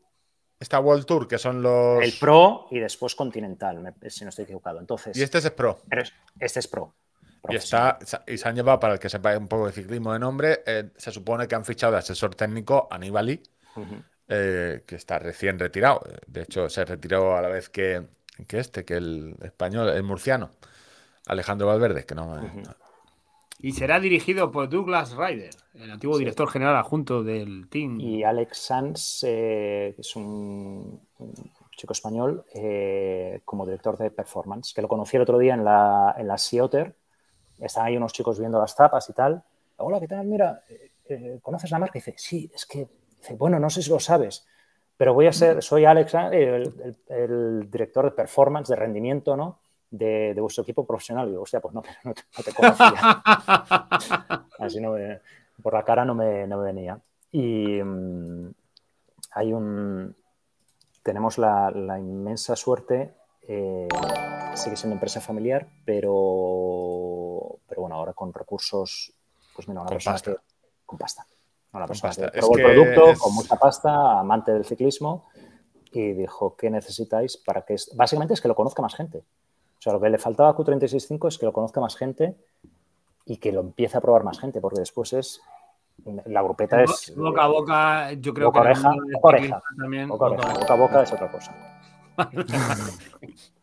[0.59, 2.03] Está World Tour, que son los.
[2.03, 4.79] El Pro y después Continental, si no estoy equivocado.
[4.79, 5.79] Entonces, y este es Pro.
[6.37, 6.93] este es Pro.
[7.47, 7.97] Y, está,
[8.27, 10.89] y se han llevado, para el que sepa un poco de ciclismo de nombre, eh,
[10.97, 13.41] se supone que han fichado de asesor técnico a Nibali,
[14.27, 16.01] eh, que está recién retirado.
[16.27, 18.05] De hecho, se retiró a la vez que,
[18.49, 20.51] este, que el español, el murciano,
[21.27, 22.35] Alejandro Valverde, que no,
[23.61, 27.99] y será dirigido por Douglas Ryder, el antiguo director general adjunto del team.
[27.99, 31.01] Y Alex Sanz, eh, que es un,
[31.75, 36.15] chico español, eh, como director de performance, que lo conocí el otro día en la,
[36.17, 36.95] en la Seater.
[37.59, 39.43] Están ahí unos chicos viendo las tapas y tal.
[39.77, 40.25] Hola, ¿qué tal?
[40.25, 40.63] Mira,
[41.09, 41.97] eh, ¿conoces la marca?
[41.97, 42.87] Y dice, sí, es que,
[43.17, 44.47] dice, bueno, no sé si lo sabes,
[44.95, 49.59] pero voy a ser, soy Alex, el, el director de performance, de rendimiento, ¿no?
[49.91, 51.27] De, vuestro equipo profesional.
[51.27, 52.93] Y digo, hostia, pues no, no, te, conocía.
[54.59, 54.95] Así no
[55.61, 56.99] por la cara no me, venía.
[57.31, 58.51] Y mm,
[59.31, 60.15] hay un.
[61.03, 63.15] Tenemos la, inmensa suerte.
[63.47, 63.87] Eh,
[64.53, 69.11] sigue siendo empresa familiar, pero, pero bueno, ahora con recursos,
[69.55, 70.35] pues mira, una con persona pasta.
[70.85, 71.25] con pasta.
[71.73, 75.29] Una persona que probó el producto con mucha pasta, amante del ciclismo,
[75.91, 77.75] y dijo, ¿qué necesitáis para que...
[77.95, 79.23] Básicamente es que lo conozca más gente.
[79.79, 82.35] O sea, lo que le faltaba a Q365 es que lo conozca más gente
[83.25, 85.39] y que lo empiece a probar más gente, porque después es.
[86.25, 87.13] La grupeta es.
[87.15, 88.59] Boca a boca, yo creo que.
[88.59, 89.63] Oreja, boca oreja.
[89.77, 90.53] También, boca, oreja.
[90.53, 91.55] boca a boca es otra cosa.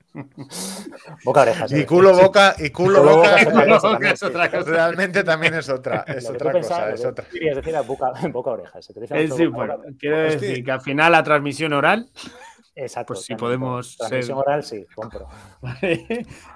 [1.25, 1.67] boca oreja.
[1.71, 4.71] Y culo boca y culo, boca, es, otra cosa.
[4.71, 6.91] Realmente también es otra, es otra cosa.
[6.91, 7.27] Es otra.
[7.27, 8.81] Querías decir boca, boca oreja.
[8.81, 12.09] Se eh, sí, bueno, quiero decir que al final la transmisión oral
[12.77, 13.15] Exacto.
[13.15, 13.97] Pues si podemos.
[13.97, 15.27] Transmisión oral, sí, compro.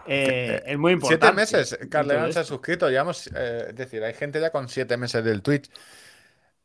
[0.07, 1.25] Eh, es muy importante.
[1.25, 2.91] Siete meses, Carleón se ha suscrito.
[2.91, 5.71] Llevamos, eh, es decir, hay gente ya con siete meses del Twitch.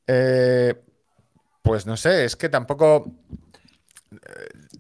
[0.07, 0.75] Eh,
[1.61, 3.11] pues no sé, es que tampoco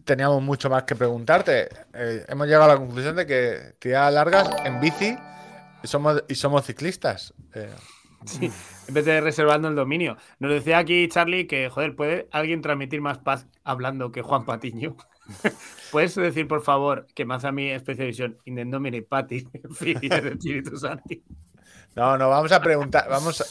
[0.03, 1.69] teníamos mucho más que preguntarte.
[1.93, 5.17] hemos llegado a la conclusión de que tirar largas en bici
[5.83, 7.33] y somos, y somos ciclistas.
[8.25, 8.51] Sí,
[8.87, 10.17] en vez de reservando el dominio.
[10.39, 14.95] Nos decía aquí Charlie que, joder, ¿puede alguien transmitir más paz hablando que Juan Patiño?
[15.91, 21.23] ¿Puedes decir, por favor, que más a mi especialización in domini pati, Espíritu Santi?
[21.95, 23.45] No, no, vamos a preguntar, vamos a,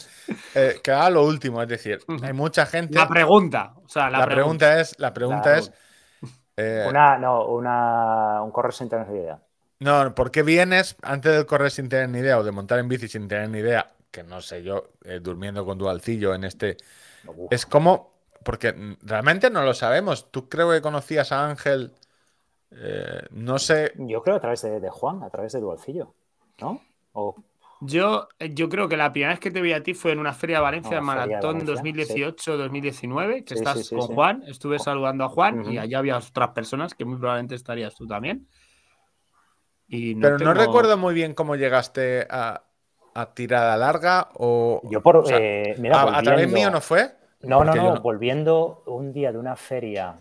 [0.59, 2.95] eh, que haga lo último, es decir, hay mucha gente.
[2.95, 4.79] La pregunta, o sea, la, pregunta.
[4.79, 5.71] es, la pregunta es.
[6.55, 9.39] Eh, una, no, una, un correo sin tener ni idea.
[9.79, 12.87] No, ¿por qué vienes antes de correr sin tener ni idea o de montar en
[12.87, 16.77] bici sin tener ni idea que no sé yo, eh, durmiendo con dualcillo en este.
[17.49, 18.15] Es como.
[18.43, 20.31] Porque realmente no lo sabemos.
[20.31, 21.91] ¿Tú creo que conocías a Ángel?
[22.71, 23.91] Eh, no sé.
[23.97, 26.13] Yo creo a través de, Juan, a través de Dualcillo,
[26.61, 26.81] ¿no?
[27.81, 30.31] Yo, yo creo que la primera vez que te vi a ti fue en una
[30.31, 34.43] feria de Valencia, Maratón 2018-2019, que estás con Juan.
[34.47, 38.47] Estuve saludando a Juan y allá había otras personas que muy probablemente estarías tú también.
[39.89, 42.63] Pero no recuerdo muy bien cómo llegaste a,
[43.15, 44.81] a tirada larga o.
[44.91, 45.25] Yo por.
[45.31, 47.15] Eh, a, través mío no fue?
[47.41, 50.17] No, no, no, volviendo un día de una feria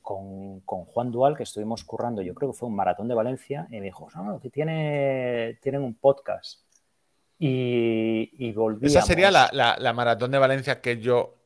[0.00, 3.78] con, Juan Dual, que estuvimos currando, yo creo que fue un maratón de Valencia, y
[3.78, 6.60] me dijo, no, que tiene, tienen un podcast.
[7.38, 8.96] Y, volvíamos.
[8.96, 11.36] Esa sería la, maratón de Valencia que yo.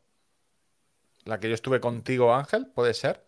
[1.25, 3.25] La que yo estuve contigo, Ángel, ¿puede ser?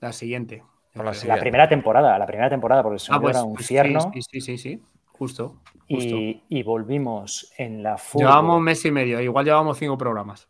[0.00, 0.62] La siguiente.
[0.94, 4.10] La, primera temporada, la primera temporada, porque ah, pues, era un infierno.
[4.12, 4.82] Sí, sí, sí, sí,
[5.18, 5.56] justo.
[5.88, 8.26] Y, volvimos en la furgo.
[8.26, 10.48] Llevábamos un mes y medio, igual llevábamos cinco programas.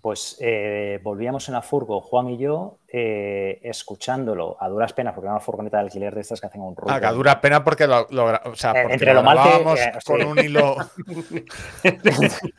[0.00, 5.26] Pues eh, volvíamos en la furgo, Juan y yo, eh, escuchándolo a duras penas, porque
[5.26, 6.94] era una furgoneta de alquiler de estas que hacen un ruido.
[6.94, 9.38] Ah, a duras penas porque lo, o sea, eh, entre lo, mal
[9.74, 10.76] que con un hilo.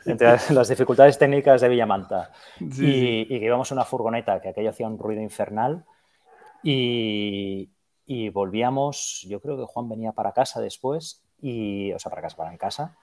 [0.06, 2.30] entre las dificultades técnicas de Villamanta.
[2.60, 5.84] Y, y, que íbamos en una furgoneta que aquello hacía un ruido infernal.
[6.62, 7.72] Y,
[8.06, 12.36] y volvíamos, yo creo que Juan venía para casa después, y, o sea, para casa,
[12.36, 12.96] para en casa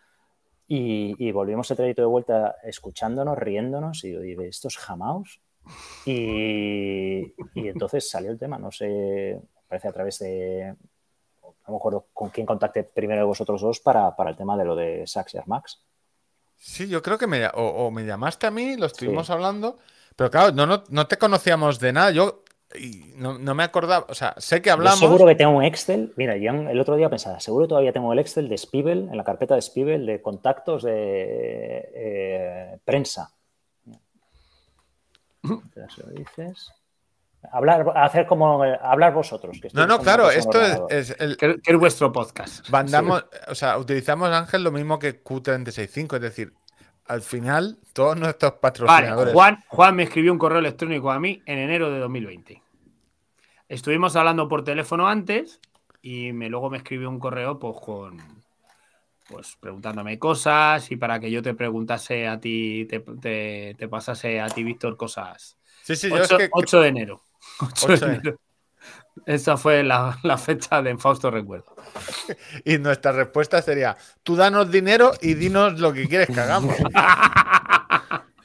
[0.72, 5.42] y, volvimos el trayecto de vuelta escuchándonos, riéndonos y, de estos jamaos.
[6.06, 10.76] Y, entonces salió el tema, no sé, parece a través de,
[11.42, 14.76] no me acuerdo con quién contacté primero de vosotros dos para, el tema de lo
[14.76, 15.82] de Sax Max.
[16.56, 19.80] Sí, yo creo que me, o, me llamaste a mí, lo estuvimos hablando,
[20.16, 22.12] pero claro, no, no, no, te conocíamos de nada.
[22.12, 22.44] Yo
[22.76, 25.00] y no, me acordaba, o sea, sé que hablamos.
[25.00, 26.14] seguro que tengo un Excel.
[26.18, 29.24] Mira, yo el otro día pensaba, seguro todavía tengo el Excel de Spiegel, en la
[29.24, 33.32] carpeta de Spiegel, de contactos de eh, prensa.
[36.16, 36.72] dices.
[37.52, 39.60] Hablar, hacer como hablar vosotros.
[39.74, 42.70] no, no, claro, esto es, el, que, es vuestro podcast.
[42.70, 46.54] Mandamos, o sea, utilizamos Ángel lo mismo que Q365, es decir,
[47.10, 49.34] al final, todos nuestros patrocinadores.
[49.34, 52.62] Juan, Juan me escribió un correo electrónico a mí en enero de 2020.
[53.68, 55.60] Estuvimos hablando por teléfono antes
[56.04, 58.20] y me, luego me escribió un correo pues, con,
[59.28, 64.64] pues preguntándome cosas y para que yo te preguntase a ti, te, pasase a ti,
[64.64, 65.58] Víctor, cosas.
[65.82, 67.24] Sí, sí, 8, yo 8 de enero.
[67.84, 68.40] 8 de enero.
[69.26, 71.76] Esa fue la, fecha de Fausto Recuerdo.
[72.66, 76.76] Y nuestra respuesta sería: tú danos dinero y dinos lo que quieres que hagamos.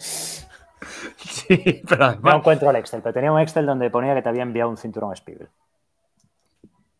[1.19, 4.43] sí, pero No encuentro el Excel, pero tenía un Excel donde ponía que te había
[4.43, 5.49] enviado un cinturón Spiegel.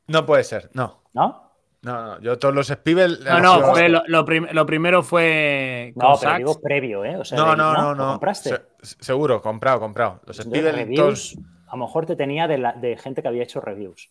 [0.07, 1.03] No puede ser, no.
[1.13, 1.43] ¿No?
[1.83, 3.19] No, no, yo todos los Spiegel.
[3.25, 5.93] No, no, lo, primero fue.
[5.97, 7.19] No, pero digo previo, ¿eh?
[7.33, 8.63] no, no, no, no, ¿Compraste?
[8.81, 10.21] seguro, comprado, comprado.
[10.25, 10.95] Los Spiegel.
[10.95, 11.37] Todos
[11.75, 14.09] a lo mejor te tenía de, gente que había hecho reviews.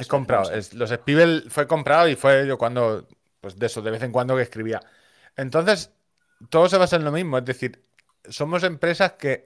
[0.00, 0.50] es comprado.
[0.72, 3.06] los Spiegel fue comprado y fue yo cuando,
[3.42, 4.80] pues de eso, de vez en cuando que escribía.
[5.36, 5.92] Entonces,
[6.48, 7.36] todo se basa en lo mismo.
[7.36, 7.84] Es decir,
[8.30, 9.44] somos empresas que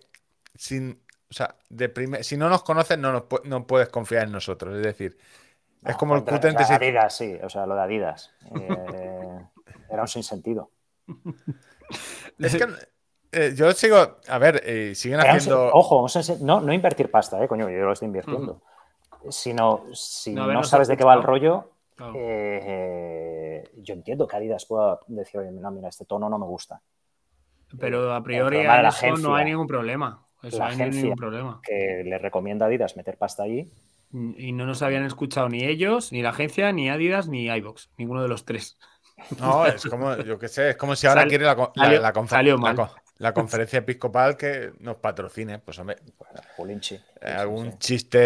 [0.55, 4.77] sin, o sea, de si no nos conocen, no, no puedes confiar en nosotros.
[4.77, 5.19] Es decir,
[5.85, 8.31] es como el Qt o Adidas, sí, o sea, lo de Adidas.
[8.55, 9.45] Eh,
[9.91, 10.71] era un sinsentido.
[12.39, 12.69] Es que
[13.32, 15.70] eh, yo sigo, a ver, eh, siguen haciendo.
[15.73, 16.07] Ojo,
[16.40, 18.62] no, no invertir pasta, eh, coño, yo lo estoy invirtiendo.
[19.28, 21.73] Sino, si no, sabes de qué va el rollo,
[22.15, 26.81] eh, yo entiendo que Adidas pueda decir, oye, no, mira, este tono no me gusta.
[27.78, 30.27] Pero a priori a eso no hay ningún problema.
[30.43, 31.61] Eso la no hay ningún problema.
[31.62, 33.70] Que le recomienda a Adidas meter pasta ahí.
[34.12, 38.23] Y no nos habían escuchado ni ellos, ni la agencia, ni Adidas, ni iBox, ninguno
[38.23, 38.77] de los tres.
[39.39, 42.12] No, es como, yo qué sé, es como si ahora quiere la, la, la, la
[43.35, 45.59] conferencia episcopal que nos patrocine.
[45.59, 45.99] Pues hombre,
[47.21, 48.19] eh, algún chiste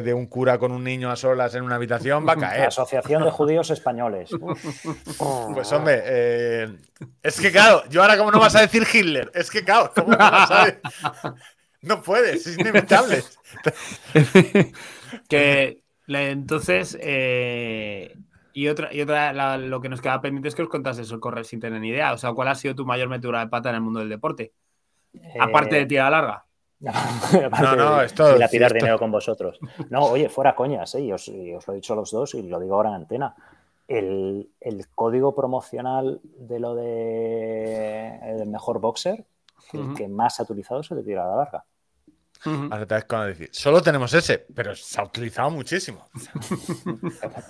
[0.00, 2.66] de un cura con un niño a solas en una habitación va a caer.
[2.68, 4.30] Asociación de Judíos Españoles.
[5.54, 6.76] pues hombre, eh,
[7.22, 10.16] es que claro, yo ahora cómo no vas a decir Hitler, es que claro, ¿cómo
[10.16, 10.18] no,
[11.82, 13.22] no puedes, es inevitable.
[15.28, 18.16] que entonces eh,
[18.52, 21.44] y otra, y otra lo que nos queda pendiente es que os contases eso, correr
[21.44, 22.12] sin tener ni idea.
[22.12, 24.52] O sea, ¿cuál ha sido tu mayor metedura de pata en el mundo del deporte?
[25.40, 26.44] Aparte de tirar larga.
[27.62, 28.36] No, no, esto.
[28.36, 29.58] Ir a tirar dinero con vosotros.
[29.88, 31.12] No, oye, fuera coñas, ¿eh?
[31.12, 33.34] os, os, lo he dicho a los dos y lo digo ahora en antena.
[33.86, 34.48] El,
[34.94, 39.24] código promocional de lo de el mejor boxer,
[39.72, 41.64] el que más ha utilizado es el de tirada larga.
[43.26, 46.06] Decir, solo tenemos ese, pero se ha utilizado muchísimo.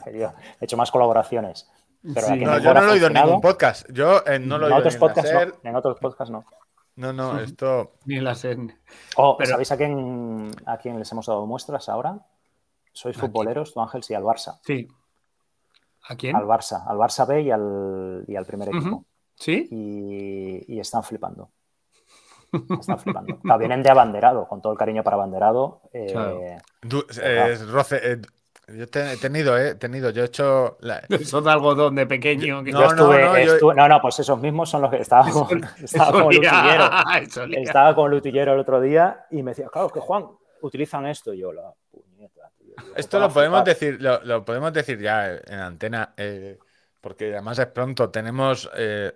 [0.07, 1.69] he hecho más colaboraciones.
[2.03, 3.89] no, yo no lo he oído en ningún podcast.
[3.91, 5.71] Yo eh, no lo he oído otros podcasts, no.
[5.71, 6.45] En otros podcasts no.
[6.97, 7.95] No, no, esto.
[8.05, 8.59] Ni la SER.
[9.17, 9.51] Oh, pero...
[9.51, 12.19] ¿Sabéis a quién, a quién les hemos dado muestras ahora?
[12.93, 14.61] Sois futboleros, tú Ángel, sí, al Barça.
[14.63, 14.87] Sí.
[16.09, 16.37] ¿A quién?
[16.37, 19.07] Al Barça, al Barça B y al, y al primer equipo.
[19.35, 19.69] ¿Sí?
[19.71, 21.51] Y, y están flipando.
[22.81, 23.39] Están flipando.
[23.59, 25.83] vienen de abanderado, con todo el cariño para abanderado.
[25.93, 26.59] Eh,
[27.71, 28.21] roce, eh,
[28.69, 30.79] yo he tenido, he tenido, yo he hecho.
[31.25, 32.63] Son de algodón de pequeño.
[32.63, 36.91] no, no, no, no, pues esos mismos son los que estaba con, estaba con Lutillero.
[37.51, 40.27] Estaba con Lutillero el otro día y me decía, claro, que Juan,
[40.63, 41.35] utilizan esto.
[41.35, 42.51] Y yo, la puñeta,
[42.97, 46.15] Esto lo podemos decir, lo, podemos decir ya en antena.
[46.17, 46.59] Eh,
[47.01, 48.11] porque además es pronto.
[48.11, 49.13] Tenemos eh,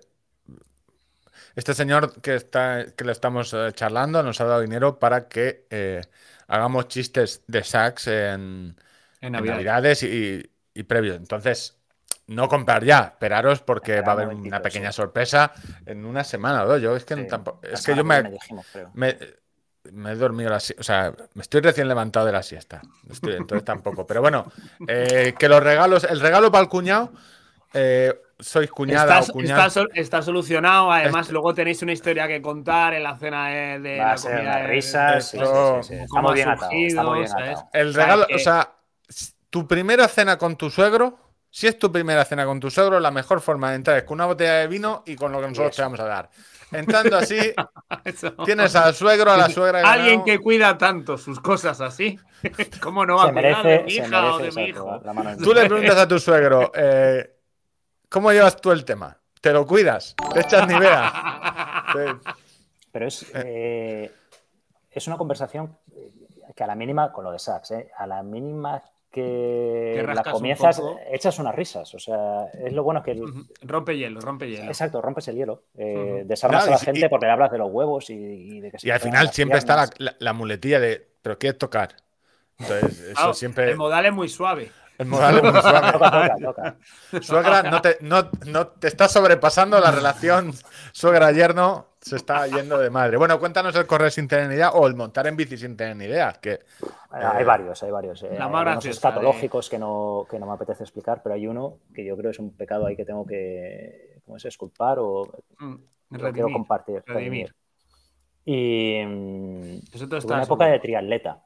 [1.54, 5.66] este señor que está que le estamos eh, charlando nos ha dado dinero para que
[5.70, 6.02] eh,
[6.48, 8.76] hagamos chistes de sax en,
[9.20, 11.14] Navidades, y, y previo.
[11.14, 11.76] Entonces,
[12.28, 15.52] no comprar ya, esperaros porque va a haber una pequeña sorpresa
[15.84, 16.82] en una semana o dos.
[16.82, 17.28] Yo es que,
[17.62, 18.36] es que yo me,
[18.94, 19.16] me,
[20.12, 22.82] he dormido la o sea, me estoy recién levantado de la siesta.
[23.22, 24.06] entonces tampoco.
[24.06, 24.50] Pero bueno,
[24.88, 27.12] eh, que los regalos, el regalo para el cuñado,
[27.72, 29.88] eh, sois cuñada está, o cuñado.
[29.94, 30.90] Está, solucionado.
[30.92, 35.34] Además, luego tenéis una historia que contar en la cena de, la comida de risas.
[35.34, 37.34] Estamos bien atados.
[37.72, 38.72] El regalo, o sea,
[39.50, 41.26] tu primera cena con tu suegro
[41.56, 44.16] si es tu primera cena con tu suegro, la mejor forma de entrar es con
[44.16, 46.28] una botella de vino y con lo que nosotros te vamos a dar.
[46.70, 47.38] Entrando así,
[48.44, 49.80] tienes al suegro, a la suegra.
[49.80, 52.18] Alguien que cuida tanto sus cosas así.
[52.82, 55.00] ¿Cómo no va a cuidar de mi hija o de mi hijo?
[55.42, 57.35] Tú le preguntas a tu suegro, eh,
[58.08, 59.18] ¿cómo llevas tú el tema?
[59.40, 60.14] ¿Te lo cuidas?
[60.32, 61.12] ¿Te echas ni veas?
[62.92, 64.10] Pero es, eh,
[64.90, 65.76] es una conversación
[66.54, 70.82] que a la mínima, con lo de Sachs, eh, a la mínima que la comienzas,
[71.10, 71.94] echas unas risas.
[71.94, 73.18] O sea, es lo bueno que.
[73.62, 74.64] Rompe hielo, rompe hielo.
[74.64, 75.64] Exacto, rompes el hielo.
[75.76, 78.90] Eh, desarmas a la gente porque le hablas de los huevos y, de que Y
[78.90, 79.88] al final siempre está
[80.18, 81.96] la, muletilla de, ¿pero quieres tocar?
[82.58, 83.70] Entonces, eso siempre.
[83.70, 84.70] El modal es muy suave.
[84.98, 85.92] El modal es muy suave.
[85.92, 86.76] toca, toca,
[87.20, 90.52] Suegra, no te, no, no te está sobrepasando la relación
[90.92, 93.16] suegra-yerno se está yendo de madre.
[93.16, 95.96] Bueno, cuéntanos el correr sin tener ni idea o el montar en bici sin tener
[95.96, 96.32] ni idea.
[96.40, 96.60] Que,
[97.10, 98.22] hay eh, varios, hay varios.
[98.22, 102.16] Eh, hay escatológicos que, no, que no me apetece explicar, pero hay uno que yo
[102.16, 104.44] creo es un pecado ahí que tengo que, ¿cómo es?
[104.44, 105.26] Esculpar o
[105.58, 105.74] mm,
[106.32, 107.02] quiero compartir.
[107.04, 107.52] Redimir.
[108.44, 111.42] Y una época de triatleta.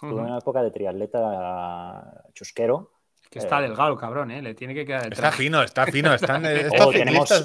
[0.00, 2.94] Tuve una época de triatleta chusquero
[3.34, 4.40] que está eh, delgado, cabrón, ¿eh?
[4.40, 6.14] Le tiene que quedar Está fino, está fino.
[6.14, 7.44] Están, estos tenemos,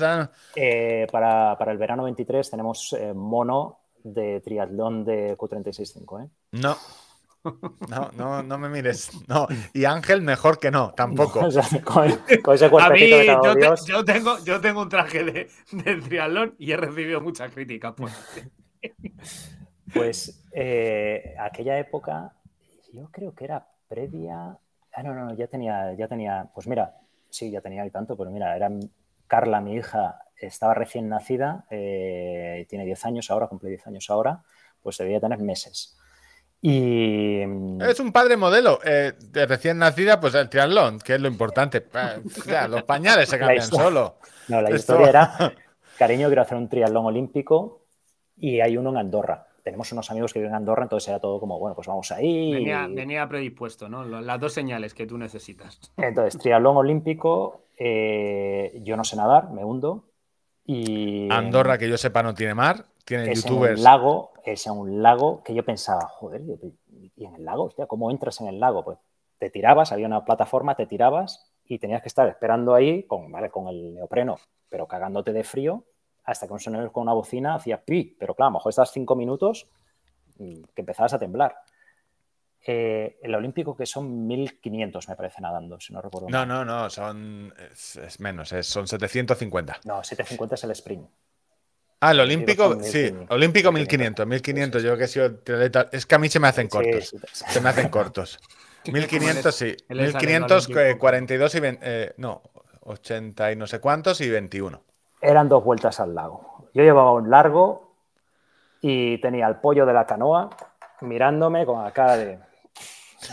[0.56, 6.30] eh, para, para, el verano 23 tenemos eh, mono de triatlón de Q365, ¿eh?
[6.52, 6.78] No.
[7.88, 9.10] No, no, no me mires.
[9.28, 9.48] No.
[9.74, 11.40] Y Ángel mejor que no, tampoco.
[11.46, 12.08] o sea, con,
[12.54, 16.78] ese A mí, yo, yo, tengo, yo tengo un traje de, de, triatlón y he
[16.78, 17.96] recibido mucha crítica.
[19.92, 22.32] Pues, pues aquella época,
[22.94, 24.57] yo creo que era previa
[24.94, 26.95] Ah, no, no, ya tenía, ya tenía, pues mira,
[27.30, 28.70] sí, ya tenía y tanto, pero mira, era
[29.28, 34.44] Carla, mi hija, estaba recién nacida, eh, tiene 10 años ahora, cumple 10 años ahora,
[34.82, 35.98] pues debía tener meses.
[36.61, 37.45] Y...
[37.45, 38.80] Mm, es un padre modelo.
[38.84, 41.86] Eh, de recién nacida, pues el triatlón, que es lo importante.
[41.94, 44.18] Eh, los pañales se cambian solo.
[44.49, 45.53] No, la historia era,
[45.98, 47.86] cariño, quiero hacer un triatlón olímpico
[48.36, 51.40] y hay uno en Andorra tenemos unos amigos que viven en Andorra, entonces era todo
[51.40, 52.52] como, bueno, pues vamos ahí.
[52.52, 54.04] Venía, predispuesto, ¿no?
[54.04, 55.80] Las dos señales que tú necesitas.
[55.96, 60.06] Entonces, triatlón olímpico, eh, yo no sé nadar, me hundo.
[60.66, 63.74] Y, Andorra, que yo sepa, no tiene mar, tiene es youtubers.
[63.74, 66.41] En un lago, es en un lago que yo pensaba, joder,
[67.16, 67.66] ¿y en el lago?
[67.66, 68.84] Hostia, ¿cómo entras en el lago?
[68.84, 68.98] Pues
[69.38, 73.52] te tirabas, había una plataforma, te tirabas y tenías que estar esperando ahí con, ¿vale?
[73.52, 74.38] con el neopreno,
[74.68, 75.84] pero cagándote de frío
[76.30, 78.91] hasta que un sonido con una bocina hacía pi, pero claro, a lo mejor estás
[78.91, 79.68] cinco minutos
[80.38, 81.56] que empezabas a temblar.
[82.65, 86.30] Eh, el olímpico que son 1500 me parece nadando, si no recuerdo.
[86.30, 89.80] No, no, no, son es, menos, son 750.
[89.85, 91.10] No, 750 es el sprint.
[92.01, 95.41] Ah, el olímpico, sí, olímpico 1500, 1500, yo que he sido
[95.91, 98.39] es que a mí se me hacen cortos, se me hacen cortos.
[98.85, 102.41] 1500 sí, 1500, 42 y 20, eh, no,
[102.81, 104.89] 80 y no sé cuántos y 21
[105.22, 106.70] eran dos vueltas al lago.
[106.74, 107.94] Yo llevaba un largo
[108.82, 110.50] y tenía el pollo de la canoa
[111.02, 112.40] mirándome con la cara de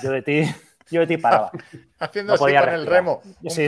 [0.02, 0.42] yo de ti,
[0.90, 1.50] yo de ti paraba.
[1.98, 3.66] Haciendo así con el remo, sí.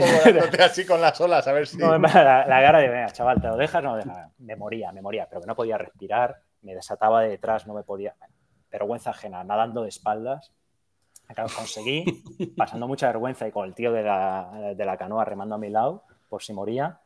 [0.59, 1.77] así con las olas, a ver si.
[1.77, 3.83] la, cara de, venga, chaval, ¿te lo dejas?
[3.83, 4.29] No, deja.
[4.39, 7.83] Me moría, me moría, pero que no podía respirar, me desataba de detrás, no me
[7.83, 8.15] podía.
[8.71, 10.51] Vergüenza ajena, nadando de espaldas.
[11.55, 12.05] conseguí,
[12.57, 15.69] pasando mucha vergüenza y con el tío de la, de la canoa remando a mi
[15.69, 16.99] lado, por si moría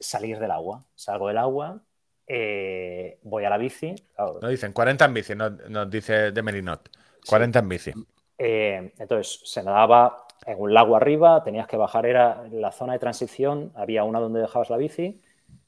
[0.00, 0.82] salir del agua.
[0.94, 1.82] Salgo del agua,
[2.26, 3.94] eh, voy a la bici.
[4.40, 6.88] No dicen 40 en bici, nos, dice de Merinot.
[7.28, 7.92] 40 en bici.
[8.38, 12.98] Eh, entonces, se nadaba en un lago arriba, tenías que bajar, era la zona de
[13.00, 15.20] transición, había una donde dejabas la bici,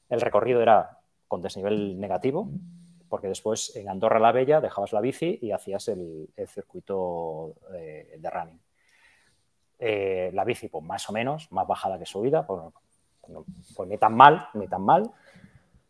[0.09, 2.49] el recorrido era con desnivel negativo,
[3.09, 8.59] porque después en Andorra la Bella dejabas la bici y hacías el, circuito de, running.
[9.79, 12.71] Eh, la bici, pues más o menos, más bajada que subida, por,
[13.75, 15.11] pues ni tan mal, ni tan mal.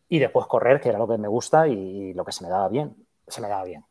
[0.10, 2.70] Y después correr, que era lo que me gusta y lo que se me daba
[2.70, 2.96] bien.
[3.28, 3.84] Se me daba bien.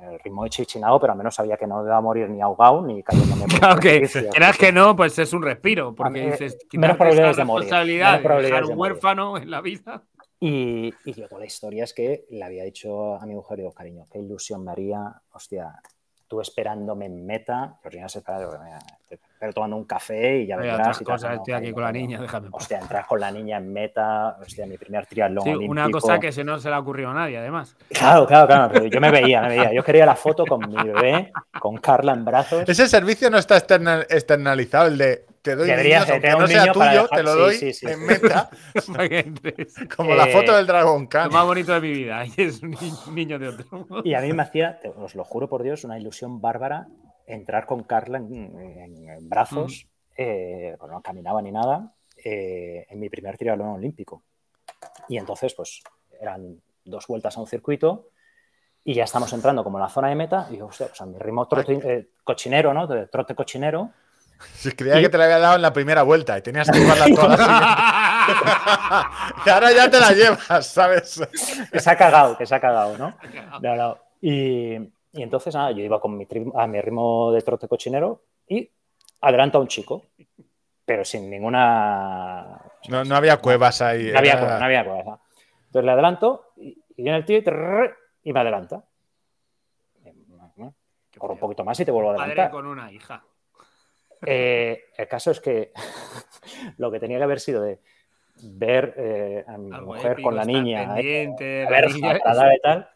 [0.00, 2.82] el ritmo de chichinado, pero al menos sabía que no iba a morir ni ahogado
[2.82, 6.96] ni cayéndome por Claro que, quieras que no, pues es un respiro, porque dices, menos
[6.96, 7.70] probabilidades de morir.
[7.70, 10.04] de dejar un huérfano en la vida.
[10.40, 14.06] Y, y luego la historia es que le había dicho a mi mujer, digo, cariño,
[14.10, 15.80] qué ilusión me haría, hostia,
[16.26, 18.20] tú esperándome en meta, pero tienes que
[19.38, 21.00] pero tomando un café y ya verás.
[21.00, 22.48] Y cosas, estoy aquí con la niña, déjame.
[22.50, 25.44] Hostia, entras con la niña en meta, hostia, mi primer triatlón.
[25.44, 27.76] Sí, una cosa que se no se le ha ocurrido a nadie, además.
[27.90, 28.70] Claro, claro, claro.
[28.72, 29.72] Pero yo me veía, me veía.
[29.74, 31.30] Yo quería la foto con mi bebé,
[31.60, 32.66] con Carla en brazos.
[32.66, 37.22] Ese servicio no está externalizado, el de te doy Debería niños, no sea tuyo, te
[37.22, 38.48] lo doy en meta.
[39.94, 41.26] Como la foto del Dragon Khan.
[41.26, 42.24] Lo más bonito de mi vida.
[42.36, 42.74] Y es un
[43.14, 43.86] niño de otro.
[44.04, 46.88] Y a mí me hacía, os lo juro por Dios, una ilusión bárbara
[47.26, 49.86] entrar con Carla en, brazos.
[50.16, 51.92] Eh, no caminaba ni nada.
[52.24, 54.22] Eh, en mi primer triatlón olímpico.
[55.10, 55.82] Y entonces, pues,
[56.18, 58.08] eran dos vueltas a un circuito
[58.82, 60.48] y ya estamos entrando como en la zona de meta.
[60.50, 62.86] Y yo, o sea, mi ritmo eh, cochinero, ¿no?
[62.86, 63.92] De trote cochinero
[64.54, 67.06] si creía que te la había dado en la primera vuelta y tenías que llevarla
[67.14, 68.10] toda la
[69.46, 71.20] y ahora ya te la llevas, ¿sabes?
[71.70, 73.16] que se ha cagado, que se ha cagado, ¿no?
[74.20, 78.70] Y, y, entonces, nada, yo iba con mi a mi ritmo de trote cochinero y
[79.20, 80.06] adelanto a un chico,
[80.84, 82.60] pero sin ninguna.
[82.88, 84.10] No, no había cuevas ahí.
[84.12, 85.20] No había cuevas, no había cuevas.
[85.66, 87.38] Entonces le adelanto y, viene el tío
[88.22, 88.84] y, me adelanta.
[91.18, 92.36] Corro un poquito más y te vuelvo a adelantar.
[92.36, 93.22] Padre con una hija.
[94.26, 95.72] Eh, el caso es que
[96.78, 97.80] lo que tenía que haber sido de
[98.42, 101.30] ver eh, a mi mujer con la niña, eh,
[101.66, 102.00] a ver, y
[102.60, 102.88] tal,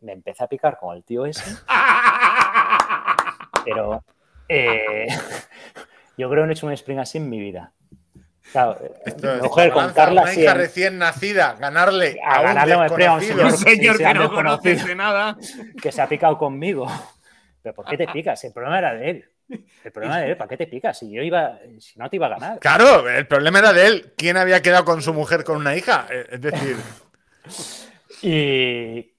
[0.00, 1.44] me empecé a picar con el tío ese.
[3.64, 4.04] pero
[6.18, 7.72] yo creo que no he hecho un spring así en mi vida.
[8.52, 8.78] Claro,
[9.42, 13.96] mujer con Carla una hija recién nacida, ganarle a, ganarle un, un señor, un señor
[13.96, 15.36] que no conoce de nada,
[15.80, 16.86] que se ha picado conmigo.
[17.64, 18.44] Pero ¿por qué te picas?
[18.44, 19.33] El problema era de él.
[19.48, 20.98] El problema de él, ¿para qué te picas?
[20.98, 22.58] Si yo iba, si no te iba a ganar.
[22.60, 24.12] Claro, el problema era de él.
[24.16, 26.06] ¿Quién había quedado con su mujer con una hija?
[26.10, 26.76] Eh, es decir.
[28.22, 29.10] y,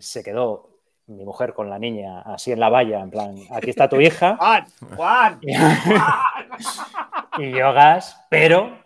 [0.00, 0.70] se quedó
[1.06, 4.36] mi mujer con la niña así en la valla, en plan, aquí está tu hija.
[4.38, 4.66] Juan,
[4.96, 5.40] Juan.
[7.38, 8.84] y yo gas, pero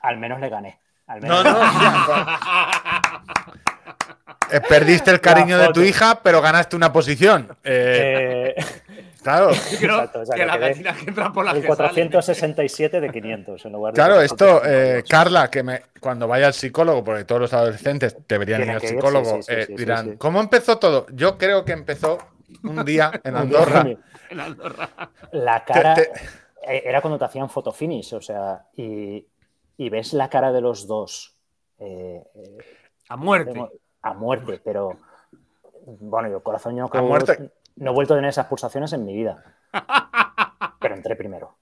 [0.00, 0.80] al menos le gané.
[1.20, 1.62] No, no,
[4.50, 7.54] eh, Perdiste el cariño de tu hija, pero ganaste una posición.
[7.62, 8.54] eh...
[8.56, 8.81] eh
[9.22, 9.50] Claro.
[10.34, 14.20] que la gallina que entra por la El 467 de 500 en lugar de Claro,
[14.20, 18.70] esto, eh, Carla, que me, cuando vaya al psicólogo, porque todos los adolescentes deberían ir
[18.70, 21.06] al psicólogo, eh, dirán, ¿cómo empezó todo?
[21.12, 22.18] Yo creo que empezó
[22.64, 23.86] un día en Andorra.
[24.30, 24.88] en Andorra.
[25.32, 29.24] La cara eh, era cuando te hacían fotofinish, o sea, y,
[29.76, 31.36] y, ves la cara de los dos.
[33.08, 33.68] a muerte.
[34.04, 34.98] A muerte, pero
[36.00, 39.14] bueno, yo corazón yo A muerte no he vuelto a tener esas pulsaciones en mi
[39.14, 39.42] vida.
[40.80, 41.56] Pero entré primero.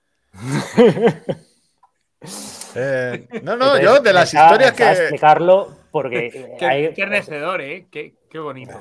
[2.75, 4.89] Eh, no, no, yo de las historias que.
[4.89, 6.55] explicarlo porque.
[6.59, 6.95] Qué, hay...
[6.95, 7.87] qué ¿eh?
[7.91, 8.81] Qué, qué bonito.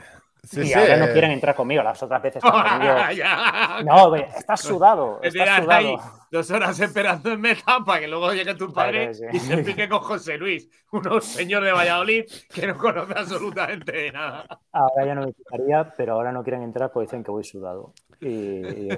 [0.54, 1.84] Y ahora no quieren entrar conmigo.
[1.84, 2.44] Las otras veces
[3.86, 5.20] No, estás sudado.
[5.22, 6.00] Estás sudado.
[6.32, 10.00] dos horas esperando en meta para que luego llegue tu padre y se pique con
[10.00, 14.46] José Luis, un señor de Valladolid que no conoce absolutamente de nada.
[14.72, 17.94] Ahora ya no me picaría, pero ahora no quieren entrar porque dicen que voy sudado.
[18.22, 18.90] Y, y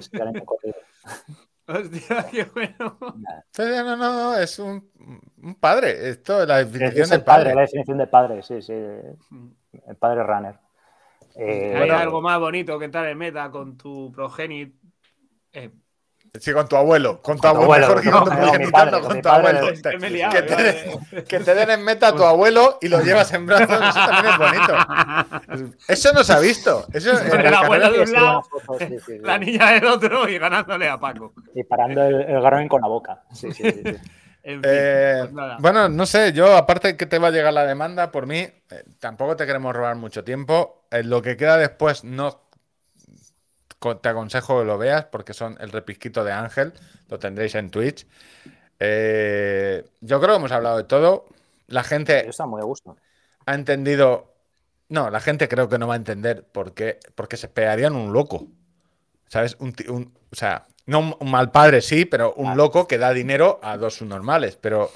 [1.66, 2.98] Hostia, qué bueno.
[3.00, 4.90] No, no, no, es un,
[5.42, 6.08] un padre.
[6.10, 7.44] Esto es la definición del padre.
[7.44, 7.54] padre.
[7.54, 8.72] La definición de padre, sí, sí.
[8.72, 10.58] El padre runner.
[11.36, 14.74] Eh, Hay algo más bonito que entrar en meta con tu progenitor.
[15.52, 15.70] Eh,
[16.40, 17.20] Sí, con tu abuelo.
[17.20, 17.88] Con tu abuelo.
[17.88, 19.66] Mejor que con tu progenitor, con tu abuelo.
[21.28, 23.68] Que te, den en meta a tu abuelo y lo llevas en brazos.
[23.68, 25.76] Eso también es bonito.
[25.88, 26.86] Eso no se ha visto.
[26.90, 28.42] Eso el abuelo de un lado,
[29.20, 31.34] la niña del otro y ganándole a Paco.
[31.54, 33.22] Y parando el, el con la boca.
[33.34, 33.82] Sí, sí, sí.
[34.44, 38.26] Eh, pues bueno, no sé, yo aparte que te va a llegar la demanda, por
[38.26, 40.84] mí, eh, tampoco te queremos robar mucho tiempo.
[40.90, 42.40] Eh, lo que queda después no
[44.00, 46.72] te aconsejo que lo veas porque son el repisquito de Ángel,
[47.08, 48.06] lo tendréis en Twitch.
[48.78, 51.26] yo creo que hemos hablado de todo.
[51.66, 52.96] La gente está muy a gusto.
[53.46, 54.34] ha entendido.
[54.88, 58.12] No, la gente creo que no va a entender por qué, porque se pegarían un
[58.12, 58.46] loco.
[59.28, 59.56] ¿Sabes?
[59.58, 63.60] Un, un, o sea, no un mal padre, sí, pero un loco que da dinero
[63.62, 64.56] a dos subnormales.
[64.56, 64.90] Pero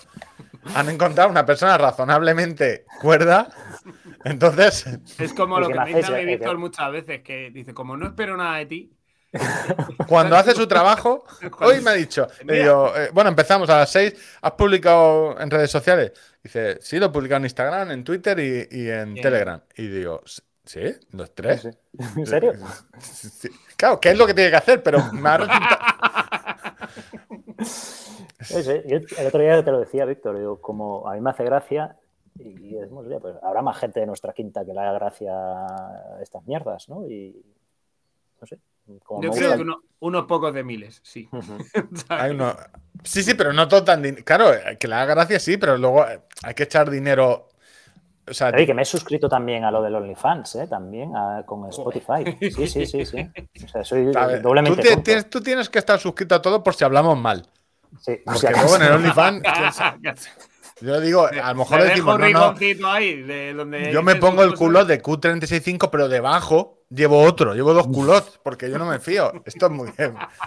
[0.74, 3.48] han encontrado una persona razonablemente cuerda.
[4.24, 4.86] Entonces.
[5.18, 8.58] Es como lo que me dice Víctor muchas veces, que dice, como no espero nada
[8.58, 8.92] de ti.
[10.08, 11.24] Cuando hace su trabajo,
[11.60, 16.12] hoy me ha dicho, eh, bueno, empezamos a las seis, ¿has publicado en redes sociales?
[16.42, 19.60] Dice, sí, lo he publicado en Instagram, en Twitter y, en Telegram.
[19.76, 20.22] Y digo,
[20.66, 20.80] ¿Sí?
[21.12, 21.68] ¿Los tres?
[22.16, 22.52] ¿En serio?
[23.76, 24.82] Claro, ¿qué es lo que tiene que hacer?
[24.82, 25.36] Pero me ha
[28.50, 31.96] el otro día te lo decía, Víctor, digo, como a mí me hace gracia
[32.38, 36.44] y decimos, pues habrá más gente de nuestra quinta que le haga gracia a estas
[36.46, 37.08] mierdas, ¿no?
[37.08, 37.34] Y
[38.40, 38.58] no sé.
[39.20, 39.64] Yo creo que
[39.98, 41.28] unos pocos de miles, sí.
[43.02, 44.02] Sí, sí, pero no todo tan.
[44.16, 47.48] Claro, que le haga gracia, sí, pero luego hay que echar dinero
[48.28, 50.66] o sea, que me he suscrito también a lo del OnlyFans, ¿eh?
[50.66, 51.12] también
[51.44, 52.36] con Spotify.
[52.40, 53.30] Sí, sí, sí, sí.
[53.64, 54.06] O sea, soy
[54.42, 54.82] doblemente.
[54.82, 57.46] Tú, tienes, tú, tienes, que estar suscrito a todo por si hablamos mal.
[58.00, 59.42] Sí, Porque luego en el OnlyFans.
[60.80, 65.88] Yo digo, a lo mejor decimos, no, no, yo me pongo el culot de Q365,
[65.90, 69.32] pero debajo llevo otro, llevo dos culots, porque yo no me fío.
[69.44, 69.92] Esto es muy,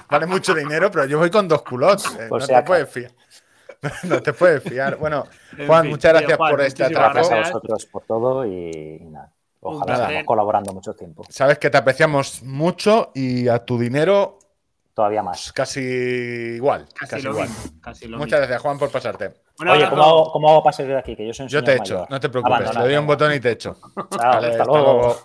[0.10, 2.06] vale mucho dinero, pero yo voy con dos culots.
[2.19, 3.11] Eh, no te puedes fiar.
[4.03, 4.97] no te puedes fiar.
[4.97, 5.26] Bueno,
[5.65, 7.14] Juan, muchas gracias por este atraco.
[7.14, 9.31] Gracias a vosotros por todo y, nada.
[9.61, 11.23] Ojalá estemos colaborando mucho tiempo.
[11.30, 14.39] Sabes que te apreciamos mucho y a tu dinero
[14.93, 15.53] todavía más.
[15.53, 16.85] Casi igual.
[16.93, 17.49] Casi, igual.
[18.18, 19.34] Muchas gracias, Juan, por pasarte.
[19.69, 21.15] Oye, ¿cómo hago, ¿cómo hago, para salir de aquí?
[21.15, 22.76] Que yo soy un Yo te echo, no te preocupes.
[22.76, 23.77] Le doy un botón y te echo.
[23.95, 25.18] hasta, luego.